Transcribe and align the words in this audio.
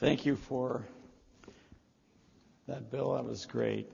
Thank 0.00 0.24
you 0.24 0.34
for 0.34 0.86
that, 2.66 2.90
Bill. 2.90 3.12
That 3.16 3.26
was 3.26 3.44
great. 3.44 3.92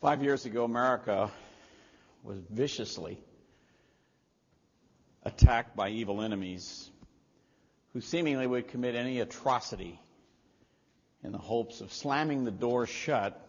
Five 0.00 0.22
years 0.22 0.46
ago, 0.46 0.64
America 0.64 1.30
was 2.24 2.38
viciously 2.48 3.18
attacked 5.24 5.76
by 5.76 5.90
evil 5.90 6.22
enemies 6.22 6.90
who 7.92 8.00
seemingly 8.00 8.46
would 8.46 8.68
commit 8.68 8.94
any 8.94 9.20
atrocity 9.20 10.00
in 11.24 11.32
the 11.32 11.38
hopes 11.38 11.80
of 11.80 11.92
slamming 11.92 12.44
the 12.44 12.50
door 12.50 12.86
shut 12.86 13.40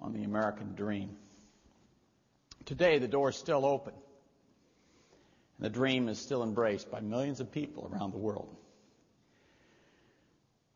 on 0.00 0.12
the 0.12 0.24
American 0.24 0.74
dream. 0.74 1.16
Today, 2.66 2.98
the 2.98 3.08
door 3.08 3.30
is 3.30 3.36
still 3.36 3.64
open. 3.64 3.94
And 5.56 5.64
the 5.64 5.70
dream 5.70 6.08
is 6.08 6.18
still 6.18 6.42
embraced 6.42 6.90
by 6.90 7.00
millions 7.00 7.40
of 7.40 7.50
people 7.50 7.90
around 7.90 8.12
the 8.12 8.18
world. 8.18 8.54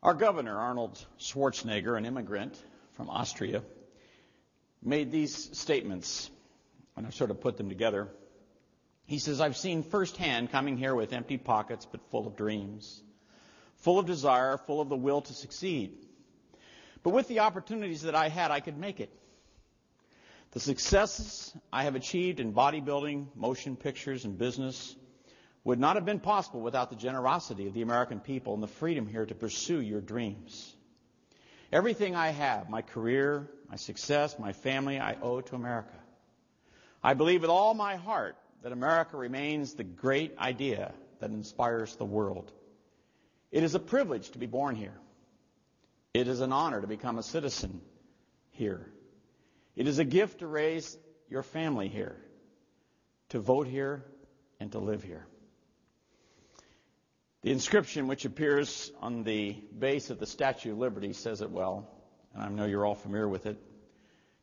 Our 0.01 0.13
governor, 0.13 0.57
Arnold 0.57 1.03
Schwarzenegger, 1.19 1.97
an 1.97 2.05
immigrant 2.05 2.61
from 2.93 3.09
Austria, 3.09 3.63
made 4.81 5.11
these 5.11 5.57
statements, 5.57 6.29
and 6.97 7.05
I've 7.05 7.15
sort 7.15 7.31
of 7.31 7.39
put 7.39 7.55
them 7.55 7.69
together. 7.69 8.09
He 9.05 9.19
says, 9.19 9.39
I've 9.39 9.55
seen 9.55 9.83
firsthand 9.83 10.51
coming 10.51 10.77
here 10.77 10.95
with 10.95 11.13
empty 11.13 11.37
pockets 11.37 11.87
but 11.89 12.01
full 12.09 12.27
of 12.27 12.35
dreams 12.35 13.01
full 13.83 13.99
of 13.99 14.05
desire, 14.05 14.57
full 14.57 14.81
of 14.81 14.89
the 14.89 14.95
will 14.95 15.21
to 15.21 15.33
succeed. 15.33 15.97
But 17.03 17.11
with 17.11 17.27
the 17.27 17.39
opportunities 17.39 18.03
that 18.03 18.15
I 18.15 18.29
had, 18.29 18.49
I 18.49 18.61
could 18.61 18.77
make 18.77 18.99
it. 18.99 19.11
The 20.51 20.59
successes 20.59 21.53
I 21.71 21.83
have 21.83 21.95
achieved 21.95 22.39
in 22.39 22.53
bodybuilding, 22.53 23.35
motion 23.35 23.75
pictures, 23.75 24.23
and 24.23 24.37
business 24.37 24.95
would 25.65 25.79
not 25.79 25.95
have 25.95 26.05
been 26.05 26.19
possible 26.19 26.61
without 26.61 26.89
the 26.89 26.95
generosity 26.95 27.67
of 27.67 27.73
the 27.73 27.81
American 27.81 28.19
people 28.19 28.53
and 28.53 28.63
the 28.63 28.67
freedom 28.67 29.07
here 29.07 29.25
to 29.25 29.35
pursue 29.35 29.81
your 29.81 30.01
dreams. 30.01 30.75
Everything 31.71 32.15
I 32.15 32.29
have, 32.29 32.69
my 32.69 32.83
career, 32.83 33.49
my 33.69 33.77
success, 33.77 34.37
my 34.37 34.53
family, 34.53 34.99
I 34.99 35.15
owe 35.21 35.41
to 35.41 35.55
America. 35.55 35.95
I 37.03 37.15
believe 37.15 37.41
with 37.41 37.49
all 37.49 37.73
my 37.73 37.95
heart 37.95 38.37
that 38.61 38.71
America 38.71 39.17
remains 39.17 39.73
the 39.73 39.83
great 39.83 40.37
idea 40.37 40.93
that 41.19 41.31
inspires 41.31 41.95
the 41.95 42.05
world. 42.05 42.51
It 43.53 43.61
is 43.61 43.75
a 43.75 43.79
privilege 43.79 44.31
to 44.31 44.39
be 44.39 44.47
born 44.47 44.75
here. 44.75 44.99
It 46.11 46.27
is 46.27 46.41
an 46.41 46.51
honor 46.51 46.81
to 46.81 46.87
become 46.87 47.19
a 47.19 47.23
citizen 47.23 47.81
here. 48.49 48.89
It 49.75 49.87
is 49.87 49.99
a 49.99 50.03
gift 50.03 50.39
to 50.39 50.47
raise 50.47 50.97
your 51.29 51.43
family 51.43 51.87
here, 51.87 52.17
to 53.29 53.39
vote 53.39 53.67
here, 53.67 54.03
and 54.59 54.71
to 54.71 54.79
live 54.79 55.03
here. 55.03 55.27
The 57.43 57.51
inscription 57.51 58.07
which 58.07 58.25
appears 58.25 58.91
on 58.99 59.21
the 59.21 59.55
base 59.77 60.09
of 60.09 60.17
the 60.17 60.25
Statue 60.25 60.71
of 60.71 60.79
Liberty 60.79 61.13
says 61.13 61.41
it 61.41 61.51
well, 61.51 61.87
and 62.33 62.41
I 62.41 62.49
know 62.49 62.65
you're 62.65 62.87
all 62.87 62.95
familiar 62.95 63.29
with 63.29 63.45
it. 63.45 63.61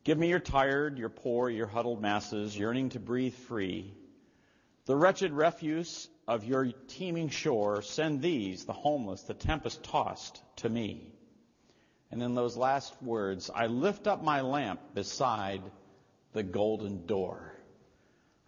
Give 0.05 0.19
me 0.19 0.29
your 0.29 0.39
tired, 0.39 0.99
your 0.99 1.09
poor, 1.09 1.51
your 1.51 1.67
huddled 1.67 2.01
masses, 2.01 2.57
yearning 2.57 2.91
to 2.91 3.01
breathe 3.01 3.35
free, 3.35 3.93
the 4.87 4.95
wretched 4.95 5.33
refuse 5.33 6.09
of 6.31 6.45
your 6.45 6.67
teeming 6.87 7.29
shore, 7.29 7.83
send 7.83 8.23
these, 8.23 8.65
the 8.65 8.73
homeless, 8.73 9.23
the 9.23 9.35
tempest 9.35 9.83
tossed, 9.83 10.41
to 10.55 10.69
me. 10.69 11.13
And 12.13 12.23
in 12.23 12.37
those 12.37 12.57
last 12.57 12.95
words, 13.03 13.51
I 13.53 13.67
lift 13.67 14.07
up 14.07 14.23
my 14.23 14.43
lamp 14.43 14.79
beside 14.95 15.61
the 16.33 16.45
golden 16.45 17.05
door. 17.05 17.53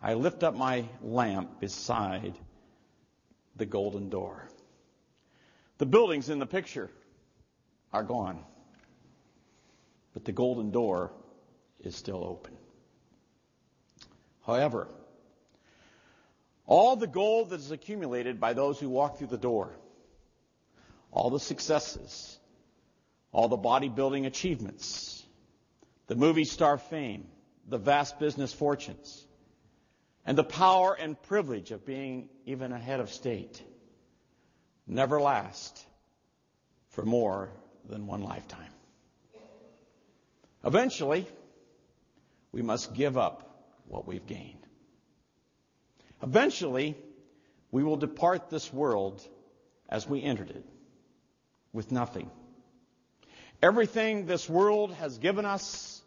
I 0.01 0.15
lift 0.15 0.45
up 0.45 0.55
my 0.55 0.85
lamp 1.03 1.59
beside 1.59 2.39
the 3.57 3.67
golden 3.67 4.11
door. 4.11 4.49
The 5.79 5.87
buildings 5.87 6.31
in 6.31 6.39
the 6.39 6.47
picture 6.47 6.89
are 7.93 8.05
gone, 8.05 8.45
but 10.15 10.25
the 10.25 10.31
golden 10.31 10.71
door 10.71 11.11
is 11.81 11.97
still 11.97 12.23
open. 12.23 12.57
However, 14.47 14.87
all 16.73 16.97
the 16.97 17.07
gold 17.07 17.51
that 17.51 17.61
is 17.61 17.71
accumulated 17.71 18.41
by 18.41 18.55
those 18.55 18.81
who 18.81 18.89
walk 18.89 19.19
through 19.19 19.27
the 19.27 19.37
door, 19.37 19.77
all 21.11 21.29
the 21.29 21.39
successes, 21.39 22.39
all 23.31 23.49
the 23.49 23.59
bodybuilding 23.59 24.25
achievements, 24.25 25.23
the 26.07 26.15
movie 26.17 26.47
star 26.47 26.79
fame, 26.79 27.27
the 27.69 27.77
vast 27.77 28.19
business 28.19 28.55
fortunes, 28.55 29.23
and 30.25 30.39
the 30.39 30.45
power 30.45 30.97
and 30.99 31.21
privilege 31.25 31.73
of 31.73 31.85
being 31.85 32.31
even 32.47 32.73
a 32.73 32.79
head 32.79 33.01
of 33.01 33.11
state. 33.13 33.63
Never 34.87 35.21
last 35.21 35.79
for 36.89 37.05
more 37.05 37.51
than 37.87 38.07
one 38.07 38.23
lifetime. 38.23 38.73
Eventually, 40.65 41.27
we 42.51 42.63
must 42.63 42.95
give 42.95 43.19
up 43.19 43.67
what 43.89 44.07
we've 44.07 44.27
gained. 44.27 44.67
Eventually, 46.23 46.97
we 47.71 47.83
will 47.83 47.97
depart 47.97 48.49
this 48.49 48.73
world 48.73 49.27
as 49.89 50.09
we 50.09 50.23
entered 50.23 50.51
it, 50.51 50.65
with 51.73 51.91
nothing. 51.91 52.31
Everything 53.63 54.27
this 54.27 54.49
world 54.49 54.95
has 54.95 55.19
given 55.19 55.45
us, 55.45 56.01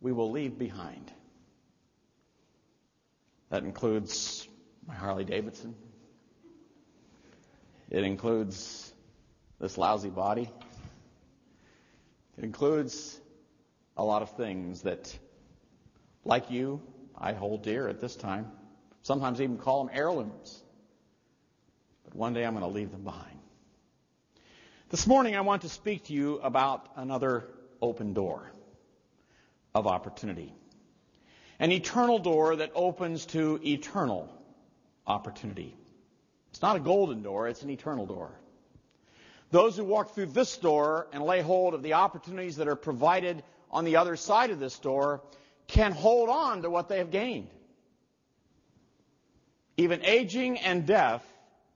we 0.00 0.12
will 0.12 0.30
leave 0.30 0.58
behind. 0.58 1.10
That 3.50 3.62
includes 3.62 4.46
my 4.86 4.94
Harley 4.94 5.24
Davidson. 5.24 5.74
It 7.90 8.02
includes 8.02 8.92
this 9.60 9.78
lousy 9.78 10.10
body. 10.10 10.50
It 12.36 12.44
includes 12.44 13.18
a 13.96 14.04
lot 14.04 14.22
of 14.22 14.36
things 14.36 14.82
that, 14.82 15.16
like 16.24 16.50
you, 16.50 16.82
I 17.16 17.32
hold 17.32 17.62
dear 17.62 17.88
at 17.88 18.00
this 18.00 18.16
time. 18.16 18.50
Sometimes 19.06 19.40
even 19.40 19.56
call 19.56 19.84
them 19.84 19.94
heirlooms. 19.96 20.60
But 22.04 22.16
one 22.16 22.34
day 22.34 22.44
I'm 22.44 22.54
going 22.54 22.64
to 22.64 22.76
leave 22.76 22.90
them 22.90 23.04
behind. 23.04 23.38
This 24.88 25.06
morning 25.06 25.36
I 25.36 25.42
want 25.42 25.62
to 25.62 25.68
speak 25.68 26.06
to 26.06 26.12
you 26.12 26.40
about 26.40 26.88
another 26.96 27.44
open 27.80 28.14
door 28.14 28.50
of 29.76 29.86
opportunity. 29.86 30.52
An 31.60 31.70
eternal 31.70 32.18
door 32.18 32.56
that 32.56 32.72
opens 32.74 33.26
to 33.26 33.60
eternal 33.64 34.28
opportunity. 35.06 35.76
It's 36.50 36.60
not 36.60 36.74
a 36.74 36.80
golden 36.80 37.22
door, 37.22 37.46
it's 37.46 37.62
an 37.62 37.70
eternal 37.70 38.06
door. 38.06 38.32
Those 39.52 39.76
who 39.76 39.84
walk 39.84 40.16
through 40.16 40.26
this 40.26 40.56
door 40.56 41.06
and 41.12 41.22
lay 41.22 41.42
hold 41.42 41.74
of 41.74 41.84
the 41.84 41.92
opportunities 41.92 42.56
that 42.56 42.66
are 42.66 42.74
provided 42.74 43.44
on 43.70 43.84
the 43.84 43.98
other 43.98 44.16
side 44.16 44.50
of 44.50 44.58
this 44.58 44.76
door 44.80 45.22
can 45.68 45.92
hold 45.92 46.28
on 46.28 46.62
to 46.62 46.70
what 46.70 46.88
they 46.88 46.98
have 46.98 47.12
gained. 47.12 47.50
Even 49.76 50.04
aging 50.04 50.58
and 50.58 50.86
death 50.86 51.24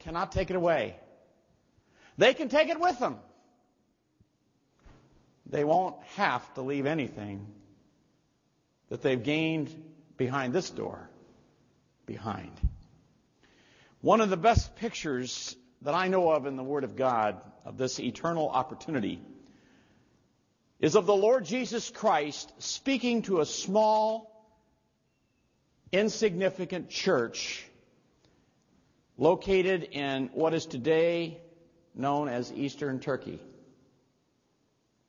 cannot 0.01 0.33
take 0.33 0.51
it 0.51 0.57
away. 0.57 0.97
They 2.17 2.35
can 2.35 2.49
take 2.49 2.69
it 2.69 2.81
with 2.81 2.99
them. 2.99 3.19
They 5.47 5.65
won't 5.65 5.97
have 6.17 6.55
to 6.55 6.63
leave 6.63 6.87
anything 6.87 7.47
that 8.89 9.03
they've 9.03 9.23
gained 9.23 9.75
behind 10.17 10.53
this 10.53 10.71
door 10.71 11.09
behind. 12.07 12.53
One 14.01 14.21
of 14.21 14.31
the 14.31 14.37
best 14.37 14.77
pictures 14.77 15.55
that 15.83 15.95
I 15.95 16.09
know 16.09 16.31
of 16.31 16.47
in 16.47 16.57
the 16.57 16.63
Word 16.63 16.85
of 16.85 16.97
God 16.97 17.41
of 17.65 17.77
this 17.77 18.01
eternal 18.01 18.49
opportunity 18.49 19.21
is 20.79 20.95
of 20.95 21.07
the 21.07 21.15
Lord 21.15 21.45
Jesus 21.45 21.91
Christ 21.91 22.53
speaking 22.59 23.23
to 23.23 23.41
a 23.41 23.47
small, 23.47 24.31
insignificant 25.93 26.91
church 26.91 27.65
located 29.21 29.85
in 29.93 30.31
what 30.33 30.55
is 30.55 30.65
today 30.65 31.39
known 31.95 32.27
as 32.29 32.51
Eastern 32.53 32.99
Turkey. 32.99 33.39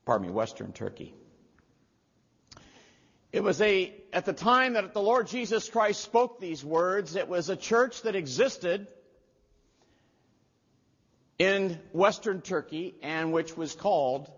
Pardon 0.05 0.27
me, 0.27 0.33
Western 0.33 0.73
Turkey. 0.73 1.15
It 3.31 3.41
was 3.41 3.61
a, 3.61 3.93
at 4.11 4.25
the 4.25 4.33
time 4.33 4.73
that 4.73 4.93
the 4.93 5.01
Lord 5.01 5.27
Jesus 5.27 5.69
Christ 5.69 6.01
spoke 6.01 6.41
these 6.41 6.63
words, 6.63 7.15
it 7.15 7.29
was 7.29 7.49
a 7.49 7.55
church 7.55 8.01
that 8.01 8.15
existed 8.15 8.87
in 11.39 11.79
Western 11.93 12.41
Turkey 12.41 12.95
and 13.01 13.31
which 13.31 13.55
was 13.55 13.73
called 13.73 14.29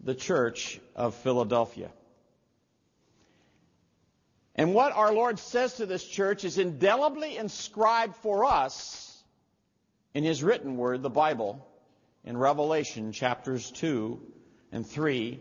the 0.00 0.14
Church 0.14 0.78
of 0.94 1.14
Philadelphia. 1.14 1.90
And 4.60 4.74
what 4.74 4.92
our 4.92 5.10
Lord 5.10 5.38
says 5.38 5.76
to 5.76 5.86
this 5.86 6.04
church 6.04 6.44
is 6.44 6.58
indelibly 6.58 7.38
inscribed 7.38 8.14
for 8.16 8.44
us 8.44 9.18
in 10.12 10.22
His 10.22 10.42
written 10.42 10.76
word, 10.76 11.02
the 11.02 11.08
Bible, 11.08 11.66
in 12.24 12.36
Revelation 12.36 13.12
chapters 13.12 13.70
2 13.70 14.20
and 14.70 14.86
3. 14.86 15.40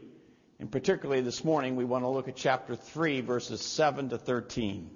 And 0.62 0.72
particularly 0.72 1.20
this 1.20 1.44
morning, 1.44 1.76
we 1.76 1.84
want 1.84 2.06
to 2.06 2.08
look 2.08 2.30
at 2.30 2.38
chapter 2.38 2.78
3, 2.78 3.20
verses 3.20 3.60
7 3.60 4.08
to 4.08 4.18
13. 4.18 4.90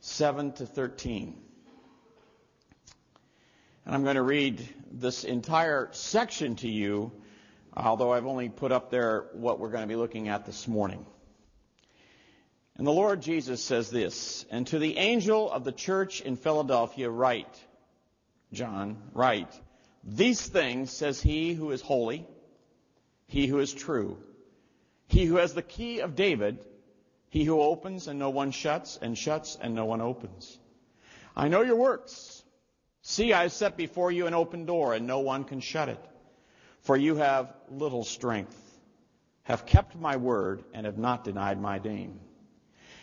7 0.00 0.52
to 0.54 0.66
13. 0.66 1.36
And 3.86 3.94
I'm 3.94 4.02
going 4.02 4.16
to 4.16 4.22
read 4.22 4.68
this 4.90 5.22
entire 5.22 5.88
section 5.92 6.56
to 6.56 6.68
you, 6.68 7.12
although 7.76 8.12
I've 8.12 8.26
only 8.26 8.48
put 8.48 8.72
up 8.72 8.90
there 8.90 9.26
what 9.34 9.60
we're 9.60 9.70
going 9.70 9.84
to 9.84 9.88
be 9.88 9.94
looking 9.94 10.28
at 10.28 10.46
this 10.46 10.66
morning. 10.66 11.06
And 12.76 12.86
the 12.86 12.92
Lord 12.92 13.22
Jesus 13.22 13.62
says 13.62 13.90
this, 13.90 14.44
and 14.50 14.66
to 14.68 14.78
the 14.78 14.96
angel 14.96 15.50
of 15.50 15.62
the 15.64 15.72
church 15.72 16.20
in 16.20 16.36
Philadelphia 16.36 17.08
write, 17.08 17.64
John, 18.52 18.98
write, 19.12 19.52
these 20.02 20.44
things 20.44 20.90
says 20.90 21.20
he 21.20 21.54
who 21.54 21.70
is 21.70 21.80
holy, 21.80 22.26
he 23.26 23.46
who 23.46 23.60
is 23.60 23.72
true, 23.72 24.18
he 25.06 25.24
who 25.24 25.36
has 25.36 25.54
the 25.54 25.62
key 25.62 26.00
of 26.00 26.16
David, 26.16 26.58
he 27.30 27.44
who 27.44 27.60
opens 27.60 28.08
and 28.08 28.18
no 28.18 28.30
one 28.30 28.50
shuts, 28.50 28.98
and 29.00 29.16
shuts 29.16 29.56
and 29.60 29.74
no 29.74 29.84
one 29.84 30.00
opens. 30.00 30.58
I 31.36 31.48
know 31.48 31.62
your 31.62 31.76
works. 31.76 32.42
See, 33.02 33.32
I 33.32 33.42
have 33.42 33.52
set 33.52 33.76
before 33.76 34.10
you 34.10 34.26
an 34.26 34.34
open 34.34 34.66
door, 34.66 34.94
and 34.94 35.06
no 35.06 35.20
one 35.20 35.44
can 35.44 35.60
shut 35.60 35.88
it. 35.88 36.04
For 36.80 36.96
you 36.96 37.16
have 37.16 37.52
little 37.70 38.04
strength, 38.04 38.56
have 39.44 39.66
kept 39.66 39.96
my 39.96 40.16
word, 40.16 40.64
and 40.72 40.86
have 40.86 40.98
not 40.98 41.24
denied 41.24 41.60
my 41.60 41.78
name. 41.78 42.20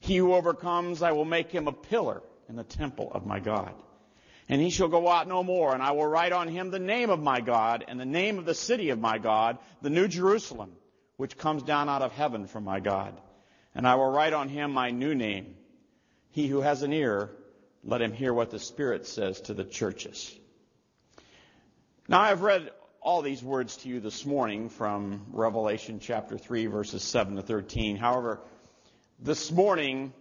He 0.00 0.16
who 0.16 0.34
overcomes, 0.34 1.02
I 1.02 1.12
will 1.12 1.24
make 1.24 1.50
him 1.50 1.68
a 1.68 1.72
pillar 1.72 2.22
in 2.48 2.56
the 2.56 2.64
temple 2.64 3.10
of 3.12 3.26
my 3.26 3.40
God. 3.40 3.74
And 4.48 4.60
he 4.60 4.70
shall 4.70 4.88
go 4.88 5.08
out 5.08 5.26
no 5.26 5.42
more, 5.42 5.74
and 5.74 5.82
I 5.82 5.90
will 5.90 6.06
write 6.06 6.32
on 6.32 6.48
him 6.48 6.70
the 6.70 6.78
name 6.78 7.10
of 7.10 7.20
my 7.20 7.40
God 7.40 7.84
and 7.88 7.98
the 7.98 8.06
name 8.06 8.38
of 8.38 8.44
the 8.44 8.54
city 8.54 8.90
of 8.90 9.00
my 9.00 9.18
God, 9.18 9.58
the 9.82 9.90
new 9.90 10.06
Jerusalem, 10.06 10.72
which 11.16 11.36
comes 11.36 11.64
down 11.64 11.88
out 11.88 12.02
of 12.02 12.12
heaven 12.12 12.46
from 12.46 12.64
my 12.64 12.78
God. 12.78 13.20
And 13.74 13.86
I 13.86 13.96
will 13.96 14.10
write 14.10 14.32
on 14.32 14.48
him 14.48 14.72
my 14.72 14.90
new 14.90 15.14
name 15.14 15.56
he 16.36 16.48
who 16.48 16.60
has 16.60 16.82
an 16.82 16.92
ear, 16.92 17.30
let 17.82 18.02
him 18.02 18.12
hear 18.12 18.30
what 18.30 18.50
the 18.50 18.58
Spirit 18.58 19.06
says 19.06 19.40
to 19.40 19.54
the 19.54 19.64
churches. 19.64 20.38
Now, 22.08 22.20
I've 22.20 22.42
read 22.42 22.70
all 23.00 23.22
these 23.22 23.42
words 23.42 23.78
to 23.78 23.88
you 23.88 24.00
this 24.00 24.26
morning 24.26 24.68
from 24.68 25.28
Revelation 25.32 25.98
chapter 25.98 26.36
3, 26.36 26.66
verses 26.66 27.02
7 27.02 27.36
to 27.36 27.42
13. 27.42 27.96
However, 27.96 28.40
this 29.18 29.50
morning, 29.50 30.12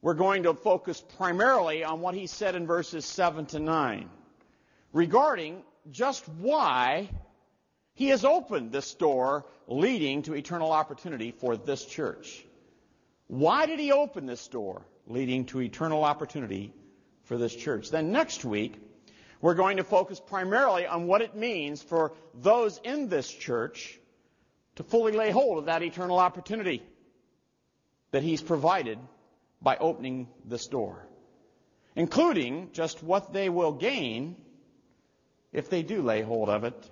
we're 0.00 0.14
going 0.14 0.44
to 0.44 0.54
focus 0.54 1.02
primarily 1.16 1.84
on 1.84 2.00
what 2.00 2.14
he 2.14 2.26
said 2.26 2.54
in 2.54 2.66
verses 2.66 3.04
7 3.04 3.46
to 3.46 3.60
9 3.60 4.08
regarding 4.92 5.62
just 5.90 6.28
why 6.28 7.08
he 7.94 8.08
has 8.08 8.24
opened 8.24 8.72
this 8.72 8.94
door 8.94 9.46
leading 9.66 10.22
to 10.22 10.34
eternal 10.34 10.72
opportunity 10.72 11.30
for 11.30 11.56
this 11.56 11.84
church. 11.84 12.44
Why 13.28 13.66
did 13.66 13.78
he 13.78 13.92
open 13.92 14.26
this 14.26 14.46
door? 14.48 14.82
leading 15.06 15.44
to 15.46 15.60
eternal 15.60 16.04
opportunity 16.04 16.72
for 17.24 17.36
this 17.36 17.54
church. 17.54 17.90
Then 17.90 18.12
next 18.12 18.44
week, 18.44 18.74
we're 19.40 19.54
going 19.54 19.78
to 19.78 19.84
focus 19.84 20.20
primarily 20.20 20.86
on 20.86 21.06
what 21.06 21.22
it 21.22 21.34
means 21.34 21.82
for 21.82 22.12
those 22.34 22.80
in 22.84 23.08
this 23.08 23.28
church 23.28 23.98
to 24.76 24.84
fully 24.84 25.12
lay 25.12 25.30
hold 25.30 25.58
of 25.58 25.64
that 25.66 25.82
eternal 25.82 26.18
opportunity 26.18 26.82
that 28.12 28.22
He's 28.22 28.40
provided 28.40 28.98
by 29.60 29.76
opening 29.76 30.28
this 30.44 30.66
door, 30.66 31.06
including 31.96 32.70
just 32.72 33.02
what 33.02 33.32
they 33.32 33.48
will 33.48 33.72
gain 33.72 34.36
if 35.52 35.68
they 35.68 35.82
do 35.82 36.02
lay 36.02 36.22
hold 36.22 36.48
of 36.48 36.64
it. 36.64 36.90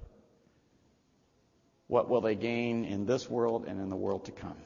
What 1.87 2.09
will 2.09 2.21
they 2.21 2.35
gain 2.35 2.85
in 2.85 3.07
this 3.07 3.29
world 3.29 3.65
and 3.67 3.81
in 3.81 3.89
the 3.89 3.97
world 3.97 4.27
to 4.27 4.33
come? 4.33 4.57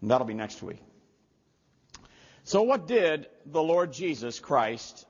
And 0.00 0.10
that'll 0.10 0.26
be 0.26 0.34
next 0.34 0.62
week. 0.62 0.82
So, 2.42 2.62
what 2.62 2.86
did 2.86 3.26
the 3.46 3.62
Lord 3.62 3.92
Jesus 3.92 4.38
Christ, 4.38 5.06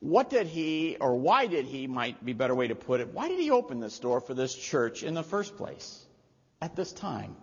what 0.00 0.28
did 0.28 0.46
he, 0.46 0.98
or 1.00 1.16
why 1.16 1.46
did 1.46 1.64
he, 1.64 1.86
might 1.86 2.22
be 2.22 2.32
a 2.32 2.34
better 2.34 2.54
way 2.54 2.68
to 2.68 2.74
put 2.74 3.00
it, 3.00 3.14
why 3.14 3.28
did 3.28 3.38
he 3.38 3.50
open 3.50 3.80
this 3.80 3.98
door 3.98 4.20
for 4.20 4.34
this 4.34 4.54
church 4.54 5.02
in 5.02 5.14
the 5.14 5.22
first 5.22 5.56
place 5.56 6.04
at 6.60 6.76
this 6.76 6.92
time? 6.92 7.36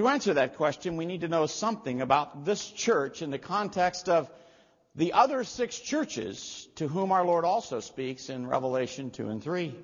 To 0.00 0.08
answer 0.08 0.32
that 0.32 0.56
question, 0.56 0.96
we 0.96 1.04
need 1.04 1.20
to 1.20 1.28
know 1.28 1.44
something 1.44 2.00
about 2.00 2.46
this 2.46 2.70
church 2.70 3.20
in 3.20 3.30
the 3.30 3.38
context 3.38 4.08
of 4.08 4.30
the 4.94 5.12
other 5.12 5.44
six 5.44 5.78
churches 5.78 6.66
to 6.76 6.88
whom 6.88 7.12
our 7.12 7.22
Lord 7.22 7.44
also 7.44 7.80
speaks 7.80 8.30
in 8.30 8.46
Revelation 8.46 9.10
2 9.10 9.28
and 9.28 9.42
3. 9.42 9.76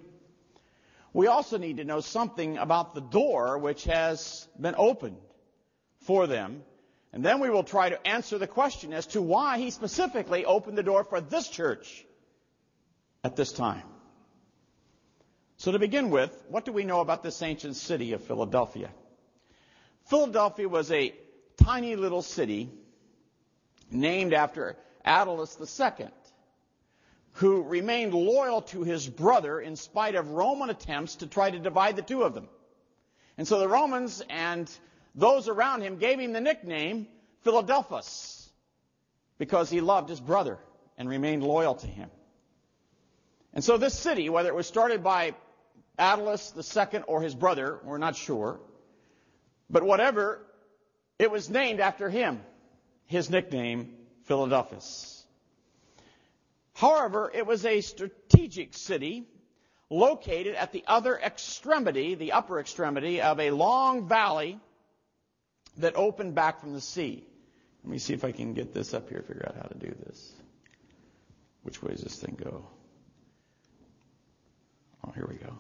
We 1.13 1.27
also 1.27 1.59
need 1.59 1.77
to 1.77 1.85
know 1.85 2.01
something 2.01 2.57
about 2.57 2.95
the 2.95 3.03
door 3.03 3.59
which 3.59 3.85
has 3.85 4.49
been 4.59 4.75
opened 4.79 5.19
for 6.07 6.27
them 6.27 6.63
and 7.13 7.23
then 7.23 7.39
we 7.39 7.51
will 7.51 7.63
try 7.63 7.91
to 7.91 8.09
answer 8.09 8.39
the 8.39 8.47
question 8.47 8.95
as 8.95 9.09
to 9.09 9.21
why 9.21 9.59
he 9.59 9.71
specifically 9.71 10.47
opened 10.47 10.79
the 10.79 10.83
door 10.83 11.05
for 11.05 11.21
this 11.21 11.47
church 11.47 12.07
at 13.23 13.37
this 13.37 13.53
time. 13.53 13.85
So 15.59 15.73
to 15.73 15.79
begin 15.79 16.09
with, 16.09 16.33
what 16.49 16.65
do 16.65 16.73
we 16.73 16.85
know 16.85 17.01
about 17.01 17.23
this 17.23 17.43
ancient 17.43 17.77
city 17.77 18.15
of 18.15 18.23
Philadelphia? 18.23 18.89
Philadelphia 20.07 20.69
was 20.69 20.91
a 20.93 21.15
tiny 21.57 21.97
little 21.97 22.23
city 22.23 22.71
named 23.91 24.33
after 24.33 24.77
Attalus 25.05 25.59
II, 25.61 26.09
who 27.33 27.63
remained 27.63 28.15
loyal 28.15 28.63
to 28.63 28.83
his 28.83 29.09
brother 29.09 29.61
in 29.61 29.77
spite 29.77 30.15
of 30.15 30.31
Roman 30.31 30.71
attempts 30.71 31.17
to 31.17 31.27
try 31.27 31.51
to 31.51 31.59
divide 31.59 31.97
the 31.97 32.03
two 32.03 32.23
of 32.23 32.35
them. 32.35 32.49
And 33.37 33.47
so 33.47 33.59
the 33.59 33.69
Romans 33.69 34.23
and 34.31 34.71
those 35.15 35.49
around 35.49 35.83
him 35.83 35.97
gave 35.97 36.19
him 36.21 36.33
the 36.33 36.41
nickname 36.41 37.09
Philadelphus 37.43 38.49
because 39.39 39.71
he 39.71 39.81
loved 39.81 40.09
his 40.09 40.21
brother 40.21 40.59
and 40.97 41.09
remained 41.09 41.43
loyal 41.43 41.75
to 41.75 41.87
him. 41.87 42.11
And 43.53 43.65
so 43.65 43.77
this 43.77 43.99
city, 43.99 44.29
whether 44.29 44.49
it 44.49 44.55
was 44.55 44.67
started 44.67 45.03
by 45.03 45.35
Attalus 45.99 46.55
II 46.55 47.03
or 47.07 47.23
his 47.23 47.35
brother, 47.35 47.81
we're 47.85 47.99
not 47.99 48.17
sure, 48.17 48.61
but 49.71 49.83
whatever, 49.83 50.41
it 51.19 51.31
was 51.31 51.49
named 51.51 51.81
after 51.81 52.09
him, 52.09 52.41
his 53.07 53.31
nickname, 53.31 53.95
Philadelphus. 54.25 55.25
However, 56.75 57.31
it 57.33 57.47
was 57.47 57.65
a 57.65 57.81
strategic 57.81 58.75
city 58.75 59.27
located 59.89 60.55
at 60.57 60.73
the 60.73 60.85
other 60.87 61.17
extremity, 61.19 62.15
the 62.15 62.33
upper 62.33 62.61
extremity 62.61 63.23
of 63.23 63.41
a 63.41 63.51
long 63.51 64.09
valley 64.09 64.59
that 65.79 65.95
opened 65.97 66.35
back 66.35 66.61
from 66.61 66.73
the 66.73 66.81
sea. 66.81 67.25
Let 67.85 67.91
me 67.93 67.99
see 67.99 68.15
if 68.15 68.25
I 68.25 68.33
can 68.33 68.53
get 68.53 68.75
this 68.75 68.95
up 68.95 69.09
here, 69.09 69.23
figure 69.23 69.47
out 69.47 69.55
how 69.57 69.69
to 69.69 69.79
do 69.79 69.95
this. 70.07 70.33
Which 71.63 71.83
way 71.83 71.93
does 71.93 72.03
this 72.03 72.19
thing 72.19 72.37
go? 72.43 72.67
Oh, 75.07 75.13
here 75.13 75.27
we 75.29 75.37
go. 75.37 75.57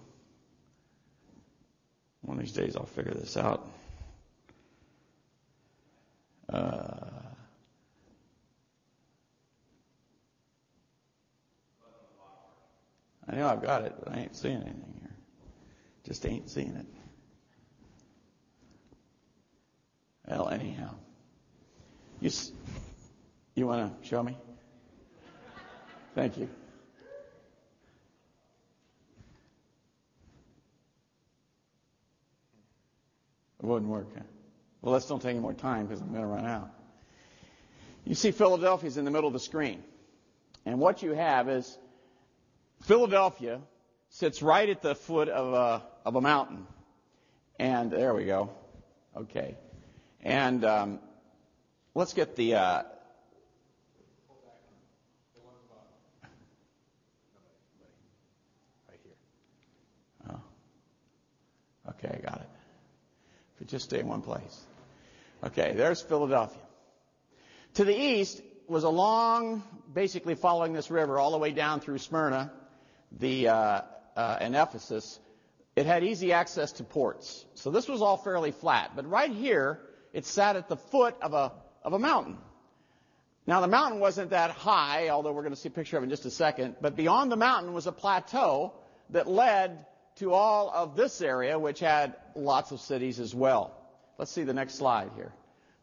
One 2.22 2.38
of 2.38 2.44
these 2.44 2.52
days 2.52 2.76
I'll 2.76 2.86
figure 2.86 3.14
this 3.14 3.36
out. 3.36 3.68
Uh, 6.52 6.96
I 13.28 13.34
know 13.34 13.48
I've 13.48 13.62
got 13.62 13.84
it, 13.84 13.94
but 14.02 14.12
I 14.12 14.20
ain't 14.20 14.36
seeing 14.36 14.56
anything 14.56 14.94
here. 15.00 15.16
Just 16.04 16.24
ain't 16.26 16.48
seeing 16.48 16.76
it. 16.76 16.86
Well, 20.28 20.48
anyhow. 20.48 20.94
You, 22.20 22.30
you 23.54 23.66
want 23.66 24.02
to 24.02 24.08
show 24.08 24.22
me? 24.22 24.36
Thank 26.14 26.38
you. 26.38 26.48
It 33.58 33.64
wouldn't 33.66 33.90
work. 33.90 34.06
Huh? 34.14 34.22
Well, 34.82 34.92
let's 34.92 35.06
don't 35.06 35.20
take 35.20 35.30
any 35.30 35.40
more 35.40 35.54
time 35.54 35.86
because 35.86 36.00
I'm 36.00 36.10
going 36.10 36.22
to 36.22 36.26
run 36.26 36.46
out. 36.46 36.70
You 38.04 38.14
see, 38.14 38.30
Philadelphia 38.30 38.88
is 38.88 38.96
in 38.96 39.04
the 39.04 39.10
middle 39.10 39.26
of 39.26 39.32
the 39.32 39.40
screen. 39.40 39.82
And 40.64 40.78
what 40.78 41.02
you 41.02 41.12
have 41.12 41.48
is 41.48 41.76
Philadelphia 42.82 43.60
sits 44.10 44.42
right 44.42 44.68
at 44.68 44.82
the 44.82 44.94
foot 44.94 45.28
of 45.28 45.52
a, 45.52 45.82
of 46.04 46.14
a 46.16 46.20
mountain. 46.20 46.66
And 47.58 47.90
there 47.90 48.14
we 48.14 48.24
go. 48.24 48.50
Okay. 49.16 49.56
And 50.22 50.64
um, 50.64 50.98
let's 51.94 52.12
get 52.12 52.36
the. 52.36 52.54
Uh, 52.54 52.82
right 58.88 59.00
here. 59.02 59.14
Oh. 60.30 60.40
Okay, 61.90 62.18
I 62.18 62.30
got 62.30 62.40
it. 62.40 62.45
Just 63.66 63.86
stay 63.86 64.00
in 64.00 64.06
one 64.06 64.22
place. 64.22 64.60
Okay, 65.42 65.74
there's 65.74 66.00
Philadelphia. 66.00 66.62
To 67.74 67.84
the 67.84 67.96
east 67.96 68.40
was 68.68 68.84
a 68.84 68.88
long, 68.88 69.62
basically 69.92 70.34
following 70.34 70.72
this 70.72 70.90
river 70.90 71.18
all 71.18 71.32
the 71.32 71.38
way 71.38 71.50
down 71.50 71.80
through 71.80 71.98
Smyrna, 71.98 72.52
the 73.12 73.48
uh, 73.48 73.80
uh, 74.16 74.38
and 74.40 74.54
Ephesus. 74.54 75.18
It 75.74 75.84
had 75.84 76.04
easy 76.04 76.32
access 76.32 76.72
to 76.72 76.84
ports, 76.84 77.44
so 77.54 77.70
this 77.70 77.88
was 77.88 78.02
all 78.02 78.16
fairly 78.16 78.50
flat. 78.50 78.92
But 78.94 79.08
right 79.10 79.30
here, 79.30 79.80
it 80.12 80.24
sat 80.24 80.56
at 80.56 80.68
the 80.68 80.76
foot 80.76 81.16
of 81.20 81.34
a 81.34 81.52
of 81.82 81.92
a 81.92 81.98
mountain. 81.98 82.38
Now 83.46 83.60
the 83.60 83.68
mountain 83.68 84.00
wasn't 84.00 84.30
that 84.30 84.50
high, 84.50 85.08
although 85.10 85.32
we're 85.32 85.42
going 85.42 85.54
to 85.54 85.60
see 85.60 85.68
a 85.68 85.72
picture 85.72 85.96
of 85.96 86.02
it 86.02 86.06
in 86.06 86.10
just 86.10 86.24
a 86.24 86.30
second. 86.30 86.76
But 86.80 86.96
beyond 86.96 87.30
the 87.30 87.36
mountain 87.36 87.72
was 87.74 87.86
a 87.86 87.92
plateau 87.92 88.74
that 89.10 89.28
led 89.28 89.86
to 90.16 90.32
all 90.32 90.70
of 90.70 90.96
this 90.96 91.20
area, 91.20 91.58
which 91.58 91.80
had 91.80 92.14
lots 92.34 92.72
of 92.72 92.80
cities 92.80 93.20
as 93.20 93.34
well. 93.34 93.76
Let's 94.18 94.30
see 94.30 94.44
the 94.44 94.54
next 94.54 94.74
slide 94.74 95.10
here. 95.14 95.32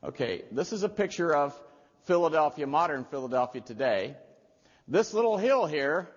Okay, 0.04 0.44
this 0.52 0.74
is 0.74 0.84
a 0.84 0.90
picture 0.90 1.34
of 1.36 1.60
Philadelphia, 2.06 2.68
modern 2.68 3.06
Philadelphia 3.06 3.62
today. 3.62 4.16
This 4.88 5.14
little 5.14 5.38
hill 5.38 5.66
here 5.66 6.10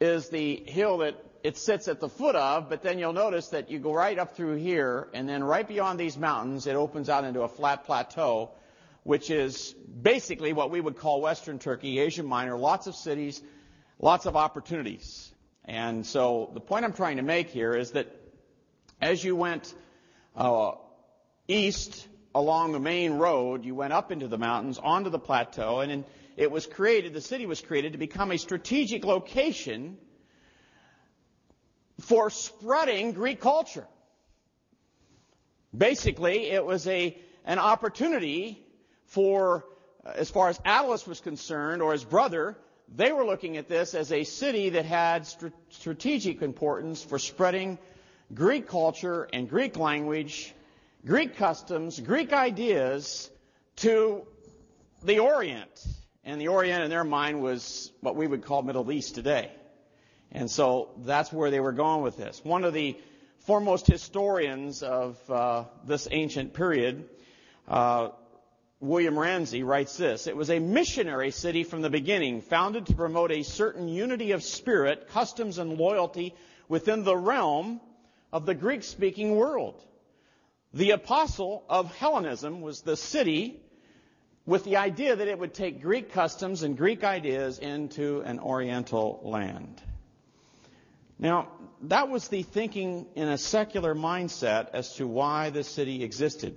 is 0.00 0.28
the 0.28 0.62
hill 0.66 0.98
that 0.98 1.14
it 1.42 1.56
sits 1.56 1.88
at 1.88 2.00
the 2.00 2.08
foot 2.08 2.36
of, 2.36 2.68
but 2.68 2.82
then 2.82 2.98
you'll 2.98 3.12
notice 3.12 3.48
that 3.48 3.70
you 3.70 3.78
go 3.78 3.94
right 3.94 4.18
up 4.18 4.36
through 4.36 4.56
here, 4.56 5.08
and 5.14 5.28
then 5.28 5.42
right 5.42 5.66
beyond 5.66 5.98
these 5.98 6.18
mountains, 6.18 6.66
it 6.66 6.76
opens 6.76 7.08
out 7.08 7.24
into 7.24 7.42
a 7.42 7.48
flat 7.48 7.84
plateau, 7.84 8.50
which 9.04 9.30
is 9.30 9.74
basically 10.02 10.52
what 10.52 10.70
we 10.70 10.80
would 10.80 10.98
call 10.98 11.22
Western 11.22 11.58
Turkey, 11.58 11.98
Asia 11.98 12.22
Minor, 12.22 12.58
lots 12.58 12.86
of 12.86 12.94
cities, 12.94 13.40
lots 13.98 14.26
of 14.26 14.36
opportunities. 14.36 15.29
And 15.64 16.04
so 16.06 16.50
the 16.54 16.60
point 16.60 16.84
I'm 16.84 16.92
trying 16.92 17.16
to 17.16 17.22
make 17.22 17.50
here 17.50 17.74
is 17.74 17.92
that 17.92 18.08
as 19.00 19.22
you 19.22 19.36
went 19.36 19.72
uh, 20.36 20.72
east 21.48 22.06
along 22.34 22.72
the 22.72 22.80
main 22.80 23.14
road, 23.14 23.64
you 23.64 23.74
went 23.74 23.92
up 23.92 24.12
into 24.12 24.28
the 24.28 24.38
mountains, 24.38 24.78
onto 24.78 25.10
the 25.10 25.18
plateau, 25.18 25.80
and 25.80 25.92
in, 25.92 26.04
it 26.36 26.50
was 26.50 26.66
created, 26.66 27.12
the 27.12 27.20
city 27.20 27.46
was 27.46 27.60
created 27.60 27.92
to 27.92 27.98
become 27.98 28.30
a 28.30 28.38
strategic 28.38 29.04
location 29.04 29.98
for 32.00 32.30
spreading 32.30 33.12
Greek 33.12 33.40
culture. 33.40 33.86
Basically, 35.76 36.50
it 36.50 36.64
was 36.64 36.86
a, 36.86 37.16
an 37.44 37.58
opportunity 37.58 38.64
for, 39.06 39.64
as 40.04 40.30
far 40.30 40.48
as 40.48 40.58
Attalus 40.60 41.06
was 41.06 41.20
concerned, 41.20 41.82
or 41.82 41.92
his 41.92 42.04
brother, 42.04 42.56
they 42.94 43.12
were 43.12 43.24
looking 43.24 43.56
at 43.56 43.68
this 43.68 43.94
as 43.94 44.12
a 44.12 44.24
city 44.24 44.70
that 44.70 44.84
had 44.84 45.26
strategic 45.70 46.42
importance 46.42 47.02
for 47.02 47.18
spreading 47.18 47.78
Greek 48.34 48.68
culture 48.68 49.28
and 49.32 49.48
Greek 49.48 49.76
language 49.76 50.54
Greek 51.06 51.36
customs, 51.36 51.98
Greek 51.98 52.32
ideas 52.32 53.30
to 53.76 54.26
the 55.02 55.20
Orient. 55.20 55.86
And 56.24 56.38
the 56.38 56.48
Orient 56.48 56.84
in 56.84 56.90
their 56.90 57.04
mind 57.04 57.40
was 57.40 57.90
what 58.00 58.16
we 58.16 58.26
would 58.26 58.44
call 58.44 58.62
Middle 58.62 58.92
East 58.92 59.14
today. 59.14 59.50
And 60.30 60.50
so 60.50 60.90
that's 60.98 61.32
where 61.32 61.50
they 61.50 61.60
were 61.60 61.72
going 61.72 62.02
with 62.02 62.18
this. 62.18 62.44
One 62.44 62.64
of 62.64 62.74
the 62.74 62.98
foremost 63.40 63.86
historians 63.86 64.82
of 64.82 65.18
uh, 65.30 65.64
this 65.86 66.06
ancient 66.10 66.52
period, 66.52 67.08
uh, 67.66 68.10
William 68.80 69.18
Ramsay, 69.18 69.62
writes 69.62 69.96
this 69.96 70.26
It 70.26 70.36
was 70.36 70.50
a 70.50 70.58
missionary 70.58 71.30
city 71.30 71.64
from 71.64 71.82
the 71.82 71.90
beginning, 71.90 72.40
founded 72.40 72.86
to 72.86 72.94
promote 72.94 73.30
a 73.30 73.42
certain 73.42 73.88
unity 73.88 74.32
of 74.32 74.42
spirit, 74.42 75.08
customs, 75.08 75.58
and 75.58 75.76
loyalty 75.76 76.34
within 76.68 77.04
the 77.04 77.16
realm 77.16 77.80
of 78.32 78.46
the 78.46 78.54
Greek 78.54 78.82
speaking 78.82 79.36
world. 79.36 79.82
The 80.72 80.92
apostle 80.92 81.64
of 81.68 81.94
Hellenism 81.94 82.62
was 82.62 82.80
the 82.80 82.96
city 82.96 83.60
with 84.46 84.64
the 84.64 84.76
idea 84.76 85.14
that 85.14 85.28
it 85.28 85.38
would 85.38 85.52
take 85.52 85.82
Greek 85.82 86.12
customs 86.12 86.62
and 86.62 86.76
Greek 86.76 87.04
ideas 87.04 87.58
into 87.58 88.20
an 88.20 88.38
Oriental 88.38 89.20
land. 89.22 89.82
Now, 91.18 91.48
that 91.82 92.08
was 92.08 92.28
the 92.28 92.42
thinking 92.42 93.06
in 93.14 93.28
a 93.28 93.36
secular 93.36 93.94
mindset 93.94 94.70
as 94.72 94.94
to 94.94 95.06
why 95.06 95.50
the 95.50 95.64
city 95.64 96.02
existed. 96.02 96.56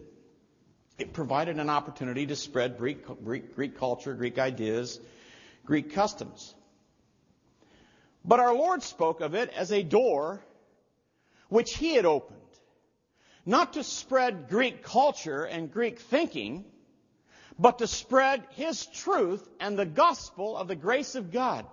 It 0.97 1.13
provided 1.13 1.57
an 1.57 1.69
opportunity 1.69 2.27
to 2.27 2.35
spread 2.35 2.77
Greek, 2.77 3.05
Greek, 3.23 3.55
Greek 3.55 3.77
culture, 3.77 4.13
Greek 4.13 4.38
ideas, 4.38 5.00
Greek 5.65 5.93
customs. 5.93 6.53
But 8.23 8.39
our 8.39 8.53
Lord 8.53 8.83
spoke 8.83 9.21
of 9.21 9.35
it 9.35 9.50
as 9.55 9.71
a 9.71 9.83
door 9.83 10.43
which 11.50 11.75
He 11.75 11.95
had 11.95 12.05
opened 12.05 12.39
not 13.45 13.73
to 13.73 13.83
spread 13.83 14.47
Greek 14.50 14.83
culture 14.83 15.43
and 15.43 15.71
Greek 15.71 16.00
thinking, 16.00 16.63
but 17.59 17.79
to 17.79 17.88
spread 17.88 18.43
His 18.51 18.85
truth 18.85 19.47
and 19.59 19.77
the 19.77 19.85
gospel 19.85 20.55
of 20.55 20.67
the 20.67 20.75
grace 20.75 21.15
of 21.15 21.31
God. 21.31 21.65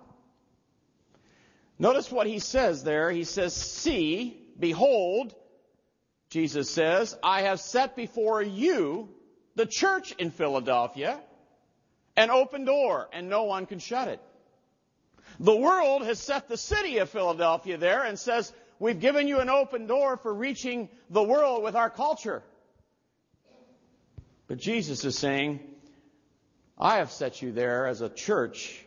Notice 1.79 2.11
what 2.11 2.27
He 2.27 2.39
says 2.39 2.83
there. 2.83 3.11
He 3.11 3.23
says, 3.23 3.55
See, 3.55 4.37
behold, 4.59 5.33
Jesus 6.31 6.69
says, 6.69 7.15
I 7.21 7.41
have 7.41 7.59
set 7.59 7.97
before 7.97 8.41
you, 8.41 9.09
the 9.55 9.65
church 9.65 10.13
in 10.13 10.31
Philadelphia, 10.31 11.19
an 12.15 12.31
open 12.31 12.63
door, 12.63 13.09
and 13.11 13.29
no 13.29 13.43
one 13.43 13.65
can 13.65 13.79
shut 13.79 14.07
it. 14.07 14.21
The 15.41 15.55
world 15.55 16.05
has 16.05 16.19
set 16.19 16.47
the 16.47 16.55
city 16.55 16.99
of 16.99 17.09
Philadelphia 17.09 17.77
there 17.77 18.03
and 18.03 18.17
says, 18.17 18.51
We've 18.79 18.99
given 18.99 19.27
you 19.27 19.39
an 19.39 19.49
open 19.49 19.87
door 19.87 20.15
for 20.15 20.33
reaching 20.33 20.87
the 21.09 21.21
world 21.21 21.63
with 21.63 21.75
our 21.75 21.89
culture. 21.89 22.41
But 24.47 24.57
Jesus 24.57 25.03
is 25.03 25.17
saying, 25.17 25.59
I 26.77 26.97
have 26.97 27.11
set 27.11 27.41
you 27.41 27.51
there 27.51 27.87
as 27.87 27.99
a 27.99 28.09
church, 28.09 28.85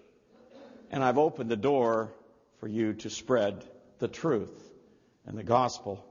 and 0.90 1.04
I've 1.04 1.18
opened 1.18 1.50
the 1.50 1.56
door 1.56 2.10
for 2.58 2.68
you 2.68 2.94
to 2.94 3.10
spread 3.10 3.64
the 3.98 4.08
truth 4.08 4.50
and 5.26 5.36
the 5.36 5.44
gospel 5.44 6.02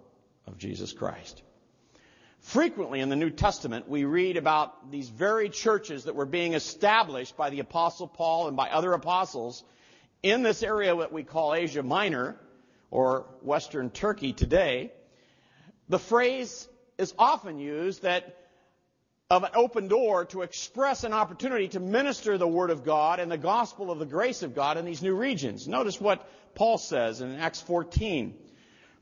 of 0.48 0.58
Jesus 0.58 0.94
Christ. 0.94 1.42
Frequently 2.40 3.00
in 3.00 3.10
the 3.10 3.16
New 3.16 3.30
Testament, 3.30 3.88
we 3.88 4.04
read 4.04 4.36
about 4.36 4.92
these 4.92 5.08
very 5.08 5.50
churches 5.50 6.06
that 6.06 6.16
were 6.16 6.26
being 6.26 6.54
established 6.54 7.38
by 7.38 7.50
the 7.50 7.60
Apostle 7.60 8.08
Paul 8.08 8.48
and 8.48 8.58
by 8.58 8.70
other 8.70 8.94
apostles 8.94 9.64
in 10.22 10.44
this 10.44 10.64
area 10.64 10.96
that 10.96 11.12
we 11.12 11.24
call 11.24 11.54
Asia 11.54 11.84
Minor, 11.84 12.38
or 12.92 13.26
Western 13.42 13.90
Turkey 13.90 14.34
today, 14.34 14.92
the 15.90 15.98
phrase 15.98 16.68
is 17.00 17.14
often 17.18 17.58
used 17.58 18.04
that 18.04 18.38
of 19.32 19.44
an 19.44 19.50
open 19.56 19.88
door 19.88 20.26
to 20.26 20.44
express 20.44 21.04
an 21.04 21.12
opportunity 21.12 21.68
to 21.70 21.80
minister 21.80 22.38
the 22.38 22.48
Word 22.48 22.70
of 22.70 22.86
God 22.86 23.20
and 23.20 23.32
the 23.32 23.38
gospel 23.38 23.90
of 23.90 23.98
the 23.98 24.06
grace 24.06 24.44
of 24.44 24.54
God 24.54 24.78
in 24.78 24.86
these 24.86 25.02
new 25.02 25.16
regions. 25.16 25.68
Notice 25.68 26.00
what 26.00 26.30
Paul 26.54 26.78
says 26.78 27.20
in 27.20 27.36
Acts 27.38 27.62
14. 27.62 28.36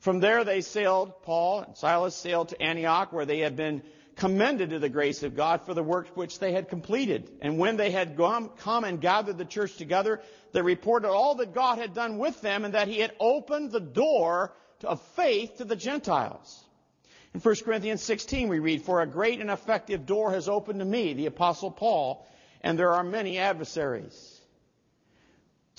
From 0.01 0.19
there 0.19 0.43
they 0.43 0.61
sailed, 0.61 1.21
Paul 1.21 1.61
and 1.61 1.77
Silas 1.77 2.15
sailed 2.15 2.49
to 2.49 2.61
Antioch 2.61 3.13
where 3.13 3.25
they 3.25 3.39
had 3.39 3.55
been 3.55 3.83
commended 4.15 4.71
to 4.71 4.79
the 4.79 4.89
grace 4.89 5.23
of 5.23 5.35
God 5.35 5.61
for 5.65 5.73
the 5.73 5.83
work 5.83 6.17
which 6.17 6.39
they 6.39 6.51
had 6.51 6.69
completed. 6.69 7.31
And 7.41 7.59
when 7.59 7.77
they 7.77 7.91
had 7.91 8.17
come 8.17 8.83
and 8.83 8.99
gathered 8.99 9.37
the 9.37 9.45
church 9.45 9.77
together, 9.77 10.21
they 10.53 10.61
reported 10.61 11.09
all 11.09 11.35
that 11.35 11.53
God 11.53 11.77
had 11.77 11.93
done 11.93 12.17
with 12.17 12.41
them 12.41 12.65
and 12.65 12.73
that 12.73 12.87
He 12.87 12.99
had 12.99 13.13
opened 13.19 13.71
the 13.71 13.79
door 13.79 14.53
of 14.83 15.01
faith 15.15 15.57
to 15.57 15.65
the 15.65 15.75
Gentiles. 15.75 16.63
In 17.33 17.39
1 17.39 17.55
Corinthians 17.63 18.01
16 18.01 18.49
we 18.49 18.59
read, 18.59 18.81
For 18.81 19.01
a 19.01 19.07
great 19.07 19.39
and 19.39 19.51
effective 19.51 20.05
door 20.05 20.31
has 20.31 20.49
opened 20.49 20.79
to 20.79 20.85
me, 20.85 21.13
the 21.13 21.27
apostle 21.27 21.71
Paul, 21.71 22.27
and 22.61 22.77
there 22.77 22.93
are 22.93 23.03
many 23.03 23.37
adversaries. 23.37 24.30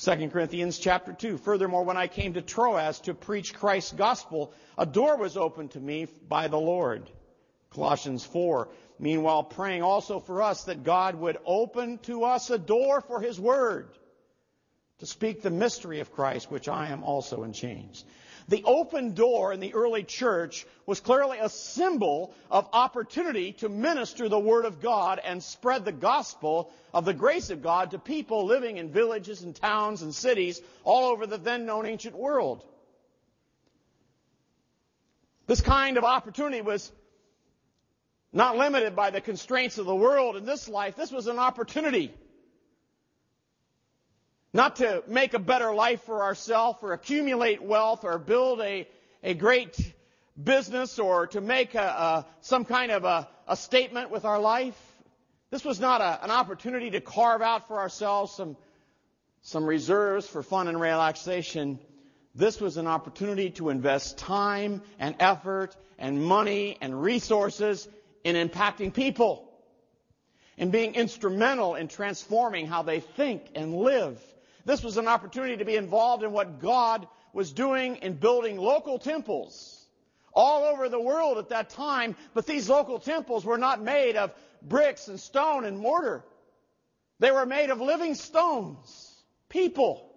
2 0.02 0.30
Corinthians 0.30 0.80
chapter 0.80 1.12
2. 1.12 1.38
Furthermore, 1.38 1.84
when 1.84 1.96
I 1.96 2.08
came 2.08 2.34
to 2.34 2.42
Troas 2.42 2.98
to 3.02 3.14
preach 3.14 3.54
Christ's 3.54 3.92
gospel, 3.92 4.52
a 4.76 4.84
door 4.84 5.16
was 5.16 5.36
opened 5.36 5.72
to 5.72 5.80
me 5.80 6.08
by 6.28 6.48
the 6.48 6.58
Lord. 6.58 7.08
Colossians 7.70 8.24
4. 8.24 8.68
Meanwhile, 8.98 9.44
praying 9.44 9.82
also 9.84 10.18
for 10.18 10.42
us 10.42 10.64
that 10.64 10.82
God 10.82 11.14
would 11.14 11.38
open 11.46 11.98
to 11.98 12.24
us 12.24 12.50
a 12.50 12.58
door 12.58 13.00
for 13.00 13.20
His 13.20 13.38
Word 13.38 13.90
to 14.98 15.06
speak 15.06 15.40
the 15.40 15.50
mystery 15.50 16.00
of 16.00 16.12
Christ, 16.12 16.50
which 16.50 16.68
I 16.68 16.88
am 16.88 17.04
also 17.04 17.44
in 17.44 17.52
chains. 17.52 18.04
The 18.52 18.64
open 18.64 19.14
door 19.14 19.54
in 19.54 19.60
the 19.60 19.72
early 19.72 20.04
church 20.04 20.66
was 20.84 21.00
clearly 21.00 21.38
a 21.38 21.48
symbol 21.48 22.34
of 22.50 22.68
opportunity 22.74 23.52
to 23.54 23.70
minister 23.70 24.28
the 24.28 24.38
Word 24.38 24.66
of 24.66 24.82
God 24.82 25.18
and 25.24 25.42
spread 25.42 25.86
the 25.86 25.90
gospel 25.90 26.70
of 26.92 27.06
the 27.06 27.14
grace 27.14 27.48
of 27.48 27.62
God 27.62 27.92
to 27.92 27.98
people 27.98 28.44
living 28.44 28.76
in 28.76 28.90
villages 28.90 29.40
and 29.40 29.56
towns 29.56 30.02
and 30.02 30.14
cities 30.14 30.60
all 30.84 31.10
over 31.10 31.26
the 31.26 31.38
then 31.38 31.64
known 31.64 31.86
ancient 31.86 32.14
world. 32.14 32.62
This 35.46 35.62
kind 35.62 35.96
of 35.96 36.04
opportunity 36.04 36.60
was 36.60 36.92
not 38.34 38.58
limited 38.58 38.94
by 38.94 39.08
the 39.08 39.22
constraints 39.22 39.78
of 39.78 39.86
the 39.86 39.96
world 39.96 40.36
in 40.36 40.44
this 40.44 40.68
life. 40.68 40.94
This 40.94 41.10
was 41.10 41.26
an 41.26 41.38
opportunity 41.38 42.12
not 44.52 44.76
to 44.76 45.02
make 45.06 45.34
a 45.34 45.38
better 45.38 45.74
life 45.74 46.02
for 46.02 46.22
ourselves 46.22 46.78
or 46.82 46.92
accumulate 46.92 47.62
wealth 47.62 48.04
or 48.04 48.18
build 48.18 48.60
a, 48.60 48.86
a 49.22 49.34
great 49.34 49.94
business 50.42 50.98
or 50.98 51.26
to 51.28 51.40
make 51.40 51.74
a, 51.74 51.80
a, 51.80 52.26
some 52.40 52.64
kind 52.64 52.92
of 52.92 53.04
a, 53.04 53.28
a, 53.48 53.56
statement 53.56 54.10
with 54.10 54.24
our 54.24 54.38
life. 54.38 54.78
This 55.50 55.64
was 55.64 55.80
not 55.80 56.00
an 56.00 56.30
opportunity 56.30 56.90
to 56.90 57.00
carve 57.00 57.42
out 57.42 57.68
for 57.68 57.78
ourselves 57.78 58.34
some, 58.34 58.56
some 59.42 59.64
reserves 59.64 60.26
for 60.26 60.42
fun 60.42 60.68
and 60.68 60.80
relaxation. 60.80 61.78
This 62.34 62.60
was 62.60 62.78
an 62.78 62.86
opportunity 62.86 63.50
to 63.50 63.68
invest 63.68 64.16
time 64.16 64.82
and 64.98 65.14
effort 65.18 65.76
and 65.98 66.22
money 66.22 66.78
and 66.80 67.02
resources 67.02 67.86
in 68.24 68.36
impacting 68.36 68.94
people, 68.94 69.50
in 70.56 70.70
being 70.70 70.94
instrumental 70.94 71.74
in 71.74 71.88
transforming 71.88 72.66
how 72.66 72.82
they 72.82 73.00
think 73.00 73.50
and 73.54 73.74
live. 73.76 74.18
This 74.64 74.82
was 74.82 74.96
an 74.96 75.08
opportunity 75.08 75.56
to 75.56 75.64
be 75.64 75.76
involved 75.76 76.22
in 76.22 76.32
what 76.32 76.60
God 76.60 77.06
was 77.32 77.52
doing 77.52 77.96
in 77.96 78.14
building 78.14 78.58
local 78.58 78.98
temples 78.98 79.78
all 80.34 80.64
over 80.64 80.88
the 80.88 81.00
world 81.00 81.38
at 81.38 81.50
that 81.50 81.70
time, 81.70 82.16
but 82.34 82.46
these 82.46 82.68
local 82.68 82.98
temples 82.98 83.44
were 83.44 83.58
not 83.58 83.82
made 83.82 84.16
of 84.16 84.32
bricks 84.62 85.08
and 85.08 85.20
stone 85.20 85.64
and 85.64 85.78
mortar. 85.78 86.24
They 87.18 87.30
were 87.30 87.46
made 87.46 87.70
of 87.70 87.80
living 87.80 88.14
stones, 88.14 89.14
people 89.48 90.10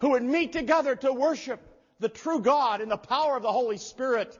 who 0.00 0.10
would 0.10 0.22
meet 0.22 0.52
together 0.52 0.96
to 0.96 1.12
worship 1.12 1.60
the 2.00 2.08
true 2.08 2.40
God 2.40 2.80
in 2.80 2.88
the 2.88 2.96
power 2.96 3.36
of 3.36 3.42
the 3.42 3.52
Holy 3.52 3.76
Spirit. 3.76 4.38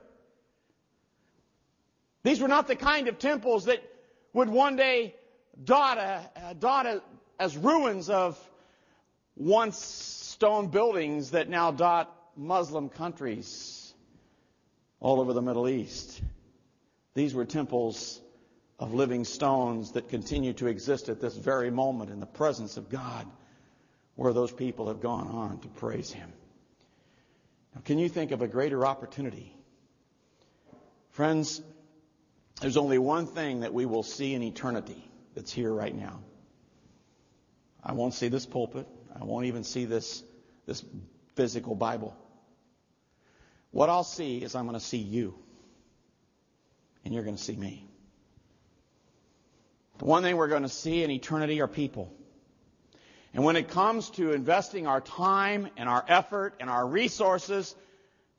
These 2.22 2.40
were 2.40 2.48
not 2.48 2.66
the 2.66 2.76
kind 2.76 3.08
of 3.08 3.18
temples 3.18 3.66
that 3.66 3.82
would 4.32 4.48
one 4.48 4.76
day 4.76 5.14
dot, 5.62 5.98
a, 5.98 6.54
dot 6.58 6.86
a, 6.86 7.02
as 7.38 7.56
ruins 7.56 8.08
of 8.08 8.38
once 9.36 9.78
stone 9.78 10.68
buildings 10.68 11.32
that 11.32 11.48
now 11.48 11.70
dot 11.70 12.14
Muslim 12.36 12.88
countries 12.88 13.92
all 15.00 15.20
over 15.20 15.32
the 15.32 15.42
Middle 15.42 15.68
East. 15.68 16.20
These 17.14 17.34
were 17.34 17.44
temples 17.44 18.20
of 18.78 18.92
living 18.92 19.24
stones 19.24 19.92
that 19.92 20.08
continue 20.08 20.52
to 20.54 20.66
exist 20.66 21.08
at 21.08 21.20
this 21.20 21.36
very 21.36 21.70
moment 21.70 22.10
in 22.10 22.20
the 22.20 22.26
presence 22.26 22.76
of 22.76 22.88
God, 22.88 23.26
where 24.16 24.32
those 24.32 24.52
people 24.52 24.88
have 24.88 25.00
gone 25.00 25.28
on 25.28 25.60
to 25.60 25.68
praise 25.68 26.12
Him. 26.12 26.32
Now, 27.74 27.82
can 27.84 27.98
you 27.98 28.08
think 28.08 28.30
of 28.30 28.42
a 28.42 28.48
greater 28.48 28.84
opportunity? 28.86 29.54
Friends, 31.10 31.62
there's 32.60 32.76
only 32.76 32.98
one 32.98 33.26
thing 33.26 33.60
that 33.60 33.72
we 33.72 33.86
will 33.86 34.02
see 34.02 34.34
in 34.34 34.42
eternity 34.42 35.08
that's 35.34 35.52
here 35.52 35.72
right 35.72 35.94
now. 35.94 36.20
I 37.82 37.92
won't 37.92 38.14
see 38.14 38.28
this 38.28 38.46
pulpit. 38.46 38.88
I 39.18 39.24
won't 39.24 39.46
even 39.46 39.64
see 39.64 39.84
this, 39.84 40.22
this 40.66 40.84
physical 41.36 41.74
Bible. 41.74 42.16
What 43.70 43.88
I'll 43.88 44.04
see 44.04 44.38
is 44.38 44.54
I'm 44.54 44.66
going 44.66 44.78
to 44.78 44.84
see 44.84 44.98
you. 44.98 45.34
And 47.04 47.12
you're 47.12 47.24
going 47.24 47.36
to 47.36 47.42
see 47.42 47.56
me. 47.56 47.86
The 49.98 50.04
one 50.06 50.22
thing 50.22 50.36
we're 50.36 50.48
going 50.48 50.62
to 50.62 50.68
see 50.68 51.02
in 51.02 51.10
eternity 51.10 51.60
are 51.60 51.68
people. 51.68 52.12
And 53.32 53.44
when 53.44 53.56
it 53.56 53.68
comes 53.68 54.10
to 54.10 54.32
investing 54.32 54.86
our 54.86 55.00
time 55.00 55.68
and 55.76 55.88
our 55.88 56.04
effort 56.06 56.54
and 56.60 56.70
our 56.70 56.86
resources, 56.86 57.74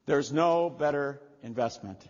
there's 0.05 0.31
no 0.31 0.69
better 0.69 1.21
investment 1.43 2.01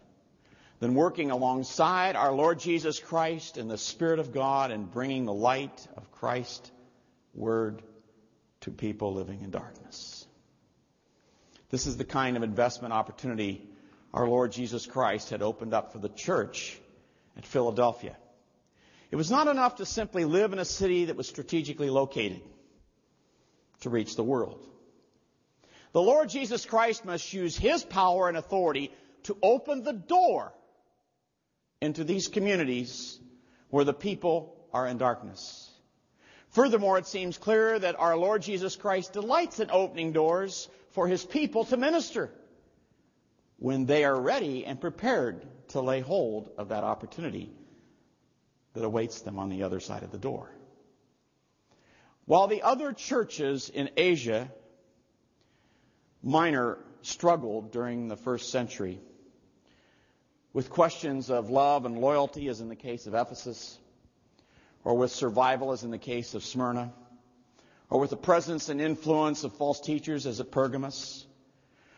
than 0.80 0.94
working 0.94 1.32
alongside 1.32 2.16
our 2.16 2.32
Lord 2.32 2.60
Jesus 2.60 3.00
Christ 3.00 3.58
and 3.58 3.70
the 3.70 3.78
Spirit 3.78 4.20
of 4.20 4.34
God 4.34 4.72
and 4.72 4.92
bringing 4.92 5.26
the 5.26 5.34
light 5.34 5.88
of 5.98 6.12
Christ's 6.12 6.72
Word 7.34 7.82
to 8.66 8.72
people 8.72 9.14
living 9.14 9.42
in 9.42 9.52
darkness. 9.52 10.26
This 11.70 11.86
is 11.86 11.98
the 11.98 12.04
kind 12.04 12.36
of 12.36 12.42
investment 12.42 12.94
opportunity 12.94 13.62
our 14.12 14.28
Lord 14.28 14.52
Jesus 14.52 14.88
Christ 14.88 15.30
had 15.30 15.44
opened 15.44 15.76
up 15.76 15.92
for 15.92 16.00
the 16.00 16.10
church 16.10 16.80
at 17.38 17.46
Philadelphia. 17.46 18.16
It 19.12 19.18
was 19.18 19.30
not 19.30 19.48
enough 19.48 19.76
to 19.76 19.86
simply 19.86 20.26
live 20.26 20.52
in 20.52 20.58
a 20.58 20.66
city 20.66 21.06
that 21.06 21.16
was 21.16 21.28
strategically 21.28 21.92
located 21.92 22.42
to 23.82 23.92
reach 23.92 24.16
the 24.16 24.24
world. 24.24 24.66
The 25.92 26.02
Lord 26.02 26.30
Jesus 26.30 26.66
Christ 26.66 27.06
must 27.06 27.34
use 27.34 27.56
His 27.56 27.84
power 27.84 28.28
and 28.28 28.36
authority 28.36 28.92
to 29.24 29.38
open 29.44 29.84
the 29.84 29.94
door 29.94 30.52
into 31.82 32.04
these 32.04 32.30
communities 32.30 33.20
where 33.70 33.86
the 33.86 33.94
people 33.94 34.56
are 34.74 34.88
in 34.88 34.98
darkness. 34.98 35.65
Furthermore, 36.56 36.98
it 36.98 37.06
seems 37.06 37.38
clear 37.38 37.78
that 37.78 38.00
our 38.00 38.16
Lord 38.16 38.42
Jesus 38.42 38.78
Christ 38.78 39.12
delights 39.12 39.60
in 39.60 39.70
opening 39.72 40.14
doors 40.14 40.70
for 40.92 41.06
his 41.06 41.22
people 41.22 41.66
to 41.66 41.76
minister 41.76 42.32
when 43.58 43.86
they 43.86 44.06
are 44.06 44.18
ready 44.18 44.66
and 44.66 44.80
prepared 44.80 45.46
to 45.72 45.82
lay 45.82 46.00
hold 46.00 46.50
of 46.58 46.70
that 46.70 46.86
opportunity 46.86 47.52
that 48.74 48.86
awaits 48.86 49.20
them 49.20 49.38
on 49.38 49.50
the 49.50 49.64
other 49.64 49.82
side 49.82 50.04
of 50.04 50.12
the 50.12 50.18
door. 50.18 50.50
While 52.24 52.48
the 52.48 52.62
other 52.62 52.94
churches 52.94 53.70
in 53.70 53.90
Asia 53.98 54.50
Minor 56.24 56.78
struggled 57.02 57.74
during 57.74 58.08
the 58.08 58.16
first 58.16 58.50
century 58.50 59.02
with 60.54 60.70
questions 60.70 61.30
of 61.30 61.50
love 61.50 61.86
and 61.86 62.00
loyalty, 62.00 62.48
as 62.48 62.62
in 62.62 62.70
the 62.70 62.78
case 62.78 63.08
of 63.08 63.14
Ephesus, 63.14 63.78
or 64.86 64.94
with 64.94 65.12
survival, 65.12 65.72
as 65.72 65.84
in 65.84 65.90
the 65.90 65.98
case 65.98 66.36
of 66.36 66.46
Smyrna, 66.46 66.94
or 67.90 68.00
with 68.00 68.12
the 68.12 68.18
presence 68.18 68.70
and 68.70 68.80
influence 68.80 69.44
of 69.44 69.52
false 69.54 69.82
teachers, 69.82 70.28
as 70.28 70.40
at 70.40 70.52
Pergamos, 70.52 71.26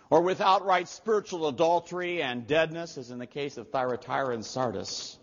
or 0.09 0.21
with 0.21 0.39
outright 0.39 0.87
spiritual 0.87 1.49
adultery 1.49 2.23
and 2.23 2.47
deadness, 2.47 2.97
as 2.97 3.11
in 3.11 3.19
the 3.19 3.27
case 3.27 3.57
of 3.57 3.69
Thyatira 3.69 4.33
and 4.33 4.45
Sardis. 4.45 5.19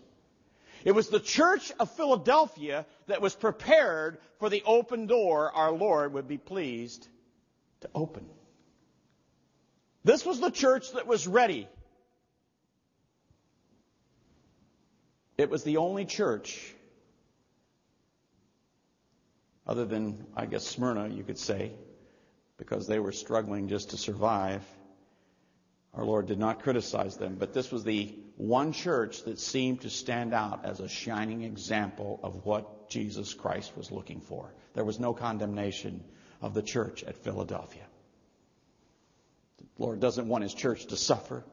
It 0.85 0.91
was 0.91 1.09
the 1.09 1.19
church 1.19 1.71
of 1.79 1.89
Philadelphia 1.89 2.85
that 3.07 3.19
was 3.19 3.33
prepared 3.33 4.19
for 4.37 4.49
the 4.49 4.61
open 4.67 5.07
door 5.07 5.51
our 5.51 5.71
Lord 5.71 6.13
would 6.13 6.27
be 6.27 6.37
pleased 6.37 7.07
to 7.81 7.89
open. 7.95 8.29
This 10.03 10.23
was 10.23 10.39
the 10.39 10.51
church 10.51 10.91
that 10.91 11.07
was 11.07 11.27
ready. 11.27 11.67
It 15.39 15.49
was 15.49 15.63
the 15.63 15.77
only 15.77 16.05
church 16.05 16.75
other 19.67 19.85
than, 19.85 20.25
I 20.35 20.45
guess, 20.45 20.65
Smyrna, 20.65 21.09
you 21.09 21.23
could 21.23 21.39
say, 21.39 21.71
because 22.57 22.87
they 22.87 22.99
were 22.99 23.11
struggling 23.11 23.67
just 23.67 23.91
to 23.91 23.97
survive. 23.97 24.63
Our 25.93 26.05
Lord 26.05 26.27
did 26.27 26.39
not 26.39 26.61
criticize 26.61 27.17
them, 27.17 27.35
but 27.39 27.53
this 27.53 27.71
was 27.71 27.83
the 27.83 28.15
one 28.37 28.73
church 28.73 29.23
that 29.23 29.39
seemed 29.39 29.81
to 29.81 29.89
stand 29.89 30.33
out 30.33 30.65
as 30.65 30.79
a 30.79 30.89
shining 30.89 31.43
example 31.43 32.19
of 32.21 32.45
what 32.45 32.89
Jesus 32.89 33.33
Christ 33.33 33.75
was 33.77 33.91
looking 33.91 34.21
for. 34.21 34.53
There 34.73 34.83
was 34.83 34.99
no 34.99 35.13
condemnation 35.13 36.03
of 36.41 36.53
the 36.53 36.61
church 36.61 37.03
at 37.03 37.17
Philadelphia. 37.17 37.85
The 39.57 39.83
Lord 39.83 39.99
doesn't 39.99 40.27
want 40.27 40.43
his 40.43 40.53
church 40.53 40.85
to 40.87 40.97
suffer, 40.97 41.43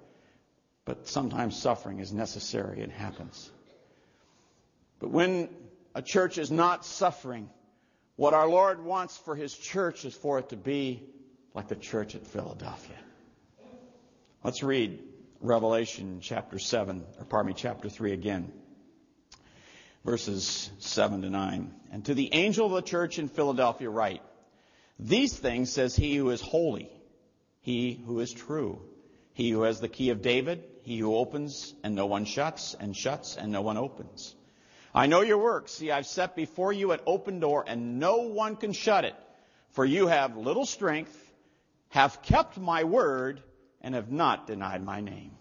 but 0.85 1.09
sometimes 1.09 1.61
suffering 1.61 2.01
is 2.01 2.13
necessary 2.13 2.83
and 2.83 2.93
happens. 2.93 3.51
But 4.99 5.11
when 5.11 5.49
a 5.95 6.03
church 6.03 6.39
is 6.39 6.51
not 6.51 6.85
suffering, 6.85 7.49
what 8.23 8.35
our 8.35 8.47
Lord 8.47 8.85
wants 8.85 9.17
for 9.17 9.35
His 9.35 9.53
church 9.53 10.05
is 10.05 10.15
for 10.15 10.39
it 10.39 10.51
to 10.51 10.57
be 10.57 11.03
like 11.55 11.67
the 11.67 11.75
church 11.75 12.15
at 12.15 12.25
Philadelphia. 12.25 12.97
Let's 14.45 14.63
read 14.63 15.03
Revelation 15.41 16.21
chapter 16.23 16.61
7, 16.61 17.03
or 17.19 17.25
pardon 17.25 17.49
me, 17.49 17.55
chapter 17.57 17.89
3 17.89 18.13
again. 18.13 18.53
Verses 20.05 20.71
7 20.79 21.23
to 21.23 21.31
9. 21.31 21.75
And 21.91 22.05
to 22.05 22.15
the 22.15 22.33
angel 22.33 22.67
of 22.67 22.73
the 22.75 22.89
church 22.89 23.19
in 23.19 23.27
Philadelphia 23.27 23.91
write, 23.91 24.23
These 25.01 25.37
things 25.37 25.73
says 25.73 25.97
he 25.97 26.15
who 26.15 26.31
is 26.31 26.41
holy, 26.41 26.93
he 27.63 28.01
who 28.07 28.21
is 28.21 28.33
true, 28.33 28.81
he 29.35 29.51
who 29.51 29.63
has 29.63 29.81
the 29.81 29.89
key 29.89 30.11
of 30.11 30.23
David, 30.23 30.63
he 30.85 30.97
who 30.97 31.17
opens 31.17 31.75
and 31.83 31.97
no 31.97 32.07
one 32.07 32.25
shuts, 32.25 32.77
and 32.79 32.97
shuts 32.97 33.37
and 33.37 33.51
no 33.51 33.63
one 33.63 33.79
opens. 33.79 34.37
I 34.95 35.07
know 35.07 35.23
your 35.23 35.39
works. 35.39 35.73
See, 35.73 35.91
I've 35.91 36.07
set 36.07 36.37
before 36.37 36.73
you 36.73 36.93
an 36.93 37.01
open 37.07 37.41
door, 37.41 37.65
and 37.67 37.99
no 37.99 38.29
one 38.29 38.57
can 38.57 38.73
shut 38.73 39.05
it. 39.05 39.15
For 39.71 39.85
you 39.85 40.07
have 40.07 40.37
little 40.37 40.67
strength, 40.67 41.17
have 41.89 42.23
kept 42.23 42.59
my 42.59 42.85
word, 42.85 43.43
and 43.81 43.95
have 43.95 44.13
not 44.13 44.47
denied 44.47 44.85
my 44.85 45.01
name. 45.01 45.33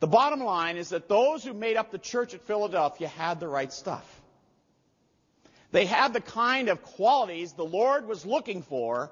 The 0.00 0.06
bottom 0.06 0.40
line 0.40 0.76
is 0.76 0.90
that 0.90 1.08
those 1.08 1.42
who 1.42 1.52
made 1.52 1.76
up 1.76 1.90
the 1.90 1.98
church 1.98 2.34
at 2.34 2.42
Philadelphia 2.42 3.08
had 3.08 3.40
the 3.40 3.48
right 3.48 3.72
stuff. 3.72 4.04
They 5.72 5.86
had 5.86 6.12
the 6.12 6.20
kind 6.20 6.68
of 6.68 6.82
qualities 6.82 7.52
the 7.52 7.64
Lord 7.64 8.06
was 8.06 8.24
looking 8.24 8.62
for 8.62 9.10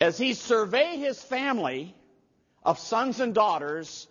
as 0.00 0.18
he 0.18 0.34
surveyed 0.34 0.98
his 0.98 1.22
family 1.22 1.94
of 2.62 2.78
sons 2.78 3.20
and 3.20 3.34
daughters. 3.34 4.06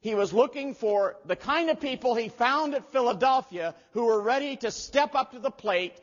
He 0.00 0.14
was 0.14 0.32
looking 0.32 0.74
for 0.74 1.16
the 1.24 1.36
kind 1.36 1.70
of 1.70 1.80
people 1.80 2.14
he 2.14 2.28
found 2.28 2.74
at 2.74 2.92
Philadelphia 2.92 3.74
who 3.92 4.04
were 4.04 4.20
ready 4.20 4.56
to 4.56 4.70
step 4.70 5.14
up 5.14 5.32
to 5.32 5.38
the 5.38 5.50
plate 5.50 5.94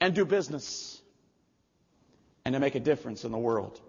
and 0.00 0.14
do 0.14 0.24
business 0.24 1.00
and 2.44 2.54
to 2.54 2.60
make 2.60 2.74
a 2.74 2.80
difference 2.80 3.24
in 3.24 3.32
the 3.32 3.38
world. 3.38 3.80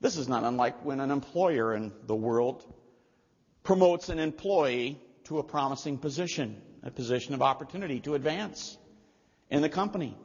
This 0.00 0.16
is 0.16 0.28
not 0.28 0.44
unlike 0.44 0.84
when 0.84 1.00
an 1.00 1.10
employer 1.10 1.74
in 1.74 1.92
the 2.06 2.14
world 2.14 2.64
promotes 3.62 4.08
an 4.08 4.18
employee 4.18 5.00
to 5.24 5.38
a 5.38 5.42
promising 5.42 5.98
position, 5.98 6.60
a 6.82 6.90
position 6.90 7.34
of 7.34 7.42
opportunity 7.42 8.00
to 8.00 8.14
advance 8.14 8.76
in 9.50 9.62
the 9.62 9.68
company. 9.68 10.16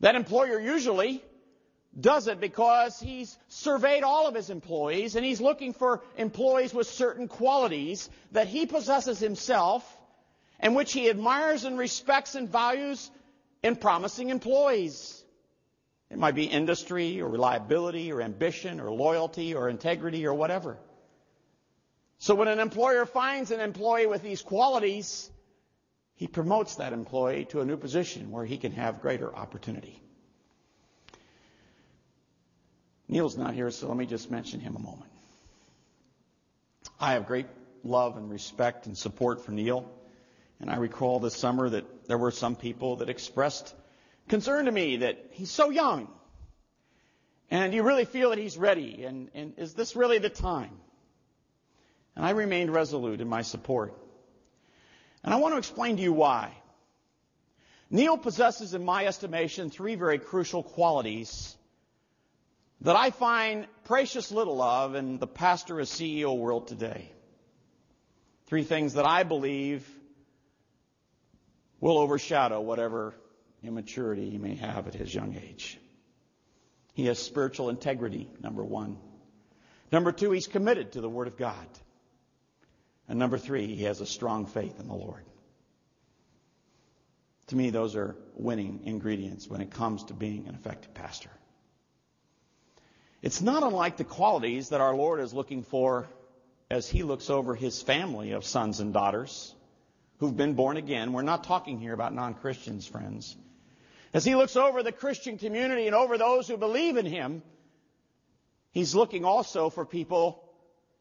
That 0.00 0.14
employer 0.14 0.60
usually 0.60 1.22
does 1.98 2.28
it 2.28 2.40
because 2.40 3.00
he's 3.00 3.38
surveyed 3.48 4.02
all 4.02 4.26
of 4.26 4.34
his 4.34 4.50
employees 4.50 5.16
and 5.16 5.24
he's 5.24 5.40
looking 5.40 5.72
for 5.72 6.02
employees 6.16 6.74
with 6.74 6.86
certain 6.86 7.26
qualities 7.26 8.10
that 8.32 8.48
he 8.48 8.66
possesses 8.66 9.18
himself 9.18 9.96
and 10.60 10.74
which 10.76 10.92
he 10.92 11.08
admires 11.08 11.64
and 11.64 11.78
respects 11.78 12.34
and 12.34 12.50
values 12.50 13.10
in 13.62 13.76
promising 13.76 14.30
employees. 14.30 15.24
It 16.10 16.18
might 16.18 16.34
be 16.34 16.44
industry 16.44 17.20
or 17.20 17.28
reliability 17.28 18.12
or 18.12 18.20
ambition 18.20 18.78
or 18.80 18.90
loyalty 18.90 19.54
or 19.54 19.68
integrity 19.68 20.26
or 20.26 20.34
whatever. 20.34 20.78
So 22.18 22.34
when 22.34 22.48
an 22.48 22.60
employer 22.60 23.06
finds 23.06 23.50
an 23.50 23.60
employee 23.60 24.06
with 24.06 24.22
these 24.22 24.42
qualities, 24.42 25.30
he 26.14 26.26
promotes 26.26 26.76
that 26.76 26.92
employee 26.92 27.46
to 27.46 27.60
a 27.60 27.64
new 27.64 27.76
position 27.76 28.30
where 28.30 28.44
he 28.44 28.56
can 28.56 28.72
have 28.72 29.00
greater 29.00 29.34
opportunity. 29.34 30.02
Neil's 33.08 33.36
not 33.36 33.54
here, 33.54 33.70
so 33.70 33.88
let 33.88 33.96
me 33.96 34.06
just 34.06 34.30
mention 34.30 34.60
him 34.60 34.76
a 34.76 34.80
moment. 34.80 35.10
I 36.98 37.12
have 37.12 37.26
great 37.26 37.46
love 37.84 38.16
and 38.16 38.30
respect 38.30 38.86
and 38.86 38.96
support 38.96 39.44
for 39.44 39.52
Neil. 39.52 39.88
And 40.60 40.70
I 40.70 40.76
recall 40.76 41.20
this 41.20 41.36
summer 41.36 41.68
that 41.68 42.06
there 42.08 42.18
were 42.18 42.30
some 42.30 42.56
people 42.56 42.96
that 42.96 43.08
expressed 43.08 43.74
concern 44.28 44.64
to 44.64 44.72
me 44.72 44.98
that 44.98 45.18
he's 45.32 45.50
so 45.50 45.70
young. 45.70 46.08
And 47.50 47.74
you 47.74 47.82
really 47.82 48.06
feel 48.06 48.30
that 48.30 48.38
he's 48.38 48.56
ready. 48.56 49.04
And, 49.04 49.30
and 49.34 49.54
is 49.58 49.74
this 49.74 49.94
really 49.94 50.18
the 50.18 50.30
time? 50.30 50.72
And 52.16 52.24
I 52.24 52.30
remained 52.30 52.72
resolute 52.72 53.20
in 53.20 53.28
my 53.28 53.42
support. 53.42 53.94
And 55.22 55.32
I 55.32 55.36
want 55.36 55.54
to 55.54 55.58
explain 55.58 55.96
to 55.96 56.02
you 56.02 56.12
why. 56.12 56.52
Neil 57.90 58.16
possesses, 58.16 58.74
in 58.74 58.84
my 58.84 59.06
estimation, 59.06 59.70
three 59.70 59.94
very 59.94 60.18
crucial 60.18 60.62
qualities 60.62 61.55
that 62.82 62.96
I 62.96 63.10
find 63.10 63.66
precious 63.84 64.30
little 64.30 64.60
of 64.60 64.94
in 64.94 65.18
the 65.18 65.26
pastor 65.26 65.80
as 65.80 65.90
CEO 65.90 66.36
world 66.36 66.68
today. 66.68 67.10
Three 68.46 68.64
things 68.64 68.94
that 68.94 69.06
I 69.06 69.22
believe 69.22 69.88
will 71.80 71.98
overshadow 71.98 72.60
whatever 72.60 73.14
immaturity 73.62 74.30
he 74.30 74.38
may 74.38 74.54
have 74.54 74.86
at 74.86 74.94
his 74.94 75.14
young 75.14 75.34
age. 75.34 75.78
He 76.94 77.06
has 77.06 77.18
spiritual 77.18 77.68
integrity, 77.68 78.30
number 78.40 78.64
one. 78.64 78.98
Number 79.92 80.12
two, 80.12 80.30
he's 80.30 80.46
committed 80.46 80.92
to 80.92 81.00
the 81.00 81.10
Word 81.10 81.28
of 81.28 81.36
God. 81.36 81.66
And 83.08 83.18
number 83.18 83.38
three, 83.38 83.74
he 83.74 83.84
has 83.84 84.00
a 84.00 84.06
strong 84.06 84.46
faith 84.46 84.80
in 84.80 84.88
the 84.88 84.94
Lord. 84.94 85.24
To 87.48 87.56
me, 87.56 87.70
those 87.70 87.94
are 87.94 88.16
winning 88.34 88.80
ingredients 88.84 89.46
when 89.46 89.60
it 89.60 89.70
comes 89.70 90.04
to 90.04 90.14
being 90.14 90.48
an 90.48 90.54
effective 90.54 90.94
pastor. 90.94 91.30
It's 93.26 93.42
not 93.42 93.64
unlike 93.64 93.96
the 93.96 94.04
qualities 94.04 94.68
that 94.68 94.80
our 94.80 94.94
Lord 94.94 95.18
is 95.18 95.34
looking 95.34 95.64
for 95.64 96.06
as 96.70 96.88
he 96.88 97.02
looks 97.02 97.28
over 97.28 97.56
his 97.56 97.82
family 97.82 98.30
of 98.30 98.44
sons 98.44 98.78
and 98.78 98.92
daughters 98.92 99.52
who've 100.18 100.36
been 100.36 100.54
born 100.54 100.76
again. 100.76 101.12
We're 101.12 101.22
not 101.22 101.42
talking 101.42 101.80
here 101.80 101.92
about 101.92 102.14
non 102.14 102.34
Christians, 102.34 102.86
friends. 102.86 103.36
As 104.14 104.24
he 104.24 104.36
looks 104.36 104.54
over 104.54 104.84
the 104.84 104.92
Christian 104.92 105.38
community 105.38 105.88
and 105.88 105.96
over 105.96 106.16
those 106.16 106.46
who 106.46 106.56
believe 106.56 106.96
in 106.96 107.04
him, 107.04 107.42
he's 108.70 108.94
looking 108.94 109.24
also 109.24 109.70
for 109.70 109.84
people, 109.84 110.48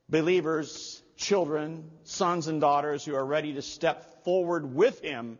believers, 0.10 1.04
children, 1.18 1.92
sons 2.06 2.48
and 2.48 2.60
daughters 2.60 3.06
who 3.06 3.14
are 3.14 3.24
ready 3.24 3.54
to 3.54 3.62
step 3.62 4.24
forward 4.24 4.74
with 4.74 5.00
him 5.00 5.38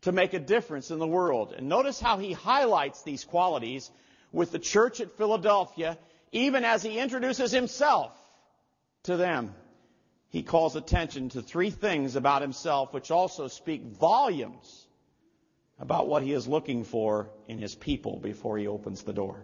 to 0.00 0.12
make 0.12 0.32
a 0.32 0.40
difference 0.40 0.90
in 0.90 0.98
the 0.98 1.06
world. 1.06 1.52
And 1.54 1.68
notice 1.68 2.00
how 2.00 2.16
he 2.16 2.32
highlights 2.32 3.02
these 3.02 3.22
qualities 3.22 3.90
with 4.32 4.50
the 4.50 4.58
church 4.58 5.02
at 5.02 5.12
Philadelphia, 5.18 5.98
even 6.32 6.64
as 6.64 6.82
he 6.82 6.98
introduces 6.98 7.52
himself 7.52 8.12
to 9.04 9.16
them 9.16 9.54
he 10.32 10.42
calls 10.42 10.76
attention 10.76 11.28
to 11.28 11.42
three 11.42 11.68
things 11.68 12.16
about 12.16 12.40
himself 12.40 12.94
which 12.94 13.10
also 13.10 13.48
speak 13.48 13.82
volumes 13.82 14.86
about 15.78 16.08
what 16.08 16.22
he 16.22 16.32
is 16.32 16.48
looking 16.48 16.84
for 16.84 17.28
in 17.48 17.58
his 17.58 17.74
people 17.74 18.18
before 18.18 18.56
he 18.56 18.66
opens 18.66 19.02
the 19.02 19.12
door. 19.12 19.36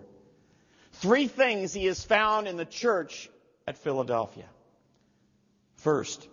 Three 0.93 1.27
things 1.27 1.75
he 1.75 1.85
has 1.87 2.03
found 2.03 2.49
in 2.49 2.57
the 2.57 2.65
church 2.65 3.29
at 3.67 3.77
Philadelphia. 3.77 4.47
First, 5.75 6.27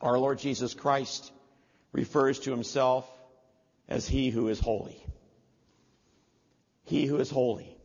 our 0.00 0.18
Lord 0.18 0.40
Jesus 0.40 0.74
Christ 0.74 1.30
refers 1.92 2.40
to 2.40 2.50
himself 2.50 3.08
as 3.88 4.08
he 4.08 4.30
who 4.30 4.48
is 4.48 4.58
holy. 4.58 5.00
He 6.84 7.06
who 7.06 7.18
is 7.18 7.30
holy. 7.30 7.75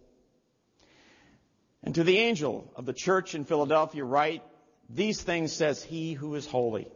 And 1.84 1.96
to 1.96 2.04
the 2.04 2.20
angel 2.20 2.72
of 2.76 2.86
the 2.86 2.94
church 2.94 3.34
in 3.34 3.46
Philadelphia 3.46 4.04
write, 4.04 4.44
these 4.90 5.22
things 5.22 5.52
says 5.52 5.84
he 5.84 6.14
who 6.14 6.36
is 6.36 6.46
holy. 6.46 6.88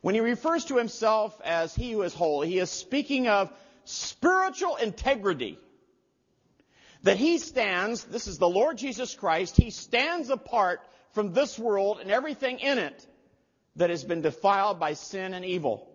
When 0.00 0.14
he 0.14 0.20
refers 0.20 0.64
to 0.66 0.76
himself 0.76 1.38
as 1.44 1.74
he 1.74 1.92
who 1.92 2.02
is 2.02 2.14
holy, 2.14 2.48
he 2.48 2.58
is 2.58 2.70
speaking 2.70 3.28
of 3.28 3.52
spiritual 3.84 4.76
integrity. 4.76 5.58
That 7.02 7.16
he 7.16 7.38
stands, 7.38 8.04
this 8.04 8.26
is 8.26 8.38
the 8.38 8.48
Lord 8.48 8.78
Jesus 8.78 9.14
Christ, 9.14 9.56
he 9.56 9.70
stands 9.70 10.30
apart 10.30 10.80
from 11.12 11.32
this 11.32 11.58
world 11.58 11.98
and 12.00 12.10
everything 12.10 12.60
in 12.60 12.78
it 12.78 13.06
that 13.76 13.90
has 13.90 14.04
been 14.04 14.22
defiled 14.22 14.80
by 14.80 14.94
sin 14.94 15.34
and 15.34 15.44
evil. 15.44 15.88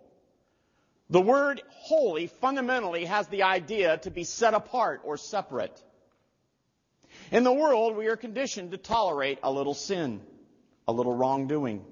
The 1.09 1.21
word 1.21 1.61
holy 1.69 2.27
fundamentally 2.27 3.05
has 3.05 3.27
the 3.27 3.43
idea 3.43 3.97
to 3.99 4.09
be 4.09 4.23
set 4.23 4.53
apart 4.53 5.01
or 5.03 5.17
separate. 5.17 5.83
In 7.31 7.43
the 7.43 7.53
world, 7.53 7.95
we 7.95 8.07
are 8.07 8.17
conditioned 8.17 8.71
to 8.71 8.77
tolerate 8.77 9.39
a 9.43 9.51
little 9.51 9.73
sin 9.73 10.21
a 10.87 10.93
little 10.93 11.15
wrongdoing. 11.15 11.83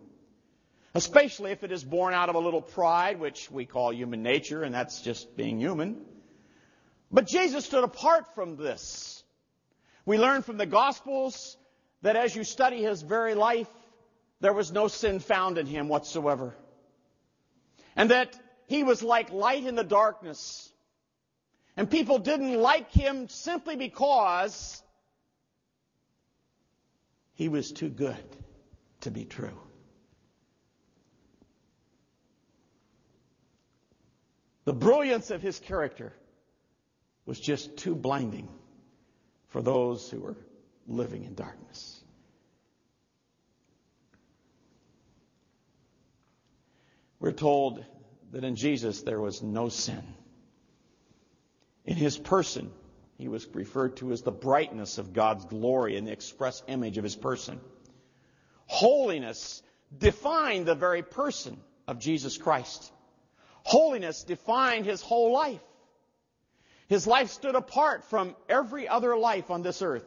Especially 0.93 1.52
if 1.52 1.63
it 1.63 1.72
is 1.72 1.84
born 1.84 2.13
out 2.13 2.30
of 2.30 2.36
a 2.36 2.39
little 2.39 2.62
pride, 2.62 3.19
which 3.19 3.50
we 3.50 3.65
call 3.65 3.91
human 3.91 4.22
nature, 4.22 4.63
and 4.63 4.74
that's 4.76 5.02
just 5.02 5.36
being 5.36 5.60
human. 5.60 6.02
But 7.12 7.26
Jesus 7.26 7.65
stood 7.65 7.84
apart 7.84 8.36
from 8.36 8.58
this. 8.58 9.24
We 10.06 10.19
learn 10.19 10.43
from 10.43 10.58
the 10.58 10.65
Gospels 10.65 11.58
that 12.04 12.15
as 12.15 12.36
you 12.36 12.43
study 12.43 12.84
his 12.84 13.02
very 13.02 13.34
life, 13.34 13.69
there 14.39 14.54
was 14.54 14.72
no 14.72 14.88
sin 14.88 15.19
found 15.19 15.58
in 15.58 15.65
him 15.65 15.88
whatsoever. 15.88 16.56
And 17.96 18.12
that 18.12 18.38
he 18.67 18.84
was 18.84 19.02
like 19.02 19.32
light 19.32 19.65
in 19.65 19.76
the 19.76 19.84
darkness. 19.84 20.69
And 21.76 21.89
people 21.89 22.19
didn't 22.19 22.60
like 22.60 22.91
him 22.91 23.30
simply 23.30 23.78
because 23.78 24.83
he 27.36 27.50
was 27.50 27.72
too 27.72 27.89
good 27.89 28.24
to 29.02 29.12
be 29.12 29.26
true. 29.26 29.58
The 34.65 34.74
brilliance 34.74 35.30
of 35.30 35.41
his 35.41 35.60
character 35.60 36.13
was 37.26 37.39
just 37.39 37.78
too 37.78 37.96
blinding 37.96 38.48
for 39.48 39.62
those 39.62 40.10
who 40.10 40.19
were 40.19 40.38
living 40.88 41.26
in 41.26 41.36
darkness. 41.36 42.02
We're 47.19 47.32
told 47.32 47.86
that 48.32 48.43
in 48.43 48.56
Jesus 48.56 49.02
there 49.02 49.19
was 49.19 49.41
no 49.41 49.69
sin. 49.69 50.04
In 51.86 51.96
his 51.96 52.17
person, 52.17 52.72
he 53.23 53.29
was 53.29 53.47
referred 53.53 53.95
to 53.95 54.12
as 54.12 54.21
the 54.21 54.31
brightness 54.31 54.97
of 54.97 55.13
God's 55.13 55.45
glory 55.45 55.95
and 55.95 56.05
the 56.05 56.12
express 56.12 56.62
image 56.67 56.97
of 56.97 57.05
his 57.05 57.15
person. 57.15 57.62
Holiness 58.65 59.63
defined 59.97 60.65
the 60.65 60.75
very 60.75 61.03
person 61.03 61.57
of 61.88 61.99
Jesus 61.99 62.38
Christ. 62.38 62.91
Holiness 63.63 64.25
defined 64.25 64.86
his 64.86 65.01
whole 65.01 65.31
life. 65.31 65.62
His 66.89 67.07
life 67.07 67.29
stood 67.29 67.55
apart 67.55 68.03
from 68.09 68.36
every 68.49 68.89
other 68.89 69.15
life 69.15 69.49
on 69.49 69.62
this 69.62 69.81
earth. 69.81 70.03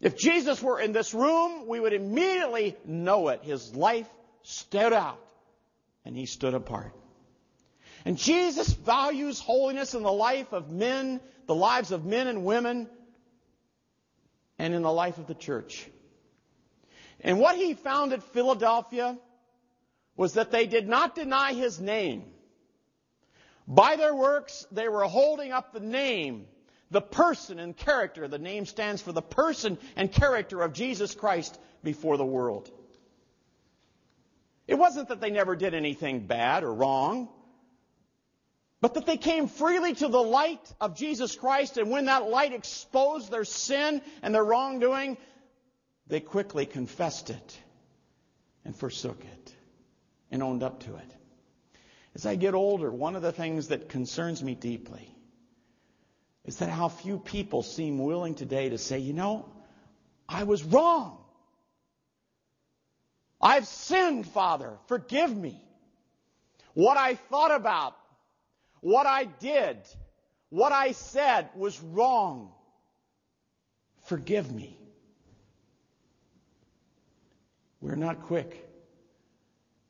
If 0.00 0.16
Jesus 0.16 0.62
were 0.62 0.78
in 0.78 0.92
this 0.92 1.12
room, 1.12 1.66
we 1.66 1.80
would 1.80 1.92
immediately 1.92 2.76
know 2.84 3.30
it. 3.30 3.42
His 3.42 3.74
life 3.74 4.08
stood 4.42 4.92
out 4.92 5.18
and 6.04 6.16
he 6.16 6.26
stood 6.26 6.54
apart. 6.54 6.92
And 8.06 8.16
Jesus 8.16 8.72
values 8.72 9.40
holiness 9.40 9.92
in 9.92 10.04
the 10.04 10.12
life 10.12 10.52
of 10.52 10.70
men, 10.70 11.20
the 11.46 11.56
lives 11.56 11.90
of 11.90 12.04
men 12.04 12.28
and 12.28 12.44
women, 12.44 12.88
and 14.60 14.72
in 14.72 14.82
the 14.82 14.92
life 14.92 15.18
of 15.18 15.26
the 15.26 15.34
church. 15.34 15.88
And 17.20 17.40
what 17.40 17.56
he 17.56 17.74
found 17.74 18.12
at 18.12 18.22
Philadelphia 18.22 19.18
was 20.16 20.34
that 20.34 20.52
they 20.52 20.68
did 20.68 20.86
not 20.86 21.16
deny 21.16 21.52
his 21.52 21.80
name. 21.80 22.22
By 23.66 23.96
their 23.96 24.14
works, 24.14 24.64
they 24.70 24.88
were 24.88 25.02
holding 25.02 25.50
up 25.50 25.72
the 25.72 25.80
name, 25.80 26.46
the 26.92 27.00
person 27.00 27.58
and 27.58 27.76
character. 27.76 28.28
The 28.28 28.38
name 28.38 28.66
stands 28.66 29.02
for 29.02 29.10
the 29.10 29.20
person 29.20 29.78
and 29.96 30.12
character 30.12 30.62
of 30.62 30.72
Jesus 30.72 31.12
Christ 31.12 31.58
before 31.82 32.18
the 32.18 32.24
world. 32.24 32.70
It 34.68 34.76
wasn't 34.76 35.08
that 35.08 35.20
they 35.20 35.30
never 35.30 35.56
did 35.56 35.74
anything 35.74 36.28
bad 36.28 36.62
or 36.62 36.72
wrong, 36.72 37.30
but 38.86 38.94
that 38.94 39.04
they 39.04 39.16
came 39.16 39.48
freely 39.48 39.94
to 39.94 40.06
the 40.06 40.22
light 40.22 40.72
of 40.80 40.94
Jesus 40.94 41.34
Christ, 41.34 41.76
and 41.76 41.90
when 41.90 42.04
that 42.04 42.28
light 42.28 42.52
exposed 42.52 43.32
their 43.32 43.44
sin 43.44 44.00
and 44.22 44.32
their 44.32 44.44
wrongdoing, 44.44 45.18
they 46.06 46.20
quickly 46.20 46.66
confessed 46.66 47.30
it 47.30 47.58
and 48.64 48.76
forsook 48.76 49.20
it 49.24 49.54
and 50.30 50.40
owned 50.40 50.62
up 50.62 50.84
to 50.84 50.94
it. 50.94 51.14
As 52.14 52.26
I 52.26 52.36
get 52.36 52.54
older, 52.54 52.88
one 52.88 53.16
of 53.16 53.22
the 53.22 53.32
things 53.32 53.66
that 53.68 53.88
concerns 53.88 54.40
me 54.40 54.54
deeply 54.54 55.12
is 56.44 56.58
that 56.58 56.68
how 56.68 56.88
few 56.88 57.18
people 57.18 57.64
seem 57.64 57.98
willing 57.98 58.36
today 58.36 58.68
to 58.68 58.78
say, 58.78 59.00
you 59.00 59.14
know, 59.14 59.48
I 60.28 60.44
was 60.44 60.62
wrong. 60.62 61.18
I've 63.40 63.66
sinned, 63.66 64.28
Father. 64.28 64.74
Forgive 64.86 65.36
me. 65.36 65.60
What 66.74 66.96
I 66.96 67.16
thought 67.16 67.52
about, 67.52 67.96
what 68.80 69.06
I 69.06 69.24
did, 69.24 69.78
what 70.50 70.72
I 70.72 70.92
said 70.92 71.48
was 71.56 71.80
wrong. 71.80 72.52
Forgive 74.04 74.52
me. 74.52 74.78
We're 77.80 77.96
not 77.96 78.22
quick 78.22 78.68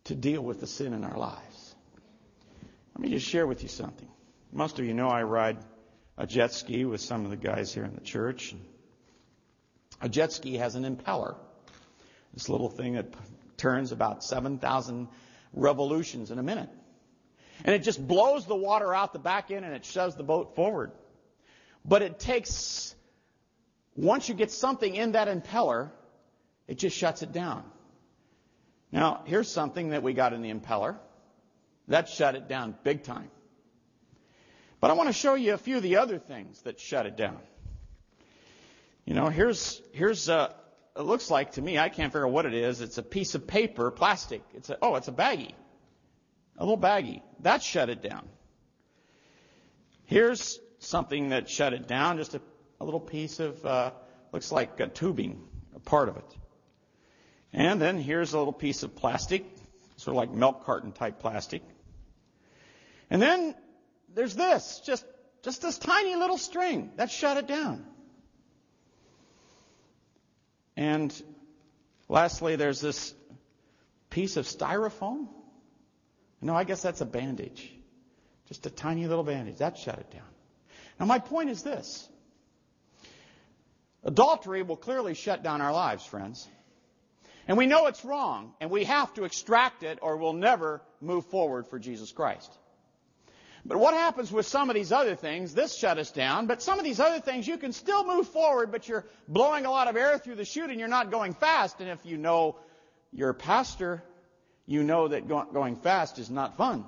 to 0.05 0.15
deal 0.15 0.43
with 0.43 0.61
the 0.61 0.67
sin 0.67 0.93
in 0.93 1.05
our 1.05 1.17
lives. 1.19 1.75
Let 2.95 3.03
me 3.03 3.11
just 3.11 3.27
share 3.27 3.47
with 3.47 3.63
you 3.63 3.69
something. 3.69 4.09
Most 4.53 4.79
of 4.79 4.85
you 4.85 4.95
know 4.95 5.09
I 5.09 5.23
ride 5.23 5.59
a 6.17 6.27
jet 6.27 6.53
ski 6.53 6.85
with 6.85 7.01
some 7.01 7.25
of 7.25 7.31
the 7.31 7.37
guys 7.37 7.75
here 7.75 7.85
in 7.85 7.95
the 7.95 8.01
church. 8.01 8.55
A 10.01 10.09
jet 10.09 10.33
ski 10.33 10.57
has 10.57 10.75
an 10.75 10.85
impeller. 10.85 11.37
This 12.33 12.49
little 12.49 12.71
thing 12.71 12.95
that 12.95 13.07
turns 13.57 13.93
about 13.93 14.25
7,000 14.25 15.09
revolutions 15.53 16.31
in 16.31 16.39
a 16.39 16.43
minute. 16.43 16.71
And 17.65 17.75
it 17.75 17.83
just 17.83 18.07
blows 18.07 18.47
the 18.47 18.55
water 18.55 18.95
out 18.95 19.13
the 19.13 19.19
back 19.19 19.51
end 19.51 19.65
and 19.65 19.75
it 19.75 19.85
shoves 19.85 20.15
the 20.17 20.23
boat 20.23 20.55
forward. 20.55 20.93
But 21.85 22.03
it 22.03 22.19
takes, 22.19 22.95
once 23.95 24.29
you 24.29 24.35
get 24.35 24.51
something 24.51 24.95
in 24.95 25.13
that 25.13 25.29
impeller, 25.29 25.91
it 26.67 26.79
just 26.79 26.97
shuts 26.97 27.23
it 27.23 27.33
down. 27.33 27.65
Now, 28.93 29.23
here's 29.25 29.49
something 29.49 29.91
that 29.91 30.03
we 30.03 30.13
got 30.13 30.33
in 30.33 30.43
the 30.43 30.53
impeller. 30.53 30.97
That 31.89 32.09
shut 32.09 32.35
it 32.35 32.49
down 32.49 32.75
big 32.83 33.05
time. 33.05 33.31
But 34.81 34.91
I 34.91 34.95
want 34.95 35.09
to 35.09 35.13
show 35.13 35.35
you 35.35 35.55
a 35.55 35.59
few 35.59 35.77
of 35.77 35.83
the 35.83 35.97
other 35.97 36.19
things 36.19 36.61
that 36.63 36.81
shut 36.81 37.07
it 37.07 37.17
down. 37.17 37.39
You 39.05 39.15
know, 39.15 39.29
here's, 39.29 39.81
here's, 39.93 40.29
uh, 40.29 40.53
it 40.97 41.03
looks 41.03 41.31
like 41.31 41.53
to 41.53 41.63
me, 41.63 41.79
I 41.79 41.89
can't 41.89 42.13
figure 42.13 42.27
out 42.27 42.33
what 42.33 42.47
it 42.47 42.55
is. 42.55 42.81
It's 42.81 42.99
a 42.99 43.03
piece 43.03 43.35
of 43.35 43.47
paper, 43.47 43.91
plastic. 43.91 44.43
It's 44.55 44.69
a, 44.69 44.79
oh, 44.83 44.97
it's 44.97 45.09
a 45.09 45.13
baggie. 45.13 45.55
A 46.59 46.65
little 46.65 46.79
baggie. 46.79 47.23
That 47.41 47.63
shut 47.63 47.91
it 47.91 48.03
down. 48.03 48.29
Here's 50.05 50.59
something 50.79 51.31
that 51.31 51.49
shut 51.49 51.73
it 51.73 51.87
down, 51.87 52.17
just 52.17 52.35
a, 52.35 52.41
a 52.81 52.85
little 52.85 53.01
piece 53.01 53.41
of, 53.41 53.65
uh, 53.65 53.91
looks 54.33 54.53
like 54.53 54.79
a 54.81 54.87
tubing, 54.87 55.43
a 55.75 55.81
part 55.81 56.09
of 56.09 56.17
it. 56.17 56.37
And 57.53 57.81
then 57.81 57.99
here's 57.99 58.33
a 58.33 58.39
little 58.39 58.53
piece 58.53 58.83
of 58.83 58.95
plastic, 58.95 59.45
sort 59.97 60.13
of 60.13 60.17
like 60.17 60.31
milk 60.31 60.65
carton 60.65 60.93
type 60.93 61.19
plastic. 61.21 61.63
And 63.11 63.21
then 63.21 63.55
there's 64.15 64.35
this, 64.35 64.81
just, 64.85 65.05
just 65.43 65.63
this 65.63 65.79
tiny 65.79 66.17
little 66.17 66.39
string. 66.39 66.91
That 66.97 67.11
shut 67.11 67.37
it 67.37 67.47
down. 67.47 67.85
And 70.77 71.15
lastly, 72.09 72.57
there's 72.57 72.81
this 72.81 73.15
piece 74.11 74.37
of 74.37 74.47
styrofoam. 74.47 75.29
No, 76.47 76.55
I 76.55 76.63
guess 76.63 76.81
that's 76.81 77.01
a 77.01 77.05
bandage. 77.05 77.73
Just 78.47 78.67
a 78.67 78.71
tiny 78.71 79.09
little 79.09 79.25
bandage. 79.25 79.57
That 79.57 79.77
shut 79.77 79.99
it 79.99 80.13
down. 80.13 80.31
Now, 81.01 81.07
my 81.07 81.19
point 81.19 81.51
is 81.51 81.65
this 81.65 82.09
adultery 84.05 84.63
will 84.63 84.77
clearly 84.77 85.15
shut 85.15 85.43
down 85.43 85.61
our 85.61 85.73
lives, 85.73 86.07
friends. 86.07 86.47
And 87.49 87.59
we 87.59 87.67
know 87.67 87.89
it's 87.89 88.05
wrong, 88.05 88.53
and 88.61 88.71
we 88.71 88.85
have 88.85 89.13
to 89.15 89.25
extract 89.25 89.83
it 89.83 89.99
or 90.03 90.19
we'll 90.19 90.35
never 90.35 90.83
move 91.01 91.27
forward 91.27 91.67
for 91.67 91.81
Jesus 91.81 92.13
Christ. 92.13 92.57
But 93.65 93.79
what 93.79 93.95
happens 93.95 94.31
with 94.31 94.47
some 94.47 94.71
of 94.71 94.77
these 94.77 94.93
other 94.93 95.17
things? 95.17 95.53
This 95.53 95.77
shut 95.77 95.99
us 95.99 96.13
down, 96.13 96.47
but 96.47 96.63
some 96.63 96.79
of 96.79 96.85
these 96.85 97.01
other 97.01 97.19
things 97.19 97.49
you 97.49 97.59
can 97.59 97.73
still 97.73 98.07
move 98.07 98.29
forward, 98.29 98.71
but 98.71 98.87
you're 98.87 99.05
blowing 99.27 99.67
a 99.67 99.71
lot 99.73 99.89
of 99.89 99.97
air 99.97 100.17
through 100.17 100.37
the 100.37 100.45
chute 100.45 100.71
and 100.71 100.79
you're 100.79 100.87
not 100.87 101.11
going 101.11 101.35
fast. 101.35 101.81
And 101.81 101.91
if 101.91 102.07
you 102.07 102.17
know 102.17 102.55
your 103.13 103.33
pastor, 103.33 104.05
you 104.67 104.83
know 104.83 105.09
that 105.09 105.29
going 105.29 105.77
fast 105.77 106.19
is 106.19 106.29
not 106.29 106.57
fun. 106.57 106.85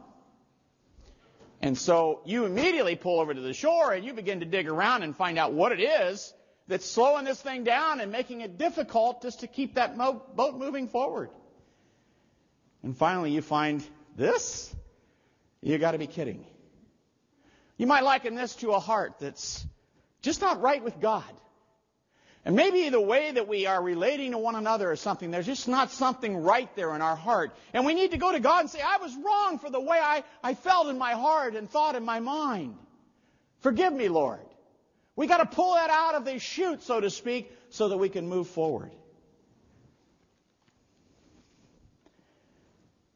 And 1.60 1.76
so 1.76 2.20
you 2.24 2.44
immediately 2.44 2.96
pull 2.96 3.20
over 3.20 3.34
to 3.34 3.40
the 3.40 3.54
shore 3.54 3.92
and 3.92 4.04
you 4.04 4.12
begin 4.12 4.40
to 4.40 4.46
dig 4.46 4.68
around 4.68 5.02
and 5.02 5.16
find 5.16 5.38
out 5.38 5.52
what 5.52 5.72
it 5.72 5.80
is 5.80 6.32
that's 6.68 6.86
slowing 6.86 7.24
this 7.24 7.40
thing 7.40 7.64
down 7.64 8.00
and 8.00 8.12
making 8.12 8.42
it 8.42 8.58
difficult 8.58 9.22
just 9.22 9.40
to 9.40 9.46
keep 9.46 9.74
that 9.74 9.96
mo- 9.96 10.22
boat 10.34 10.56
moving 10.56 10.88
forward. 10.88 11.30
And 12.82 12.96
finally, 12.96 13.32
you 13.32 13.42
find 13.42 13.84
this. 14.16 14.74
You 15.62 15.78
got 15.78 15.92
to 15.92 15.98
be 15.98 16.06
kidding. 16.06 16.44
You 17.76 17.86
might 17.86 18.04
liken 18.04 18.34
this 18.34 18.54
to 18.56 18.70
a 18.70 18.78
heart 18.78 19.14
that's 19.18 19.64
just 20.22 20.40
not 20.40 20.60
right 20.60 20.82
with 20.82 21.00
God. 21.00 21.24
And 22.48 22.56
maybe 22.56 22.88
the 22.88 22.98
way 22.98 23.30
that 23.30 23.46
we 23.46 23.66
are 23.66 23.82
relating 23.82 24.32
to 24.32 24.38
one 24.38 24.54
another 24.54 24.90
or 24.90 24.96
something, 24.96 25.30
there's 25.30 25.44
just 25.44 25.68
not 25.68 25.90
something 25.90 26.34
right 26.34 26.74
there 26.76 26.94
in 26.94 27.02
our 27.02 27.14
heart. 27.14 27.54
And 27.74 27.84
we 27.84 27.92
need 27.92 28.12
to 28.12 28.16
go 28.16 28.32
to 28.32 28.40
God 28.40 28.61
and 28.61 28.70
say, 28.70 28.80
I 28.80 28.96
was 28.96 29.14
wrong 29.22 29.58
for 29.58 29.68
the 29.68 29.78
way 29.78 29.98
I, 30.02 30.24
I 30.42 30.54
felt 30.54 30.88
in 30.88 30.96
my 30.96 31.12
heart 31.12 31.56
and 31.56 31.68
thought 31.68 31.94
in 31.94 32.06
my 32.06 32.20
mind. 32.20 32.74
Forgive 33.61 33.92
me, 33.92 34.08
Lord. 34.08 34.40
We 35.14 35.26
got 35.26 35.38
to 35.38 35.44
pull 35.44 35.74
that 35.74 35.90
out 35.90 36.14
of 36.14 36.24
the 36.24 36.38
chute, 36.38 36.82
so 36.84 36.98
to 36.98 37.11
speak, 37.11 37.52
so 37.68 37.90
that 37.90 37.98
we 37.98 38.08
can 38.08 38.30
move 38.30 38.48
forward. 38.48 38.92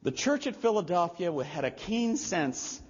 The 0.02 0.12
church 0.12 0.46
at 0.46 0.56
Philadelphia 0.56 1.32
had 1.42 1.64
a 1.64 1.70
keen 1.70 2.18
sense 2.18 2.81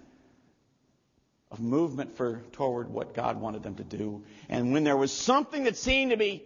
of 1.52 1.60
movement 1.60 2.16
for 2.16 2.42
toward 2.52 2.88
what 2.88 3.12
God 3.12 3.38
wanted 3.38 3.62
them 3.62 3.74
to 3.74 3.84
do. 3.84 4.24
And 4.48 4.72
when 4.72 4.84
there 4.84 4.96
was 4.96 5.12
something 5.12 5.64
that 5.64 5.76
seemed 5.76 6.10
to 6.10 6.16
be 6.16 6.42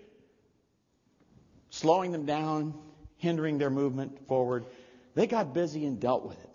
slowing 1.71 2.11
them 2.11 2.27
down, 2.27 2.75
hindering 3.19 3.59
their 3.59 3.71
movement 3.71 4.27
forward, 4.27 4.66
they 5.14 5.29
got 5.29 5.55
busy 5.55 5.87
and 5.87 6.01
dealt 6.01 6.27
with 6.27 6.38
it. 6.42 6.51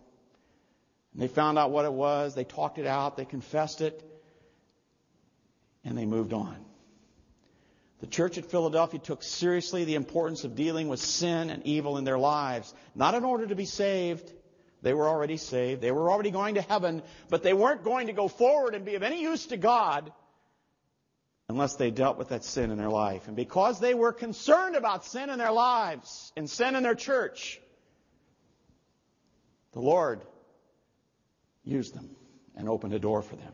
And 1.13 1.21
they 1.21 1.29
found 1.29 1.57
out 1.57 1.71
what 1.71 1.85
it 1.85 1.93
was, 1.93 2.35
they 2.35 2.43
talked 2.43 2.77
it 2.77 2.85
out, 2.85 3.15
they 3.15 3.25
confessed 3.25 3.79
it, 3.79 4.03
and 5.85 5.97
they 5.97 6.05
moved 6.05 6.33
on. 6.33 6.57
The 8.01 8.07
church 8.07 8.37
at 8.37 8.45
Philadelphia 8.45 8.99
took 8.99 9.23
seriously 9.23 9.85
the 9.85 9.95
importance 9.95 10.43
of 10.43 10.55
dealing 10.55 10.89
with 10.89 10.99
sin 10.99 11.49
and 11.49 11.65
evil 11.65 11.97
in 11.97 12.03
their 12.03 12.19
lives, 12.19 12.73
not 12.95 13.15
in 13.15 13.23
order 13.23 13.47
to 13.47 13.55
be 13.55 13.65
saved. 13.65 14.29
They 14.81 14.93
were 14.93 15.07
already 15.07 15.37
saved. 15.37 15.81
They 15.81 15.91
were 15.91 16.11
already 16.11 16.31
going 16.31 16.55
to 16.55 16.61
heaven, 16.61 17.03
but 17.29 17.43
they 17.43 17.53
weren't 17.53 17.83
going 17.83 18.07
to 18.07 18.13
go 18.13 18.27
forward 18.27 18.73
and 18.73 18.83
be 18.83 18.95
of 18.95 19.03
any 19.03 19.21
use 19.21 19.47
to 19.47 19.57
God 19.57 20.11
unless 21.49 21.75
they 21.75 21.91
dealt 21.91 22.17
with 22.17 22.29
that 22.29 22.43
sin 22.43 22.71
in 22.71 22.77
their 22.77 22.89
life. 22.89 23.27
And 23.27 23.35
because 23.35 23.79
they 23.79 23.93
were 23.93 24.13
concerned 24.13 24.75
about 24.75 25.05
sin 25.05 25.29
in 25.29 25.37
their 25.37 25.51
lives 25.51 26.31
and 26.35 26.49
sin 26.49 26.75
in 26.75 26.83
their 26.83 26.95
church, 26.95 27.59
the 29.73 29.81
Lord 29.81 30.21
used 31.63 31.93
them 31.93 32.09
and 32.55 32.67
opened 32.67 32.93
a 32.93 32.99
door 32.99 33.21
for 33.21 33.35
them. 33.35 33.53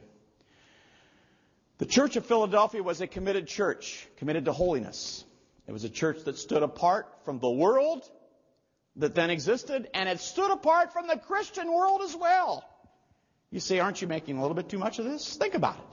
The 1.80 1.86
church 1.86 2.16
of 2.16 2.26
Philadelphia 2.26 2.82
was 2.82 3.02
a 3.02 3.08
committed 3.08 3.48
church, 3.48 4.08
committed 4.18 4.46
to 4.46 4.54
holiness. 4.54 5.26
It 5.68 5.74
was 5.74 5.84
a 5.84 5.90
church 5.90 6.24
that 6.24 6.38
stood 6.38 6.64
apart 6.64 7.08
from 7.26 7.40
the 7.40 7.50
world 7.50 8.10
that 8.98 9.16
then 9.16 9.30
existed, 9.30 9.90
and 9.94 10.10
it 10.10 10.20
stood 10.20 10.52
apart 10.52 10.92
from 10.94 11.08
the 11.08 11.18
Christian 11.18 11.72
world 11.72 12.02
as 12.04 12.16
well. 12.16 12.64
You 13.52 13.60
say, 13.60 13.80
aren't 13.80 14.02
you 14.02 14.08
making 14.08 14.38
a 14.38 14.42
little 14.42 14.56
bit 14.56 14.70
too 14.70 14.80
much 14.80 15.00
of 15.00 15.06
this? 15.06 15.38
Think 15.38 15.54
about 15.54 15.76
it. 15.76 15.84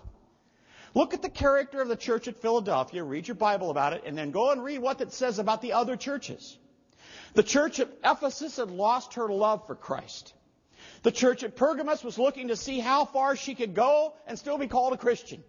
Look 0.94 1.12
at 1.12 1.22
the 1.22 1.28
character 1.28 1.80
of 1.80 1.88
the 1.88 1.96
church 1.96 2.28
at 2.28 2.40
Philadelphia, 2.40 3.02
read 3.02 3.26
your 3.26 3.34
Bible 3.34 3.70
about 3.70 3.92
it, 3.92 4.04
and 4.06 4.16
then 4.16 4.30
go 4.30 4.52
and 4.52 4.62
read 4.62 4.78
what 4.78 5.00
it 5.00 5.12
says 5.12 5.38
about 5.38 5.60
the 5.60 5.72
other 5.72 5.96
churches. 5.96 6.56
The 7.34 7.42
church 7.42 7.80
at 7.80 7.88
Ephesus 8.04 8.56
had 8.56 8.70
lost 8.70 9.14
her 9.14 9.28
love 9.28 9.66
for 9.66 9.74
Christ. 9.74 10.32
The 11.02 11.12
church 11.12 11.42
at 11.42 11.56
Pergamos 11.56 12.02
was 12.04 12.18
looking 12.18 12.48
to 12.48 12.56
see 12.56 12.78
how 12.78 13.04
far 13.04 13.36
she 13.36 13.54
could 13.54 13.74
go 13.74 14.14
and 14.26 14.38
still 14.38 14.56
be 14.56 14.68
called 14.68 14.92
a 14.92 14.96
Christian. 14.96 15.42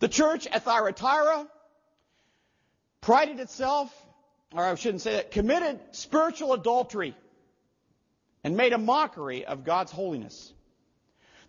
The 0.00 0.08
church 0.08 0.46
at 0.46 0.64
Thyatira 0.64 1.46
prided 3.00 3.40
itself, 3.40 3.94
or 4.52 4.64
I 4.64 4.74
shouldn't 4.74 5.02
say 5.02 5.14
that, 5.14 5.30
committed 5.30 5.80
spiritual 5.92 6.52
adultery 6.52 7.14
and 8.42 8.56
made 8.56 8.72
a 8.72 8.78
mockery 8.78 9.44
of 9.44 9.64
God's 9.64 9.90
holiness. 9.90 10.52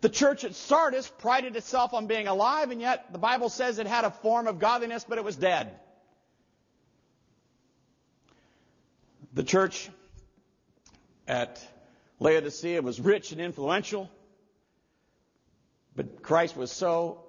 The 0.01 0.09
church 0.09 0.43
at 0.43 0.55
Sardis 0.55 1.07
prided 1.07 1.55
itself 1.55 1.93
on 1.93 2.07
being 2.07 2.27
alive, 2.27 2.71
and 2.71 2.79
yet 2.79 3.11
the 3.11 3.17
Bible 3.17 3.49
says 3.49 3.79
it 3.79 3.87
had 3.87 4.05
a 4.05 4.11
form 4.11 4.47
of 4.47 4.59
godliness, 4.59 5.05
but 5.07 5.17
it 5.17 5.23
was 5.23 5.35
dead. 5.35 5.71
The 9.33 9.43
church 9.43 9.89
at 11.27 11.65
Laodicea 12.19 12.81
was 12.81 12.99
rich 13.01 13.31
and 13.31 13.41
influential, 13.41 14.09
but 15.95 16.21
Christ 16.21 16.55
was 16.55 16.71
so 16.71 17.23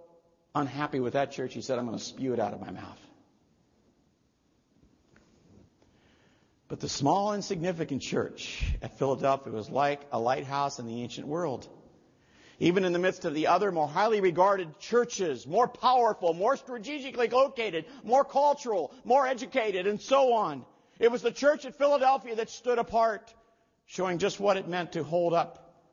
unhappy 0.54 1.00
with 1.00 1.14
that 1.14 1.32
church, 1.32 1.54
he 1.54 1.60
said, 1.60 1.78
I'm 1.78 1.86
going 1.86 1.98
to 1.98 2.04
spew 2.04 2.32
it 2.32 2.40
out 2.40 2.52
of 2.52 2.60
my 2.60 2.70
mouth. 2.70 3.05
But 6.68 6.80
the 6.80 6.88
small, 6.88 7.32
insignificant 7.32 8.02
church 8.02 8.64
at 8.82 8.98
Philadelphia 8.98 9.52
was 9.52 9.70
like 9.70 10.00
a 10.10 10.18
lighthouse 10.18 10.78
in 10.78 10.86
the 10.86 11.02
ancient 11.02 11.26
world. 11.26 11.68
Even 12.58 12.84
in 12.84 12.92
the 12.92 12.98
midst 12.98 13.24
of 13.24 13.34
the 13.34 13.48
other 13.48 13.70
more 13.70 13.86
highly 13.86 14.20
regarded 14.20 14.78
churches, 14.78 15.46
more 15.46 15.68
powerful, 15.68 16.32
more 16.32 16.56
strategically 16.56 17.28
located, 17.28 17.84
more 18.02 18.24
cultural, 18.24 18.92
more 19.04 19.26
educated, 19.26 19.86
and 19.86 20.00
so 20.00 20.32
on. 20.32 20.64
It 20.98 21.12
was 21.12 21.22
the 21.22 21.30
church 21.30 21.66
at 21.66 21.76
Philadelphia 21.76 22.34
that 22.36 22.50
stood 22.50 22.78
apart, 22.78 23.32
showing 23.84 24.18
just 24.18 24.40
what 24.40 24.56
it 24.56 24.66
meant 24.66 24.92
to 24.92 25.04
hold 25.04 25.34
up 25.34 25.84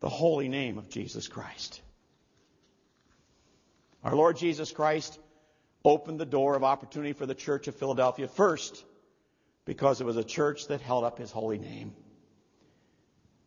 the 0.00 0.08
holy 0.08 0.48
name 0.48 0.76
of 0.76 0.88
Jesus 0.88 1.28
Christ. 1.28 1.80
Our 4.02 4.16
Lord 4.16 4.36
Jesus 4.36 4.72
Christ 4.72 5.18
opened 5.84 6.18
the 6.18 6.26
door 6.26 6.56
of 6.56 6.64
opportunity 6.64 7.12
for 7.12 7.26
the 7.26 7.34
church 7.34 7.68
of 7.68 7.76
Philadelphia 7.76 8.26
first 8.28 8.84
because 9.70 10.00
it 10.00 10.04
was 10.04 10.16
a 10.16 10.24
church 10.24 10.66
that 10.66 10.80
held 10.80 11.04
up 11.04 11.16
his 11.16 11.30
holy 11.30 11.56
name. 11.56 11.92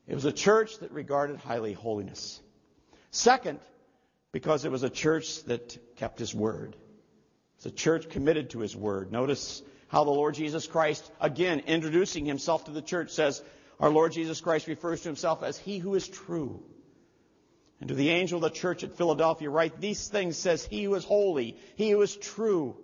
It 0.08 0.16
was 0.16 0.24
a 0.24 0.32
church 0.32 0.80
that 0.80 0.94
regarded 0.94 1.36
highly 1.36 1.74
holiness. 1.74 2.40
Second, 3.12 3.60
because 4.32 4.64
it 4.64 4.72
was 4.72 4.84
a 4.84 4.90
church 4.90 5.44
that 5.48 5.78
kept 5.98 6.20
his 6.20 6.34
word. 6.34 6.78
It's 7.58 7.66
a 7.66 7.72
church 7.72 8.10
committed 8.10 8.52
to 8.52 8.60
his 8.60 8.74
word. 8.74 9.12
Notice 9.12 9.62
how 9.90 10.06
the 10.06 10.12
Lord 10.12 10.36
Jesus 10.36 10.66
Christ, 10.66 11.12
again, 11.20 11.60
introducing 11.68 12.26
himself 12.26 12.64
to 12.66 12.72
the 12.72 12.82
church, 12.82 13.12
says, 13.12 13.44
Our 13.82 13.90
Lord 13.90 14.14
Jesus 14.14 14.40
Christ 14.40 14.68
refers 14.68 15.02
to 15.02 15.10
himself 15.10 15.44
as 15.44 15.58
he 15.58 15.78
who 15.78 15.94
is 15.94 16.08
true. 16.08 16.64
And 17.82 17.90
to 17.90 17.96
the 17.96 18.12
angel 18.12 18.38
of 18.38 18.44
the 18.44 18.58
church 18.58 18.86
at 18.86 18.96
Philadelphia, 18.96 19.50
write 19.50 19.82
these 19.82 20.08
things 20.08 20.38
says, 20.38 20.64
He 20.64 20.86
who 20.86 20.96
is 20.96 21.04
holy, 21.04 21.58
he 21.76 21.92
who 21.92 22.02
is 22.02 22.16
true. 22.16 22.78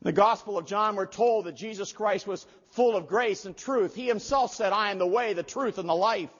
In 0.00 0.04
the 0.04 0.12
Gospel 0.12 0.56
of 0.56 0.66
John, 0.66 0.94
we're 0.94 1.06
told 1.06 1.46
that 1.46 1.56
Jesus 1.56 1.92
Christ 1.92 2.26
was 2.26 2.46
full 2.70 2.94
of 2.94 3.08
grace 3.08 3.44
and 3.46 3.56
truth. 3.56 3.94
He 3.96 4.06
himself 4.06 4.54
said, 4.54 4.72
I 4.72 4.92
am 4.92 4.98
the 4.98 5.06
way, 5.06 5.32
the 5.32 5.42
truth, 5.42 5.78
and 5.78 5.88
the 5.88 5.94
life. 5.94 6.30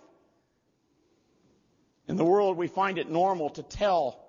In 2.07 2.17
the 2.17 2.25
world, 2.25 2.57
we 2.57 2.69
find 2.69 2.99
it 2.99 3.11
normal 3.11 3.51
to 3.51 3.63
tell 3.63 4.25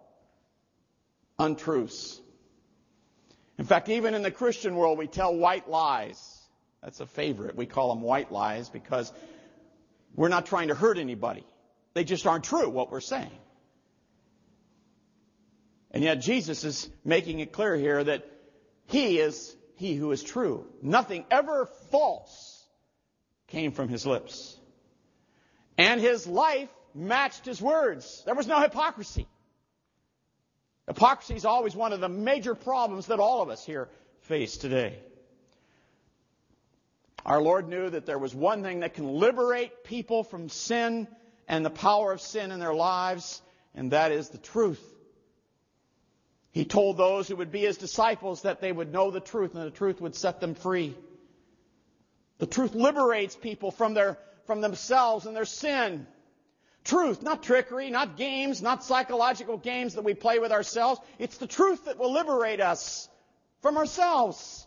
untruths. 1.38 2.20
In 3.60 3.66
fact, 3.66 3.90
even 3.90 4.16
in 4.16 4.24
the 4.24 4.32
Christian 4.32 4.76
world, 4.76 4.98
we 4.98 5.08
tell 5.08 5.36
white 5.36 5.70
lies. 5.70 6.40
That's 6.82 7.00
a 7.00 7.06
favorite. 7.06 7.56
We 7.56 7.68
call 7.68 7.94
them 7.94 8.02
white 8.02 8.32
lies 8.32 8.70
because 8.70 9.14
we're 10.16 10.30
not 10.30 10.48
trying 10.48 10.70
to 10.70 10.76
hurt 10.76 10.98
anybody. 10.98 11.46
They 11.94 12.04
just 12.04 12.26
aren't 12.26 12.46
true, 12.46 12.70
what 12.70 12.92
we're 12.92 13.00
saying. 13.00 13.32
And 15.92 16.04
yet 16.04 16.22
Jesus 16.22 16.64
is 16.64 16.90
making 17.04 17.40
it 17.40 17.52
clear 17.52 17.76
here 17.76 18.04
that 18.04 18.26
He 18.90 19.20
is 19.20 19.56
He 19.76 19.96
who 19.96 20.12
is 20.12 20.22
true. 20.22 20.68
Nothing 20.82 21.26
ever 21.32 21.68
false 21.90 22.64
came 23.48 23.72
from 23.72 23.88
His 23.88 24.06
lips. 24.06 24.56
And 25.78 26.00
His 26.02 26.28
life 26.28 26.70
matched 26.94 27.46
his 27.46 27.62
words. 27.62 28.24
There 28.26 28.36
was 28.36 28.48
no 28.48 28.62
hypocrisy. 28.62 29.28
Hypocrisy 30.88 31.36
is 31.36 31.46
always 31.46 31.76
one 31.76 31.94
of 31.94 32.00
the 32.00 32.10
major 32.10 32.56
problems 32.56 33.08
that 33.08 33.20
all 33.20 33.42
of 33.42 33.50
us 33.50 33.66
here 33.66 33.90
face 34.22 34.58
today. 34.58 34.98
Our 37.26 37.42
Lord 37.42 37.68
knew 37.68 37.90
that 37.90 38.06
there 38.06 38.18
was 38.18 38.34
one 38.34 38.64
thing 38.64 38.80
that 38.80 38.96
can 38.96 39.08
liberate 39.08 39.84
people 39.84 40.24
from 40.24 40.50
sin 40.50 41.08
and 41.48 41.66
the 41.66 41.70
power 41.70 42.12
of 42.12 42.22
sin 42.22 42.52
in 42.52 42.60
their 42.60 42.74
lives, 42.74 43.42
and 43.76 43.92
that 43.92 44.12
is 44.12 44.30
the 44.30 44.38
truth. 44.38 44.82
He 46.52 46.66
told 46.66 46.98
those 46.98 47.28
who 47.28 47.36
would 47.36 47.52
be 47.52 47.62
his 47.62 47.78
disciples 47.78 48.42
that 48.42 48.60
they 48.60 48.72
would 48.72 48.92
know 48.92 49.12
the 49.12 49.20
truth 49.20 49.54
and 49.54 49.64
the 49.64 49.72
truth 49.72 50.02
would 50.02 50.16
set 50.16 50.40
them 50.40 50.56
free. 50.56 50.96
The 52.40 52.48
truth 52.48 52.74
liberates 52.74 53.36
people 53.36 53.72
from 53.72 53.94
their, 53.94 54.18
from 54.46 54.62
themselves 54.62 55.26
and 55.26 55.36
their 55.36 55.46
sin. 55.46 56.08
Truth, 56.84 57.22
not 57.22 57.44
trickery, 57.44 57.92
not 57.92 58.18
games, 58.18 58.62
not 58.62 58.84
psychological 58.84 59.58
games 59.58 59.96
that 59.96 60.04
we 60.04 60.14
play 60.16 60.40
with 60.40 60.52
ourselves. 60.52 61.00
It's 61.20 61.38
the 61.38 61.48
truth 61.48 61.86
that 61.86 62.00
will 62.00 62.14
liberate 62.14 62.62
us 62.62 63.08
from 63.62 63.78
ourselves. 63.78 64.66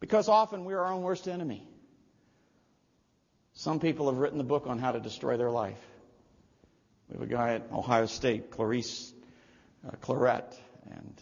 Because 0.00 0.28
often 0.28 0.64
we're 0.64 0.80
our 0.80 0.92
own 0.92 1.02
worst 1.02 1.28
enemy. 1.28 1.68
Some 3.52 3.78
people 3.78 4.10
have 4.10 4.18
written 4.18 4.38
the 4.38 4.44
book 4.44 4.66
on 4.66 4.78
how 4.78 4.92
to 4.92 5.00
destroy 5.00 5.36
their 5.36 5.50
life. 5.50 5.78
We 7.08 7.14
have 7.14 7.22
a 7.22 7.30
guy 7.30 7.54
at 7.54 7.70
Ohio 7.70 8.06
State, 8.06 8.50
Clarice 8.50 9.12
uh, 9.86 9.92
Clarett, 10.02 10.54
and 10.90 11.20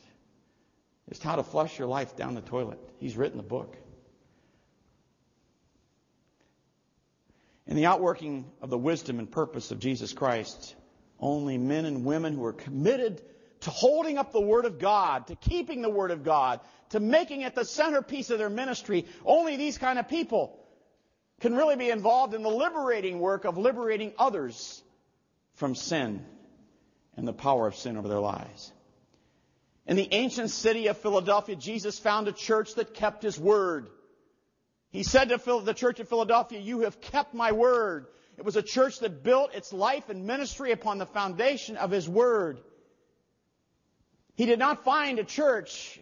it's 1.08 1.22
how 1.22 1.36
to 1.36 1.42
flush 1.42 1.78
your 1.78 1.88
life 1.88 2.16
down 2.16 2.34
the 2.34 2.40
toilet. 2.40 2.78
He's 2.98 3.16
written 3.16 3.36
the 3.36 3.42
book. 3.42 3.76
In 7.66 7.76
the 7.76 7.86
outworking 7.86 8.50
of 8.62 8.70
the 8.70 8.78
wisdom 8.78 9.18
and 9.18 9.30
purpose 9.30 9.70
of 9.70 9.78
Jesus 9.78 10.12
Christ, 10.12 10.74
only 11.20 11.58
men 11.58 11.84
and 11.84 12.04
women 12.04 12.34
who 12.34 12.44
are 12.44 12.52
committed 12.52 13.22
to 13.60 13.70
holding 13.70 14.18
up 14.18 14.32
the 14.32 14.40
Word 14.40 14.64
of 14.64 14.78
God, 14.78 15.26
to 15.26 15.36
keeping 15.36 15.82
the 15.82 15.90
Word 15.90 16.10
of 16.10 16.24
God, 16.24 16.60
to 16.90 17.00
making 17.00 17.42
it 17.42 17.54
the 17.54 17.64
centerpiece 17.64 18.30
of 18.30 18.38
their 18.38 18.48
ministry, 18.48 19.06
only 19.24 19.56
these 19.56 19.76
kind 19.76 19.98
of 19.98 20.08
people 20.08 20.58
can 21.40 21.54
really 21.54 21.76
be 21.76 21.90
involved 21.90 22.34
in 22.34 22.42
the 22.42 22.48
liberating 22.48 23.20
work 23.20 23.44
of 23.44 23.58
liberating 23.58 24.12
others 24.18 24.82
from 25.54 25.74
sin 25.74 26.24
and 27.18 27.26
the 27.26 27.32
power 27.32 27.66
of 27.66 27.74
sin 27.74 27.96
over 27.96 28.06
their 28.06 28.20
lives. 28.20 28.72
In 29.86 29.96
the 29.96 30.08
ancient 30.12 30.50
city 30.50 30.86
of 30.86 30.96
Philadelphia, 30.96 31.56
Jesus 31.56 31.98
found 31.98 32.28
a 32.28 32.32
church 32.32 32.76
that 32.76 32.94
kept 32.94 33.24
His 33.24 33.38
Word. 33.38 33.88
He 34.90 35.02
said 35.02 35.28
to 35.28 35.60
the 35.64 35.74
church 35.74 35.98
of 35.98 36.08
Philadelphia, 36.08 36.60
You 36.60 36.80
have 36.80 37.00
kept 37.00 37.34
my 37.34 37.52
word. 37.52 38.06
It 38.36 38.44
was 38.44 38.56
a 38.56 38.62
church 38.62 39.00
that 39.00 39.24
built 39.24 39.52
its 39.52 39.72
life 39.72 40.08
and 40.08 40.26
ministry 40.26 40.70
upon 40.70 40.98
the 40.98 41.06
foundation 41.06 41.76
of 41.76 41.90
his 41.90 42.08
word. 42.08 42.60
He 44.36 44.46
did 44.46 44.60
not 44.60 44.84
find 44.84 45.18
a 45.18 45.24
church 45.24 46.00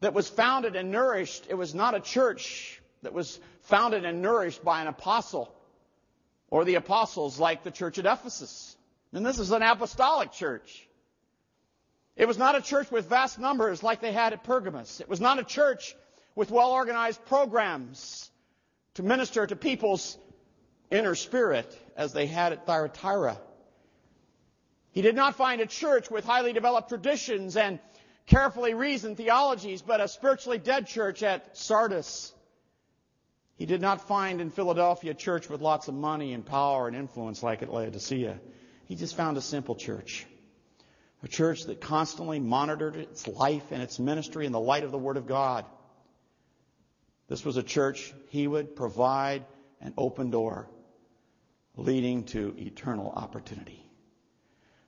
that 0.00 0.12
was 0.12 0.28
founded 0.28 0.74
and 0.74 0.90
nourished. 0.90 1.46
It 1.48 1.54
was 1.54 1.74
not 1.74 1.94
a 1.94 2.00
church 2.00 2.82
that 3.02 3.14
was 3.14 3.38
founded 3.62 4.04
and 4.04 4.20
nourished 4.20 4.64
by 4.64 4.82
an 4.82 4.88
apostle 4.88 5.54
or 6.50 6.64
the 6.64 6.74
apostles 6.74 7.38
like 7.38 7.62
the 7.62 7.70
church 7.70 7.98
at 7.98 8.06
Ephesus. 8.06 8.76
And 9.12 9.24
this 9.24 9.38
is 9.38 9.50
an 9.50 9.62
apostolic 9.62 10.32
church. 10.32 10.86
It 12.16 12.26
was 12.26 12.36
not 12.36 12.56
a 12.56 12.60
church 12.60 12.90
with 12.90 13.08
vast 13.08 13.38
numbers 13.38 13.82
like 13.82 14.00
they 14.00 14.12
had 14.12 14.32
at 14.32 14.44
Pergamos. 14.44 15.00
It 15.00 15.08
was 15.08 15.20
not 15.20 15.38
a 15.38 15.44
church 15.44 15.94
with 16.34 16.50
well 16.50 16.72
organized 16.72 17.24
programs 17.26 18.30
to 18.94 19.02
minister 19.02 19.46
to 19.46 19.56
people's 19.56 20.18
inner 20.90 21.14
spirit 21.14 21.76
as 21.96 22.12
they 22.12 22.26
had 22.26 22.52
at 22.52 22.66
Thyatira. 22.66 23.38
He 24.90 25.02
did 25.02 25.14
not 25.14 25.36
find 25.36 25.60
a 25.60 25.66
church 25.66 26.10
with 26.10 26.24
highly 26.24 26.52
developed 26.52 26.88
traditions 26.88 27.56
and 27.56 27.78
carefully 28.26 28.74
reasoned 28.74 29.16
theologies, 29.16 29.80
but 29.80 30.00
a 30.00 30.08
spiritually 30.08 30.58
dead 30.58 30.86
church 30.86 31.22
at 31.22 31.56
Sardis. 31.56 32.32
He 33.56 33.66
did 33.66 33.80
not 33.80 34.06
find 34.06 34.40
in 34.40 34.50
Philadelphia 34.50 35.12
a 35.12 35.14
church 35.14 35.48
with 35.48 35.60
lots 35.60 35.88
of 35.88 35.94
money 35.94 36.32
and 36.32 36.44
power 36.44 36.88
and 36.88 36.96
influence 36.96 37.42
like 37.42 37.62
at 37.62 37.72
Laodicea. 37.72 38.38
He 38.88 38.96
just 38.96 39.16
found 39.16 39.36
a 39.36 39.42
simple 39.42 39.74
church. 39.74 40.26
A 41.22 41.28
church 41.28 41.64
that 41.64 41.80
constantly 41.80 42.40
monitored 42.40 42.96
its 42.96 43.28
life 43.28 43.70
and 43.70 43.82
its 43.82 43.98
ministry 43.98 44.46
in 44.46 44.52
the 44.52 44.60
light 44.60 44.82
of 44.82 44.90
the 44.90 44.98
Word 44.98 45.18
of 45.18 45.26
God. 45.26 45.66
This 47.28 47.44
was 47.44 47.58
a 47.58 47.62
church 47.62 48.14
he 48.30 48.46
would 48.46 48.74
provide 48.74 49.44
an 49.82 49.92
open 49.98 50.30
door 50.30 50.70
leading 51.76 52.24
to 52.24 52.54
eternal 52.56 53.10
opportunity. 53.10 53.84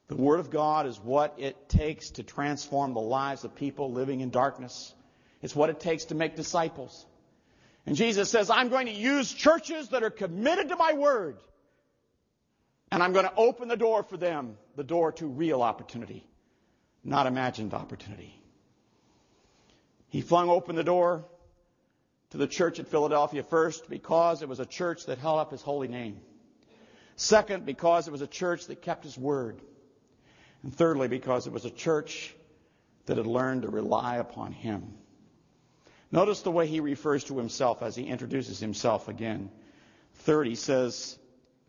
The 0.08 0.16
Word 0.16 0.40
of 0.40 0.50
God 0.50 0.86
is 0.86 0.98
what 0.98 1.34
it 1.36 1.68
takes 1.68 2.10
to 2.12 2.22
transform 2.22 2.94
the 2.94 3.00
lives 3.00 3.44
of 3.44 3.54
people 3.54 3.92
living 3.92 4.20
in 4.20 4.30
darkness. 4.30 4.94
It's 5.42 5.54
what 5.54 5.68
it 5.68 5.78
takes 5.78 6.06
to 6.06 6.14
make 6.14 6.36
disciples. 6.36 7.04
And 7.84 7.96
Jesus 7.96 8.30
says, 8.30 8.48
I'm 8.50 8.70
going 8.70 8.86
to 8.86 8.92
use 8.92 9.32
churches 9.32 9.90
that 9.90 10.02
are 10.02 10.10
committed 10.10 10.70
to 10.70 10.76
my 10.76 10.94
Word. 10.94 11.36
And 12.92 13.02
I'm 13.02 13.12
going 13.12 13.26
to 13.26 13.34
open 13.36 13.68
the 13.68 13.76
door 13.76 14.02
for 14.02 14.16
them, 14.16 14.56
the 14.76 14.84
door 14.84 15.12
to 15.12 15.26
real 15.26 15.62
opportunity, 15.62 16.26
not 17.04 17.26
imagined 17.26 17.72
opportunity. 17.72 18.40
He 20.08 20.22
flung 20.22 20.48
open 20.48 20.74
the 20.74 20.84
door 20.84 21.24
to 22.30 22.38
the 22.38 22.48
church 22.48 22.80
at 22.80 22.88
Philadelphia 22.88 23.42
first 23.44 23.88
because 23.88 24.42
it 24.42 24.48
was 24.48 24.58
a 24.58 24.66
church 24.66 25.06
that 25.06 25.18
held 25.18 25.38
up 25.38 25.52
his 25.52 25.62
holy 25.62 25.88
name. 25.88 26.20
Second, 27.16 27.64
because 27.64 28.08
it 28.08 28.10
was 28.10 28.22
a 28.22 28.26
church 28.26 28.66
that 28.66 28.82
kept 28.82 29.04
his 29.04 29.16
word. 29.16 29.60
And 30.62 30.74
thirdly, 30.74 31.06
because 31.06 31.46
it 31.46 31.52
was 31.52 31.64
a 31.64 31.70
church 31.70 32.34
that 33.06 33.18
had 33.18 33.26
learned 33.26 33.62
to 33.62 33.68
rely 33.68 34.16
upon 34.16 34.52
him. 34.52 34.94
Notice 36.10 36.42
the 36.42 36.50
way 36.50 36.66
he 36.66 36.80
refers 36.80 37.24
to 37.24 37.38
himself 37.38 37.82
as 37.82 37.94
he 37.94 38.04
introduces 38.04 38.58
himself 38.58 39.08
again. 39.08 39.50
Third, 40.14 40.48
he 40.48 40.56
says, 40.56 41.18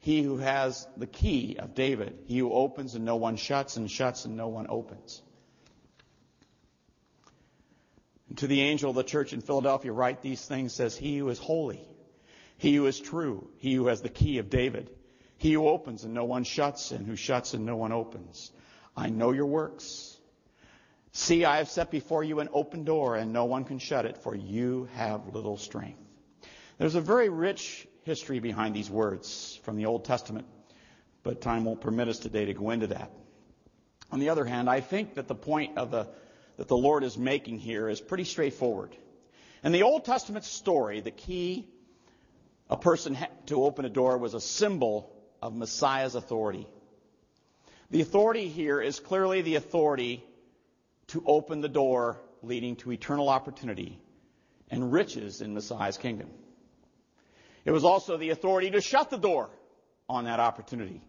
He 0.02 0.24
who 0.24 0.38
has 0.38 0.88
the 0.97 1.08
key 1.08 1.58
of 1.60 1.76
David, 1.76 2.18
he 2.26 2.39
who 2.39 2.52
opens 2.52 2.95
and 2.95 3.06
no 3.06 3.18
one 3.18 3.36
shuts, 3.36 3.78
and 3.78 3.89
shuts 3.89 4.26
and 4.26 4.36
no 4.36 4.47
one 4.47 4.66
opens. 4.68 5.22
And 8.28 8.38
to 8.39 8.47
the 8.47 8.62
angel 8.62 8.89
of 8.89 8.95
the 8.95 9.04
church 9.04 9.32
in 9.32 9.41
Philadelphia, 9.41 9.91
write 9.91 10.24
these 10.24 10.43
things, 10.43 10.74
says, 10.74 10.97
He 10.97 11.20
who 11.20 11.30
is 11.30 11.38
holy, 11.38 11.88
he 12.58 12.76
who 12.76 12.88
is 12.88 12.99
true, 12.99 13.47
he 13.58 13.76
who 13.76 13.88
has 13.88 14.02
the 14.02 14.10
key 14.10 14.39
of 14.39 14.49
David, 14.49 14.89
he 15.38 15.54
who 15.54 15.68
opens 15.68 16.04
and 16.04 16.16
no 16.16 16.26
one 16.26 16.45
shuts, 16.45 16.91
and 16.91 17.06
who 17.06 17.16
shuts 17.16 17.54
and 17.54 17.66
no 17.66 17.76
one 17.76 17.91
opens. 17.91 18.52
I 18.97 19.10
know 19.10 19.32
your 19.32 19.45
works. 19.45 20.18
See, 21.12 21.45
I 21.45 21.58
have 21.58 21.70
set 21.70 21.91
before 21.91 22.24
you 22.24 22.39
an 22.39 22.49
open 22.54 22.86
door, 22.86 23.16
and 23.16 23.34
no 23.34 23.45
one 23.45 23.66
can 23.66 23.78
shut 23.78 24.06
it, 24.06 24.18
for 24.18 24.36
you 24.36 24.89
have 24.93 25.36
little 25.36 25.58
strength. 25.58 26.02
There's 26.80 26.95
a 26.95 27.02
very 27.02 27.30
rich 27.30 27.86
history 28.04 28.39
behind 28.39 28.76
these 28.76 28.89
words 28.89 29.60
from 29.64 29.78
the 29.78 29.86
Old 29.86 30.06
Testament, 30.06 30.47
but 31.24 31.41
time 31.41 31.66
won't 31.66 31.82
permit 31.82 32.08
us 32.08 32.20
today 32.20 32.45
to 32.45 32.54
go 32.54 32.72
into 32.72 32.88
that. 32.88 33.12
On 34.12 34.20
the 34.20 34.30
other 34.30 34.45
hand, 34.45 34.70
I 34.70 34.82
think 34.82 35.16
that 35.16 35.28
the 35.28 35.36
point 35.36 35.78
of 35.78 35.91
the, 35.91 36.08
that 36.58 36.68
the 36.68 36.78
Lord 36.78 37.04
is 37.04 37.18
making 37.18 37.60
here 37.60 37.88
is 37.88 38.02
pretty 38.02 38.26
straightforward. 38.26 38.95
In 39.64 39.72
the 39.72 39.84
Old 39.84 40.06
Testament 40.06 40.45
story, 40.45 41.02
the 41.02 41.12
key 41.12 41.68
a 42.70 42.78
person 42.78 43.14
had 43.14 43.47
to 43.47 43.64
open 43.64 43.86
a 43.86 43.89
door 43.89 44.18
was 44.18 44.34
a 44.34 44.41
symbol 44.41 45.14
of 45.41 45.54
Messiah's 45.54 46.16
authority. 46.16 46.68
The 47.91 48.02
authority 48.02 48.47
here 48.47 48.82
is 48.82 48.99
clearly 48.99 49.41
the 49.41 49.56
authority 49.56 50.24
to 51.08 51.22
open 51.26 51.60
the 51.60 51.70
door 51.70 52.18
leading 52.41 52.78
to 52.78 52.91
eternal 52.91 53.28
opportunity 53.28 53.99
and 54.70 54.91
riches 54.91 55.41
in 55.41 55.54
Messiah's 55.54 55.97
kingdom. 55.97 56.30
It 57.66 57.72
was 57.72 57.84
also 57.84 58.18
the 58.18 58.30
authority 58.30 58.72
to 58.72 58.82
shut 58.82 59.09
the 59.09 59.18
door 59.18 59.49
on 60.09 60.26
that 60.26 60.39
opportunity. 60.39 61.01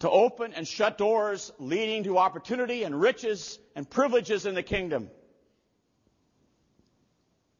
To 0.00 0.10
open 0.10 0.52
and 0.52 0.66
shut 0.66 0.98
doors 0.98 1.52
leading 1.58 2.04
to 2.04 2.18
opportunity 2.18 2.82
and 2.82 3.00
riches 3.00 3.58
and 3.74 3.88
privileges 3.88 4.44
in 4.44 4.54
the 4.54 4.62
kingdom. 4.62 5.10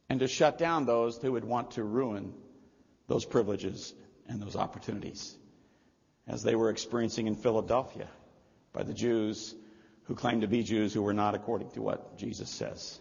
And 0.09 0.21
to 0.21 0.29
shut 0.29 0.59
down 0.59 0.87
those 0.87 1.19
who 1.19 1.33
would 1.33 1.45
want 1.45 1.73
to 1.73 1.85
ruin 1.85 2.35
those 3.09 3.25
privileges 3.25 3.95
and 4.29 4.41
those 4.41 4.57
opportunities 4.57 5.37
as 6.27 6.43
they 6.43 6.55
were 6.55 6.71
experiencing 6.71 7.27
in 7.27 7.37
Philadelphia 7.37 8.09
by 8.73 8.83
the 8.83 8.93
Jews 8.93 9.55
who 10.05 10.15
claimed 10.15 10.43
to 10.43 10.49
be 10.49 10.63
Jews 10.63 10.93
who 10.93 11.03
were 11.03 11.15
not 11.15 11.35
according 11.35 11.71
to 11.73 11.83
what 11.83 12.19
Jesus 12.19 12.51
says. 12.51 13.01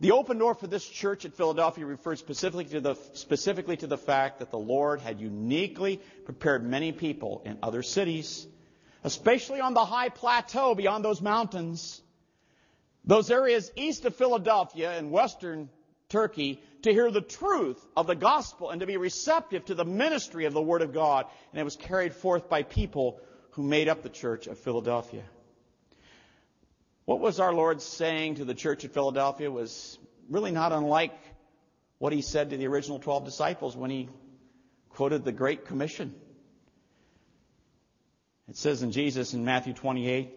The 0.00 0.12
open 0.12 0.38
door 0.38 0.54
for 0.54 0.66
this 0.66 0.86
church 0.86 1.24
at 1.24 1.34
Philadelphia 1.34 1.86
refers 1.86 2.18
specifically 2.18 2.64
to 2.66 2.80
the, 2.80 2.94
specifically 3.12 3.76
to 3.76 3.86
the 3.86 3.96
fact 3.96 4.40
that 4.40 4.50
the 4.50 4.58
Lord 4.58 5.00
had 5.00 5.20
uniquely 5.20 6.00
prepared 6.24 6.64
many 6.64 6.92
people 6.92 7.42
in 7.44 7.58
other 7.62 7.82
cities, 7.82 8.46
especially 9.04 9.60
on 9.60 9.74
the 9.74 9.84
high 9.84 10.08
plateau 10.08 10.74
beyond 10.74 11.04
those 11.04 11.20
mountains, 11.20 12.02
those 13.04 13.30
areas 13.30 13.70
east 13.76 14.04
of 14.04 14.16
Philadelphia 14.16 14.90
and 14.98 15.10
western 15.10 15.68
Turkey 16.08 16.60
to 16.82 16.92
hear 16.92 17.10
the 17.10 17.20
truth 17.20 17.84
of 17.96 18.06
the 18.06 18.14
gospel 18.14 18.70
and 18.70 18.80
to 18.80 18.86
be 18.86 18.96
receptive 18.96 19.64
to 19.66 19.74
the 19.74 19.84
ministry 19.84 20.44
of 20.44 20.52
the 20.52 20.62
Word 20.62 20.82
of 20.82 20.92
God. 20.92 21.26
And 21.52 21.60
it 21.60 21.64
was 21.64 21.76
carried 21.76 22.14
forth 22.14 22.48
by 22.48 22.62
people 22.62 23.20
who 23.52 23.62
made 23.62 23.88
up 23.88 24.02
the 24.02 24.08
church 24.08 24.46
of 24.46 24.58
Philadelphia. 24.58 25.22
What 27.04 27.20
was 27.20 27.38
our 27.38 27.52
Lord 27.52 27.82
saying 27.82 28.36
to 28.36 28.44
the 28.44 28.54
church 28.54 28.84
at 28.84 28.94
Philadelphia 28.94 29.50
was 29.50 29.98
really 30.30 30.52
not 30.52 30.72
unlike 30.72 31.12
what 31.98 32.14
he 32.14 32.22
said 32.22 32.50
to 32.50 32.56
the 32.56 32.66
original 32.66 32.98
12 32.98 33.24
disciples 33.24 33.76
when 33.76 33.90
he 33.90 34.08
quoted 34.90 35.24
the 35.24 35.32
Great 35.32 35.66
Commission. 35.66 36.14
It 38.48 38.56
says 38.56 38.82
in 38.82 38.90
Jesus 38.90 39.34
in 39.34 39.44
Matthew 39.44 39.74
28, 39.74 40.30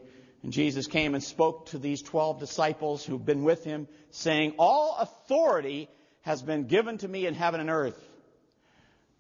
and 0.44 0.52
Jesus 0.52 0.88
came 0.88 1.14
and 1.14 1.24
spoke 1.24 1.68
to 1.68 1.78
these 1.78 2.02
12 2.02 2.40
disciples 2.40 3.06
who've 3.06 3.26
been 3.26 3.44
with 3.44 3.64
him, 3.64 3.88
saying, 4.12 4.56
All 4.58 4.98
authority 5.00 5.90
has 6.22 6.42
been 6.42 6.68
given 6.68 6.98
to 7.00 7.08
me 7.08 7.26
in 7.26 7.34
heaven 7.34 7.62
and 7.62 7.70
earth. 7.70 8.02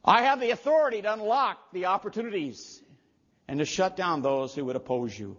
I 0.03 0.23
have 0.23 0.39
the 0.39 0.51
authority 0.51 1.01
to 1.01 1.13
unlock 1.13 1.57
the 1.71 1.85
opportunities 1.85 2.81
and 3.47 3.59
to 3.59 3.65
shut 3.65 3.95
down 3.95 4.21
those 4.21 4.53
who 4.53 4.65
would 4.65 4.75
oppose 4.75 5.17
you. 5.17 5.37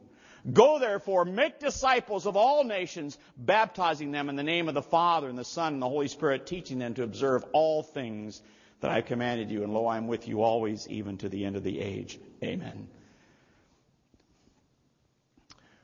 Go 0.53 0.79
therefore, 0.79 1.25
make 1.25 1.59
disciples 1.59 2.27
of 2.27 2.37
all 2.37 2.65
nations, 2.65 3.19
baptizing 3.37 4.13
them 4.13 4.29
in 4.29 4.37
the 4.37 4.43
name 4.43 4.69
of 4.69 4.75
the 4.75 4.83
Father 4.83 5.29
and 5.29 5.39
the 5.39 5.45
Son 5.45 5.75
and 5.75 5.83
the 5.83 5.89
Holy 5.89 6.09
Spirit, 6.09 6.47
teaching 6.47 6.79
them 6.79 6.95
to 6.95 7.03
observe 7.03 7.45
all 7.53 7.83
things 7.83 8.41
that 8.81 8.91
I 8.91 8.97
have 8.97 9.07
commanded 9.07 9.51
you. 9.51 9.63
And 9.63 9.75
lo, 9.75 9.87
I 9.87 9.97
am 9.97 10.07
with 10.07 10.29
you 10.29 10.43
always, 10.43 10.89
even 10.89 11.19
to 11.19 11.29
the 11.29 11.45
end 11.45 11.57
of 11.57 11.65
the 11.65 11.81
age. 11.81 12.19
Amen. 12.43 12.89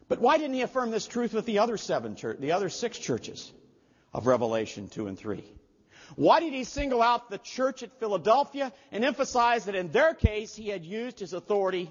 But 0.08 0.20
why 0.20 0.38
didn't 0.38 0.54
he 0.54 0.62
affirm 0.62 0.90
this 0.90 1.06
truth 1.06 1.34
with 1.34 1.46
the 1.46 1.58
other 1.58 1.76
seven 1.76 2.14
church, 2.14 2.38
the 2.38 2.52
other 2.52 2.68
six 2.68 2.98
churches 2.98 3.50
of 4.12 4.26
Revelation 4.26 4.88
2 4.88 5.08
and 5.08 5.18
3? 5.18 5.42
Why 6.16 6.40
did 6.40 6.52
he 6.52 6.64
single 6.64 7.02
out 7.02 7.30
the 7.30 7.38
church 7.38 7.82
at 7.82 7.98
Philadelphia 7.98 8.72
and 8.92 9.04
emphasize 9.04 9.64
that 9.64 9.74
in 9.74 9.90
their 9.90 10.14
case 10.14 10.54
he 10.54 10.68
had 10.68 10.84
used 10.84 11.18
his 11.18 11.32
authority 11.32 11.90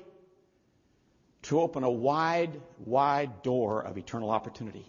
to 1.43 1.61
open 1.61 1.83
a 1.83 1.91
wide, 1.91 2.61
wide 2.85 3.41
door 3.41 3.81
of 3.81 3.97
eternal 3.97 4.31
opportunity? 4.31 4.85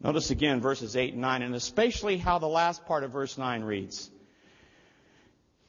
Notice 0.00 0.30
again 0.30 0.60
verses 0.60 0.96
8 0.96 1.12
and 1.12 1.22
9, 1.22 1.42
and 1.42 1.54
especially 1.54 2.16
how 2.16 2.38
the 2.38 2.48
last 2.48 2.86
part 2.86 3.04
of 3.04 3.12
verse 3.12 3.36
9 3.36 3.62
reads. 3.62 4.10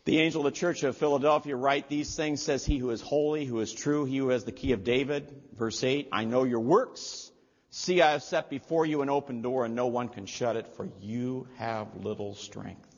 The 0.06 0.20
angel 0.20 0.46
of 0.46 0.54
the 0.54 0.60
church 0.60 0.84
of 0.84 0.98
Philadelphia 0.98 1.56
write 1.56 1.90
these 1.90 2.16
things, 2.16 2.42
says 2.42 2.66
he 2.66 2.78
who 2.78 2.90
is 2.90 3.02
holy, 3.02 3.46
who 3.46 3.60
is 3.60 3.74
true, 3.74 4.06
he 4.06 4.18
who 4.18 4.30
has 4.30 4.46
the 4.46 4.52
key 4.52 4.72
of 4.72 4.84
David. 4.84 5.32
Verse 5.56 5.84
8, 5.84 6.10
I 6.12 6.24
know 6.24 6.44
your 6.44 6.62
works 6.62 7.32
See, 7.74 8.02
I 8.02 8.12
have 8.12 8.22
set 8.22 8.50
before 8.50 8.86
you 8.86 9.02
an 9.02 9.10
open 9.10 9.42
door, 9.42 9.64
and 9.64 9.74
no 9.74 9.88
one 9.88 10.10
can 10.10 10.26
shut 10.26 10.58
it, 10.58 10.68
for 10.76 10.90
you 11.00 11.48
have 11.56 11.96
little 11.96 12.36
strength. 12.36 12.90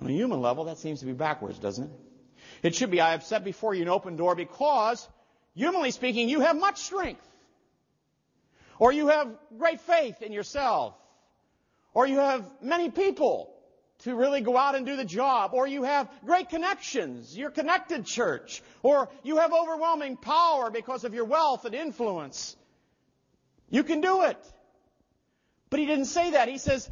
On 0.00 0.08
a 0.08 0.10
human 0.10 0.40
level, 0.40 0.64
that 0.64 0.78
seems 0.78 1.00
to 1.00 1.06
be 1.06 1.12
backwards, 1.12 1.60
doesn't 1.60 1.84
it? 1.84 1.90
It 2.62 2.74
should 2.74 2.90
be, 2.90 3.00
I 3.00 3.12
have 3.12 3.24
set 3.24 3.44
before 3.44 3.74
you 3.74 3.82
an 3.82 3.88
open 3.88 4.16
door 4.16 4.34
because, 4.34 5.08
humanly 5.54 5.90
speaking, 5.90 6.28
you 6.28 6.40
have 6.40 6.58
much 6.58 6.78
strength. 6.78 7.24
Or 8.78 8.92
you 8.92 9.08
have 9.08 9.28
great 9.58 9.80
faith 9.80 10.22
in 10.22 10.32
yourself. 10.32 10.94
Or 11.94 12.06
you 12.06 12.18
have 12.18 12.44
many 12.62 12.90
people 12.90 13.54
to 14.00 14.14
really 14.14 14.40
go 14.40 14.56
out 14.56 14.76
and 14.76 14.86
do 14.86 14.96
the 14.96 15.04
job. 15.04 15.52
Or 15.52 15.66
you 15.66 15.82
have 15.82 16.08
great 16.24 16.48
connections. 16.48 17.36
You're 17.36 17.50
connected 17.50 18.06
church. 18.06 18.62
Or 18.82 19.08
you 19.24 19.38
have 19.38 19.52
overwhelming 19.52 20.16
power 20.16 20.70
because 20.70 21.04
of 21.04 21.14
your 21.14 21.24
wealth 21.24 21.64
and 21.64 21.74
influence. 21.74 22.56
You 23.70 23.82
can 23.82 24.00
do 24.00 24.22
it. 24.22 24.38
But 25.70 25.80
he 25.80 25.86
didn't 25.86 26.06
say 26.06 26.32
that. 26.32 26.48
He 26.48 26.58
says, 26.58 26.88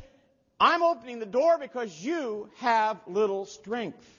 I'm 0.59 0.83
opening 0.83 1.19
the 1.19 1.27
door 1.27 1.59
because 1.59 2.05
you 2.05 2.51
have 2.57 2.99
little 3.07 3.47
strength. 3.47 4.16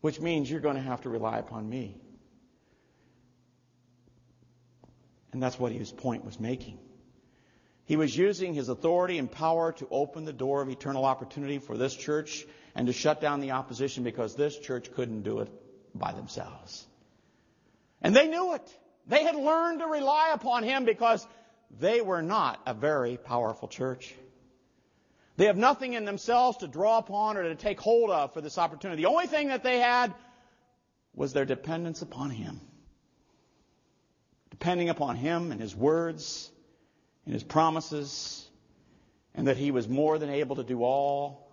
Which 0.00 0.20
means 0.20 0.50
you're 0.50 0.60
going 0.60 0.76
to 0.76 0.82
have 0.82 1.02
to 1.02 1.08
rely 1.08 1.38
upon 1.38 1.68
me. 1.68 2.00
And 5.32 5.42
that's 5.42 5.58
what 5.58 5.72
his 5.72 5.90
point 5.90 6.24
was 6.24 6.38
making. 6.40 6.78
He 7.84 7.96
was 7.96 8.16
using 8.16 8.54
his 8.54 8.68
authority 8.68 9.18
and 9.18 9.30
power 9.30 9.72
to 9.72 9.88
open 9.90 10.24
the 10.24 10.32
door 10.32 10.60
of 10.60 10.68
eternal 10.68 11.04
opportunity 11.04 11.58
for 11.58 11.76
this 11.76 11.94
church 11.94 12.46
and 12.74 12.86
to 12.86 12.92
shut 12.92 13.20
down 13.20 13.40
the 13.40 13.52
opposition 13.52 14.04
because 14.04 14.34
this 14.34 14.58
church 14.58 14.92
couldn't 14.92 15.22
do 15.22 15.40
it 15.40 15.50
by 15.94 16.12
themselves. 16.12 16.86
And 18.02 18.14
they 18.14 18.28
knew 18.28 18.54
it. 18.54 18.78
They 19.06 19.24
had 19.24 19.36
learned 19.36 19.80
to 19.80 19.86
rely 19.86 20.32
upon 20.34 20.64
him 20.64 20.84
because 20.84 21.26
they 21.80 22.00
were 22.00 22.22
not 22.22 22.60
a 22.66 22.74
very 22.74 23.16
powerful 23.16 23.68
church. 23.68 24.14
They 25.38 25.44
have 25.44 25.56
nothing 25.56 25.92
in 25.92 26.04
themselves 26.04 26.58
to 26.58 26.66
draw 26.66 26.98
upon 26.98 27.36
or 27.36 27.44
to 27.44 27.54
take 27.54 27.80
hold 27.80 28.10
of 28.10 28.34
for 28.34 28.40
this 28.40 28.58
opportunity. 28.58 29.02
The 29.02 29.08
only 29.08 29.28
thing 29.28 29.48
that 29.48 29.62
they 29.62 29.78
had 29.78 30.12
was 31.14 31.32
their 31.32 31.44
dependence 31.44 32.02
upon 32.02 32.30
Him. 32.30 32.60
Depending 34.50 34.88
upon 34.88 35.14
Him 35.14 35.52
and 35.52 35.60
His 35.60 35.76
words 35.76 36.50
and 37.24 37.32
His 37.32 37.44
promises, 37.44 38.50
and 39.32 39.46
that 39.46 39.56
He 39.56 39.70
was 39.70 39.88
more 39.88 40.18
than 40.18 40.28
able 40.28 40.56
to 40.56 40.64
do 40.64 40.82
all, 40.82 41.48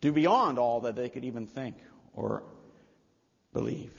do 0.00 0.10
beyond 0.10 0.58
all 0.58 0.80
that 0.80 0.96
they 0.96 1.10
could 1.10 1.24
even 1.24 1.46
think 1.46 1.76
or 2.12 2.42
believe. 3.52 3.92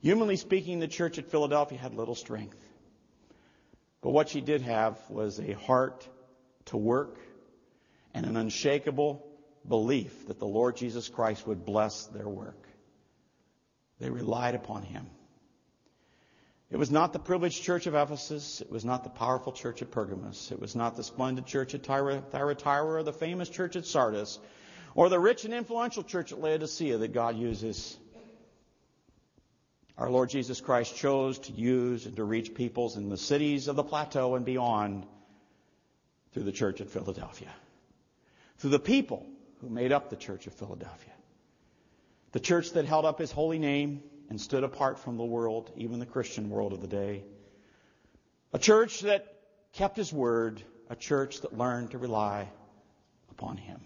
Humanly 0.00 0.36
speaking, 0.36 0.78
the 0.78 0.86
church 0.86 1.18
at 1.18 1.26
Philadelphia 1.26 1.76
had 1.76 1.92
little 1.92 2.14
strength. 2.14 2.64
But 4.00 4.10
what 4.10 4.28
she 4.28 4.40
did 4.40 4.62
have 4.62 4.96
was 5.10 5.40
a 5.40 5.54
heart 5.54 6.08
to 6.66 6.76
work 6.76 7.18
and 8.14 8.26
an 8.26 8.36
unshakable 8.36 9.24
belief 9.66 10.26
that 10.28 10.38
the 10.38 10.46
Lord 10.46 10.76
Jesus 10.76 11.08
Christ 11.08 11.46
would 11.46 11.64
bless 11.64 12.06
their 12.06 12.28
work. 12.28 12.66
They 14.00 14.10
relied 14.10 14.54
upon 14.54 14.82
him. 14.82 15.06
It 16.70 16.76
was 16.76 16.90
not 16.90 17.12
the 17.12 17.18
privileged 17.18 17.62
church 17.62 17.86
of 17.86 17.94
Ephesus. 17.94 18.60
It 18.60 18.70
was 18.70 18.84
not 18.84 19.02
the 19.02 19.10
powerful 19.10 19.52
church 19.52 19.80
at 19.80 19.90
Pergamos. 19.90 20.52
It 20.52 20.60
was 20.60 20.76
not 20.76 20.96
the 20.96 21.02
splendid 21.02 21.46
church 21.46 21.74
at 21.74 21.84
Thyatira 21.84 22.84
or 22.84 23.02
the 23.02 23.12
famous 23.12 23.48
church 23.48 23.74
at 23.76 23.86
Sardis 23.86 24.38
or 24.94 25.08
the 25.08 25.18
rich 25.18 25.44
and 25.44 25.54
influential 25.54 26.02
church 26.02 26.32
at 26.32 26.40
Laodicea 26.40 26.98
that 26.98 27.12
God 27.14 27.38
uses. 27.38 27.96
Our 29.96 30.10
Lord 30.10 30.28
Jesus 30.28 30.60
Christ 30.60 30.94
chose 30.94 31.38
to 31.40 31.52
use 31.52 32.06
and 32.06 32.16
to 32.16 32.24
reach 32.24 32.54
peoples 32.54 32.96
in 32.96 33.08
the 33.08 33.16
cities 33.16 33.68
of 33.68 33.76
the 33.76 33.82
plateau 33.82 34.34
and 34.34 34.44
beyond 34.44 35.06
through 36.32 36.44
the 36.44 36.52
church 36.52 36.80
at 36.80 36.90
Philadelphia. 36.90 37.52
Through 38.58 38.70
the 38.70 38.78
people 38.78 39.26
who 39.60 39.68
made 39.68 39.92
up 39.92 40.10
the 40.10 40.16
church 40.16 40.46
of 40.46 40.54
Philadelphia. 40.54 41.12
The 42.32 42.40
church 42.40 42.72
that 42.72 42.84
held 42.84 43.04
up 43.04 43.18
his 43.18 43.32
holy 43.32 43.58
name 43.58 44.02
and 44.28 44.40
stood 44.40 44.64
apart 44.64 44.98
from 44.98 45.16
the 45.16 45.24
world, 45.24 45.70
even 45.76 45.98
the 45.98 46.06
Christian 46.06 46.50
world 46.50 46.72
of 46.72 46.80
the 46.80 46.88
day. 46.88 47.24
A 48.52 48.58
church 48.58 49.00
that 49.00 49.26
kept 49.72 49.96
his 49.96 50.12
word, 50.12 50.62
a 50.90 50.96
church 50.96 51.40
that 51.40 51.56
learned 51.56 51.92
to 51.92 51.98
rely 51.98 52.48
upon 53.30 53.56
him. 53.56 53.80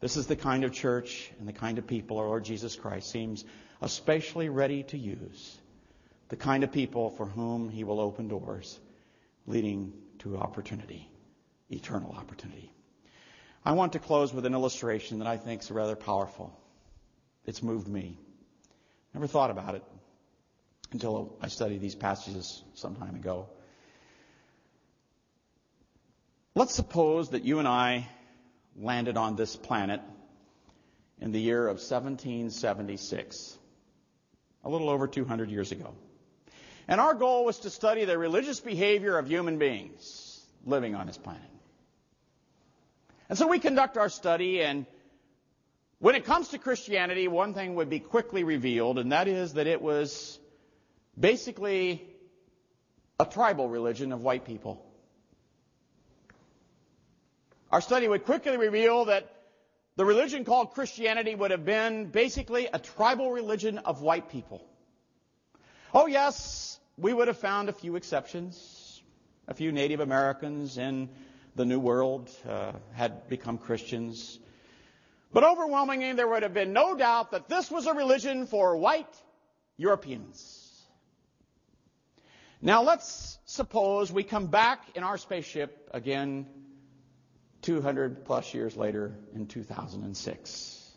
This 0.00 0.16
is 0.16 0.26
the 0.26 0.36
kind 0.36 0.64
of 0.64 0.72
church 0.72 1.30
and 1.38 1.48
the 1.48 1.52
kind 1.52 1.78
of 1.78 1.86
people 1.86 2.18
our 2.18 2.26
Lord 2.26 2.44
Jesus 2.44 2.76
Christ 2.76 3.10
seems 3.10 3.44
especially 3.80 4.48
ready 4.48 4.82
to 4.84 4.98
use. 4.98 5.58
The 6.28 6.36
kind 6.36 6.62
of 6.62 6.72
people 6.72 7.10
for 7.10 7.26
whom 7.26 7.68
he 7.68 7.84
will 7.84 8.00
open 8.00 8.28
doors, 8.28 8.78
leading 9.46 9.92
to 10.20 10.36
opportunity, 10.36 11.10
eternal 11.70 12.12
opportunity. 12.12 12.72
I 13.68 13.72
want 13.72 13.92
to 13.92 13.98
close 13.98 14.32
with 14.32 14.46
an 14.46 14.54
illustration 14.54 15.18
that 15.18 15.28
I 15.28 15.36
think 15.36 15.60
is 15.60 15.70
rather 15.70 15.94
powerful. 15.94 16.58
It's 17.44 17.62
moved 17.62 17.86
me. 17.86 18.18
Never 19.12 19.26
thought 19.26 19.50
about 19.50 19.74
it 19.74 19.84
until 20.90 21.36
I 21.42 21.48
studied 21.48 21.82
these 21.82 21.94
passages 21.94 22.62
some 22.72 22.96
time 22.96 23.14
ago. 23.14 23.50
Let's 26.54 26.74
suppose 26.74 27.28
that 27.32 27.44
you 27.44 27.58
and 27.58 27.68
I 27.68 28.08
landed 28.74 29.18
on 29.18 29.36
this 29.36 29.54
planet 29.54 30.00
in 31.20 31.32
the 31.32 31.40
year 31.40 31.64
of 31.64 31.76
1776, 31.76 33.58
a 34.64 34.70
little 34.70 34.88
over 34.88 35.06
200 35.06 35.50
years 35.50 35.72
ago. 35.72 35.94
And 36.88 37.02
our 37.02 37.12
goal 37.12 37.44
was 37.44 37.58
to 37.58 37.68
study 37.68 38.06
the 38.06 38.16
religious 38.16 38.60
behavior 38.60 39.18
of 39.18 39.28
human 39.28 39.58
beings 39.58 40.42
living 40.64 40.94
on 40.94 41.06
this 41.06 41.18
planet. 41.18 41.42
And 43.28 43.36
so 43.36 43.46
we 43.46 43.58
conduct 43.58 43.98
our 43.98 44.08
study, 44.08 44.62
and 44.62 44.86
when 45.98 46.14
it 46.14 46.24
comes 46.24 46.48
to 46.48 46.58
Christianity, 46.58 47.28
one 47.28 47.52
thing 47.52 47.74
would 47.74 47.90
be 47.90 48.00
quickly 48.00 48.42
revealed, 48.42 48.98
and 48.98 49.12
that 49.12 49.28
is 49.28 49.54
that 49.54 49.66
it 49.66 49.82
was 49.82 50.38
basically 51.18 52.02
a 53.20 53.26
tribal 53.26 53.68
religion 53.68 54.12
of 54.12 54.22
white 54.22 54.46
people. 54.46 54.84
Our 57.70 57.82
study 57.82 58.08
would 58.08 58.24
quickly 58.24 58.56
reveal 58.56 59.06
that 59.06 59.30
the 59.96 60.04
religion 60.04 60.44
called 60.44 60.72
Christianity 60.72 61.34
would 61.34 61.50
have 61.50 61.64
been 61.64 62.06
basically 62.06 62.68
a 62.72 62.78
tribal 62.78 63.30
religion 63.30 63.78
of 63.78 64.00
white 64.00 64.30
people. 64.30 64.64
Oh, 65.92 66.06
yes, 66.06 66.78
we 66.96 67.12
would 67.12 67.28
have 67.28 67.38
found 67.38 67.68
a 67.68 67.72
few 67.72 67.96
exceptions. 67.96 69.02
A 69.48 69.54
few 69.54 69.72
Native 69.72 70.00
Americans 70.00 70.78
in 70.78 71.08
the 71.58 71.66
New 71.66 71.80
World 71.80 72.30
uh, 72.48 72.72
had 72.94 73.28
become 73.28 73.58
Christians. 73.58 74.38
But 75.32 75.42
overwhelmingly, 75.42 76.12
there 76.12 76.28
would 76.28 76.44
have 76.44 76.54
been 76.54 76.72
no 76.72 76.96
doubt 76.96 77.32
that 77.32 77.48
this 77.48 77.68
was 77.68 77.86
a 77.86 77.92
religion 77.92 78.46
for 78.46 78.76
white 78.76 79.12
Europeans. 79.76 80.64
Now 82.62 82.84
let's 82.84 83.38
suppose 83.44 84.12
we 84.12 84.22
come 84.22 84.46
back 84.46 84.84
in 84.94 85.02
our 85.02 85.18
spaceship 85.18 85.90
again 85.92 86.46
200 87.62 88.24
plus 88.24 88.54
years 88.54 88.76
later 88.76 89.16
in 89.34 89.46
2006. 89.48 90.92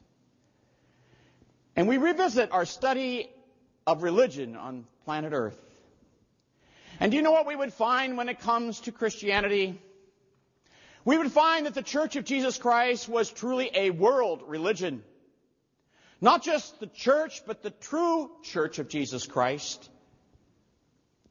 And 1.76 1.88
we 1.88 1.97
revisit 1.97 2.51
our 2.51 2.66
study 2.66 3.32
of 3.88 4.03
religion 4.03 4.55
on 4.55 4.86
planet 5.05 5.34
Earth. 5.34 5.59
And 6.99 7.12
do 7.12 7.18
you 7.18 7.24
know 7.24 7.32
what 7.32 7.47
we 7.47 7.55
would 7.55 7.74
find 7.74 8.16
when 8.16 8.30
it 8.30 8.39
comes 8.39 8.82
to 8.82 8.91
Christianity? 8.91 9.82
We 11.04 11.18
would 11.18 11.32
find 11.32 11.66
that 11.66 11.74
the 11.74 11.82
Church 11.82 12.16
of 12.16 12.26
Jesus 12.26 12.58
Christ 12.58 13.10
was 13.10 13.32
truly 13.32 13.72
a 13.74 13.89
world 13.89 14.43
religion. 14.47 15.04
Not 16.20 16.43
just 16.43 16.80
the 16.80 16.88
church, 16.88 17.41
but 17.47 17.64
the 17.64 17.72
true 17.72 18.30
Church 18.43 18.78
of 18.78 18.88
Jesus 18.88 19.26
Christ 19.26 19.89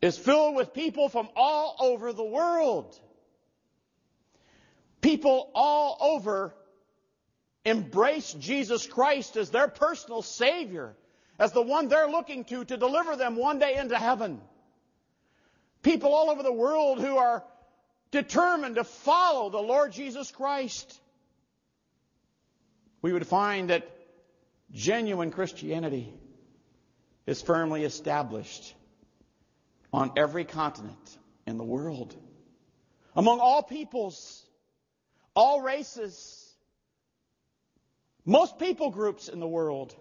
is 0.02 0.18
filled 0.18 0.56
with 0.56 0.74
people 0.74 1.08
from 1.08 1.28
all 1.36 1.76
over 1.78 2.12
the 2.12 2.24
world. 2.24 2.98
People 5.00 5.50
all 5.54 5.96
over 6.00 6.54
embrace 7.64 8.32
Jesus 8.32 8.86
Christ 8.86 9.36
as 9.36 9.50
their 9.50 9.68
personal 9.68 10.22
Savior, 10.22 10.96
as 11.38 11.52
the 11.52 11.62
one 11.62 11.88
they're 11.88 12.08
looking 12.08 12.44
to 12.44 12.64
to 12.64 12.76
deliver 12.76 13.16
them 13.16 13.36
one 13.36 13.58
day 13.58 13.76
into 13.76 13.96
heaven. 13.96 14.40
People 15.82 16.12
all 16.12 16.30
over 16.30 16.42
the 16.42 16.52
world 16.52 17.00
who 17.00 17.16
are 17.16 17.44
determined 18.10 18.76
to 18.76 18.84
follow 18.84 19.50
the 19.50 19.58
Lord 19.58 19.92
Jesus 19.92 20.30
Christ. 20.30 21.00
We 23.02 23.12
would 23.12 23.26
find 23.26 23.70
that 23.70 23.88
genuine 24.72 25.30
Christianity 25.30 26.12
is 27.26 27.40
firmly 27.40 27.84
established 27.84 28.74
on 29.92 30.12
every 30.16 30.44
continent 30.44 31.18
in 31.46 31.56
the 31.56 31.64
world, 31.64 32.14
among 33.16 33.40
all 33.40 33.62
peoples 33.62 34.46
all 35.34 35.60
races, 35.60 36.54
most 38.24 38.58
people 38.58 38.90
groups 38.90 39.28
in 39.28 39.40
the 39.40 39.48
world. 39.48 39.94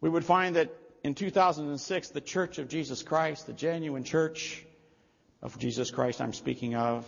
We 0.00 0.08
would 0.08 0.24
find 0.24 0.56
that 0.56 0.74
in 1.04 1.14
2006, 1.14 2.08
the 2.10 2.20
Church 2.20 2.58
of 2.58 2.68
Jesus 2.68 3.02
Christ, 3.02 3.46
the 3.46 3.52
genuine 3.52 4.04
Church 4.04 4.64
of 5.42 5.58
Jesus 5.58 5.90
Christ 5.90 6.20
I'm 6.20 6.32
speaking 6.32 6.74
of, 6.74 7.06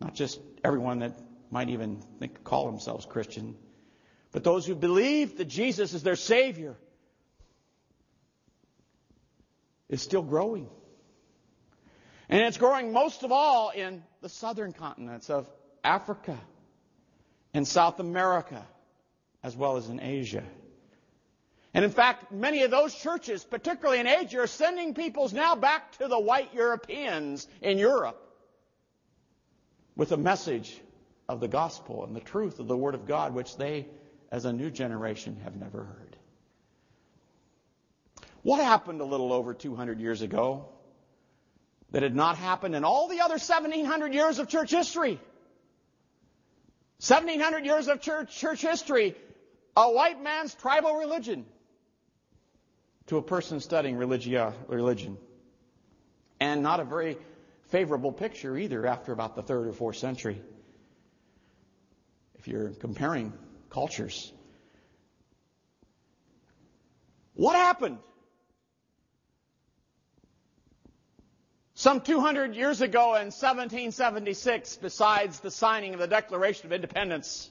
not 0.00 0.14
just 0.14 0.40
everyone 0.64 1.00
that 1.00 1.18
might 1.50 1.68
even 1.70 2.02
think, 2.18 2.44
call 2.44 2.66
themselves 2.66 3.06
Christian, 3.06 3.56
but 4.32 4.44
those 4.44 4.66
who 4.66 4.74
believe 4.74 5.38
that 5.38 5.46
Jesus 5.46 5.94
is 5.94 6.02
their 6.02 6.16
Savior, 6.16 6.76
is 9.88 10.00
still 10.00 10.22
growing. 10.22 10.68
And 12.28 12.40
it's 12.42 12.58
growing 12.58 12.92
most 12.92 13.24
of 13.24 13.32
all 13.32 13.70
in 13.70 14.04
the 14.22 14.28
southern 14.28 14.72
continents 14.72 15.28
of 15.28 15.50
Africa 15.82 16.38
and 17.52 17.66
South 17.66 17.98
America, 17.98 18.64
as 19.42 19.56
well 19.56 19.76
as 19.76 19.88
in 19.88 20.00
Asia. 20.00 20.44
And 21.72 21.84
in 21.84 21.90
fact, 21.90 22.32
many 22.32 22.62
of 22.62 22.70
those 22.70 22.94
churches, 22.94 23.44
particularly 23.44 24.00
in 24.00 24.06
Asia, 24.06 24.40
are 24.40 24.46
sending 24.48 24.94
peoples 24.94 25.32
now 25.32 25.54
back 25.54 25.92
to 25.98 26.08
the 26.08 26.18
white 26.18 26.52
Europeans 26.52 27.46
in 27.62 27.78
Europe 27.78 28.20
with 29.94 30.10
a 30.10 30.16
message 30.16 30.80
of 31.28 31.38
the 31.38 31.46
gospel 31.46 32.04
and 32.04 32.16
the 32.16 32.20
truth 32.20 32.58
of 32.58 32.66
the 32.66 32.76
Word 32.76 32.96
of 32.96 33.06
God, 33.06 33.34
which 33.34 33.56
they, 33.56 33.86
as 34.32 34.44
a 34.46 34.52
new 34.52 34.70
generation, 34.70 35.40
have 35.44 35.54
never 35.54 35.84
heard. 35.84 36.16
What 38.42 38.60
happened 38.60 39.00
a 39.00 39.04
little 39.04 39.32
over 39.32 39.54
200 39.54 40.00
years 40.00 40.22
ago 40.22 40.66
that 41.92 42.02
had 42.02 42.16
not 42.16 42.36
happened 42.36 42.74
in 42.74 42.84
all 42.84 43.06
the 43.08 43.20
other 43.20 43.34
1700 43.34 44.12
years 44.12 44.38
of 44.38 44.48
church 44.48 44.70
history. 44.70 45.20
1700 46.98 47.64
years 47.64 47.86
of 47.88 48.00
church, 48.00 48.36
church 48.36 48.60
history, 48.60 49.14
a 49.76 49.90
white 49.90 50.22
man's 50.22 50.54
tribal 50.54 50.96
religion 50.96 51.46
to 53.06 53.16
a 53.16 53.22
person 53.22 53.60
studying 53.60 53.96
religia, 53.96 54.54
religion. 54.68 55.16
And 56.38 56.62
not 56.62 56.80
a 56.80 56.84
very 56.84 57.18
favorable 57.68 58.12
picture 58.12 58.56
either 58.56 58.86
after 58.86 59.12
about 59.12 59.36
the 59.36 59.42
third 59.42 59.66
or 59.66 59.72
fourth 59.72 59.96
century. 59.96 60.40
If 62.38 62.48
you're 62.48 62.70
comparing 62.70 63.32
cultures. 63.68 64.32
What 67.34 67.56
happened? 67.56 67.98
Some 71.74 72.02
200 72.02 72.54
years 72.54 72.82
ago 72.82 73.14
in 73.14 73.32
1776, 73.32 74.76
besides 74.82 75.40
the 75.40 75.50
signing 75.50 75.94
of 75.94 76.00
the 76.00 76.06
Declaration 76.06 76.66
of 76.66 76.72
Independence, 76.72 77.50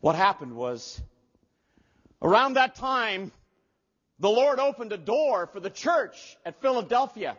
what 0.00 0.16
happened 0.16 0.54
was 0.54 1.00
around 2.22 2.54
that 2.54 2.74
time, 2.74 3.32
the 4.18 4.30
Lord 4.30 4.58
opened 4.58 4.92
a 4.92 4.98
door 4.98 5.46
for 5.46 5.60
the 5.60 5.70
church 5.70 6.36
at 6.44 6.60
Philadelphia. 6.60 7.36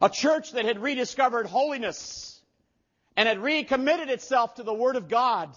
A 0.00 0.08
church 0.08 0.52
that 0.52 0.64
had 0.64 0.78
rediscovered 0.78 1.46
holiness 1.46 2.40
and 3.16 3.28
had 3.28 3.38
recommitted 3.38 4.10
itself 4.10 4.56
to 4.56 4.62
the 4.62 4.74
Word 4.74 4.96
of 4.96 5.08
God. 5.08 5.54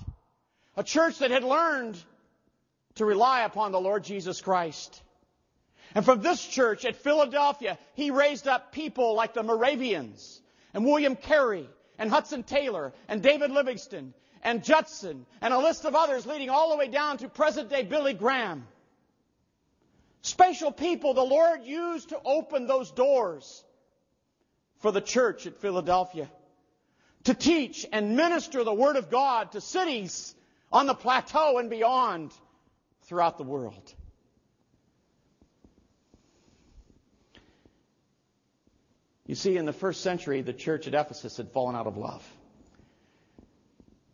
A 0.78 0.84
church 0.84 1.20
that 1.20 1.32
had 1.32 1.44
learned 1.44 2.02
to 2.96 3.06
rely 3.06 3.42
upon 3.42 3.72
the 3.72 3.82
Lord 3.82 4.04
Jesus 4.04 4.42
Christ. 4.42 5.02
And 5.94 6.06
from 6.06 6.22
this 6.22 6.44
church 6.46 6.86
at 6.86 6.96
Philadelphia, 6.96 7.78
he 7.96 8.12
raised 8.12 8.48
up 8.48 8.72
people 8.72 9.16
like 9.16 9.34
the 9.34 9.44
Moravians 9.44 10.42
and 10.74 10.86
William 10.86 11.16
Carey 11.16 11.68
and 11.98 12.10
Hudson 12.10 12.44
Taylor 12.44 12.94
and 13.08 13.22
David 13.22 13.52
Livingstone 13.52 14.14
and 14.44 14.64
Judson 14.64 15.26
and 15.42 15.54
a 15.54 15.60
list 15.60 15.86
of 15.86 15.96
others 15.96 16.26
leading 16.26 16.50
all 16.50 16.72
the 16.72 16.78
way 16.78 16.88
down 16.88 17.18
to 17.18 17.30
present 17.30 17.70
day 17.70 17.84
Billy 17.84 18.14
Graham. 18.14 18.68
Special 20.22 20.72
people 20.72 21.14
the 21.14 21.22
Lord 21.24 21.64
used 21.64 22.10
to 22.10 22.20
open 22.24 22.68
those 22.68 22.92
doors 22.92 23.64
for 24.80 24.92
the 24.92 25.02
church 25.02 25.46
at 25.48 25.58
Philadelphia. 25.58 26.30
To 27.26 27.34
teach 27.34 27.86
and 27.92 28.16
minister 28.16 28.64
the 28.64 28.74
Word 28.74 28.96
of 28.96 29.10
God 29.10 29.52
to 29.52 29.62
cities 29.62 30.36
on 30.72 30.88
the 30.88 30.94
plateau 30.94 31.58
and 31.58 31.70
beyond 31.70 32.32
throughout 33.04 33.38
the 33.38 33.44
world. 33.44 33.94
You 39.26 39.36
see, 39.36 39.58
in 39.58 39.66
the 39.66 39.74
first 39.74 40.02
century, 40.02 40.42
the 40.42 40.54
church 40.54 40.88
at 40.88 40.96
Ephesus 40.96 41.38
had 41.38 41.52
fallen 41.52 41.76
out 41.76 41.86
of 41.86 41.98
love. 41.98 42.28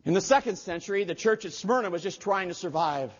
In 0.06 0.14
the 0.14 0.20
second 0.20 0.54
century, 0.54 1.02
the 1.02 1.16
church 1.16 1.44
at 1.44 1.52
Smyrna 1.52 1.90
was 1.90 2.00
just 2.00 2.20
trying 2.20 2.46
to 2.46 2.54
survive. 2.54 3.12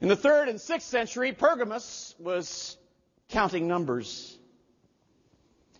In 0.00 0.08
the 0.08 0.16
third 0.16 0.48
and 0.48 0.58
sixth 0.58 0.88
century, 0.88 1.32
Pergamos 1.32 2.14
was 2.18 2.78
counting 3.28 3.68
numbers. 3.68 4.38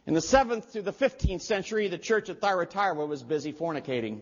In 0.07 0.13
the 0.13 0.21
seventh 0.21 0.73
to 0.73 0.83
the 0.83 0.93
fifteenth 0.93 1.41
century, 1.41 1.89
the 1.89 1.97
church 1.97 2.29
at 2.29 2.39
Thyatira 2.39 3.07
was 3.07 3.23
busy 3.23 3.55
fornicating. 3.55 4.21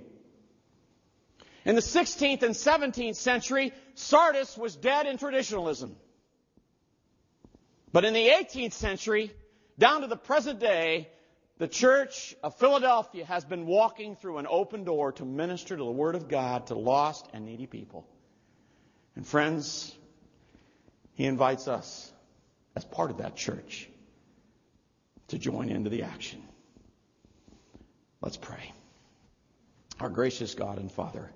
In 1.65 1.75
the 1.75 1.81
16th 1.81 2.43
and 2.45 2.55
17th 2.55 3.17
century, 3.17 3.73
Sardis 3.95 4.57
was 4.57 4.77
dead 4.77 5.07
in 5.07 5.19
traditionalism. 5.19 5.97
But 7.93 8.05
in 8.05 8.15
the 8.15 8.29
18th 8.29 8.73
century, 8.73 9.33
down 9.79 10.03
to 10.03 10.07
the 10.07 10.17
present 10.17 10.61
day, 10.61 11.09
the 11.59 11.69
church 11.69 12.35
of 12.43 12.57
Philadelphia 12.57 13.25
has 13.25 13.45
been 13.45 13.67
walking 13.67 14.17
through 14.17 14.39
an 14.39 14.47
open 14.49 14.85
door 14.85 15.13
to 15.13 15.25
minister 15.25 15.77
to 15.77 15.83
the 15.83 15.91
Word 15.91 16.15
of 16.15 16.29
God 16.29 16.67
to 16.69 16.75
lost 16.75 17.29
and 17.33 17.47
needy 17.47 17.67
people. 17.67 18.07
And 19.15 19.27
friends, 19.27 19.95
He 21.15 21.25
invites 21.25 21.69
us 21.69 22.13
as 22.75 22.85
part 22.85 23.11
of 23.11 23.19
that 23.19 23.37
church 23.37 23.89
to 25.29 25.39
join 25.39 25.69
into 25.69 25.91
the 25.91 26.03
action. 26.03 26.43
Let's 28.21 28.37
pray. 28.37 28.73
Our 30.01 30.09
gracious 30.09 30.55
God 30.55 30.79
and 30.79 30.91
Father, 30.91 31.31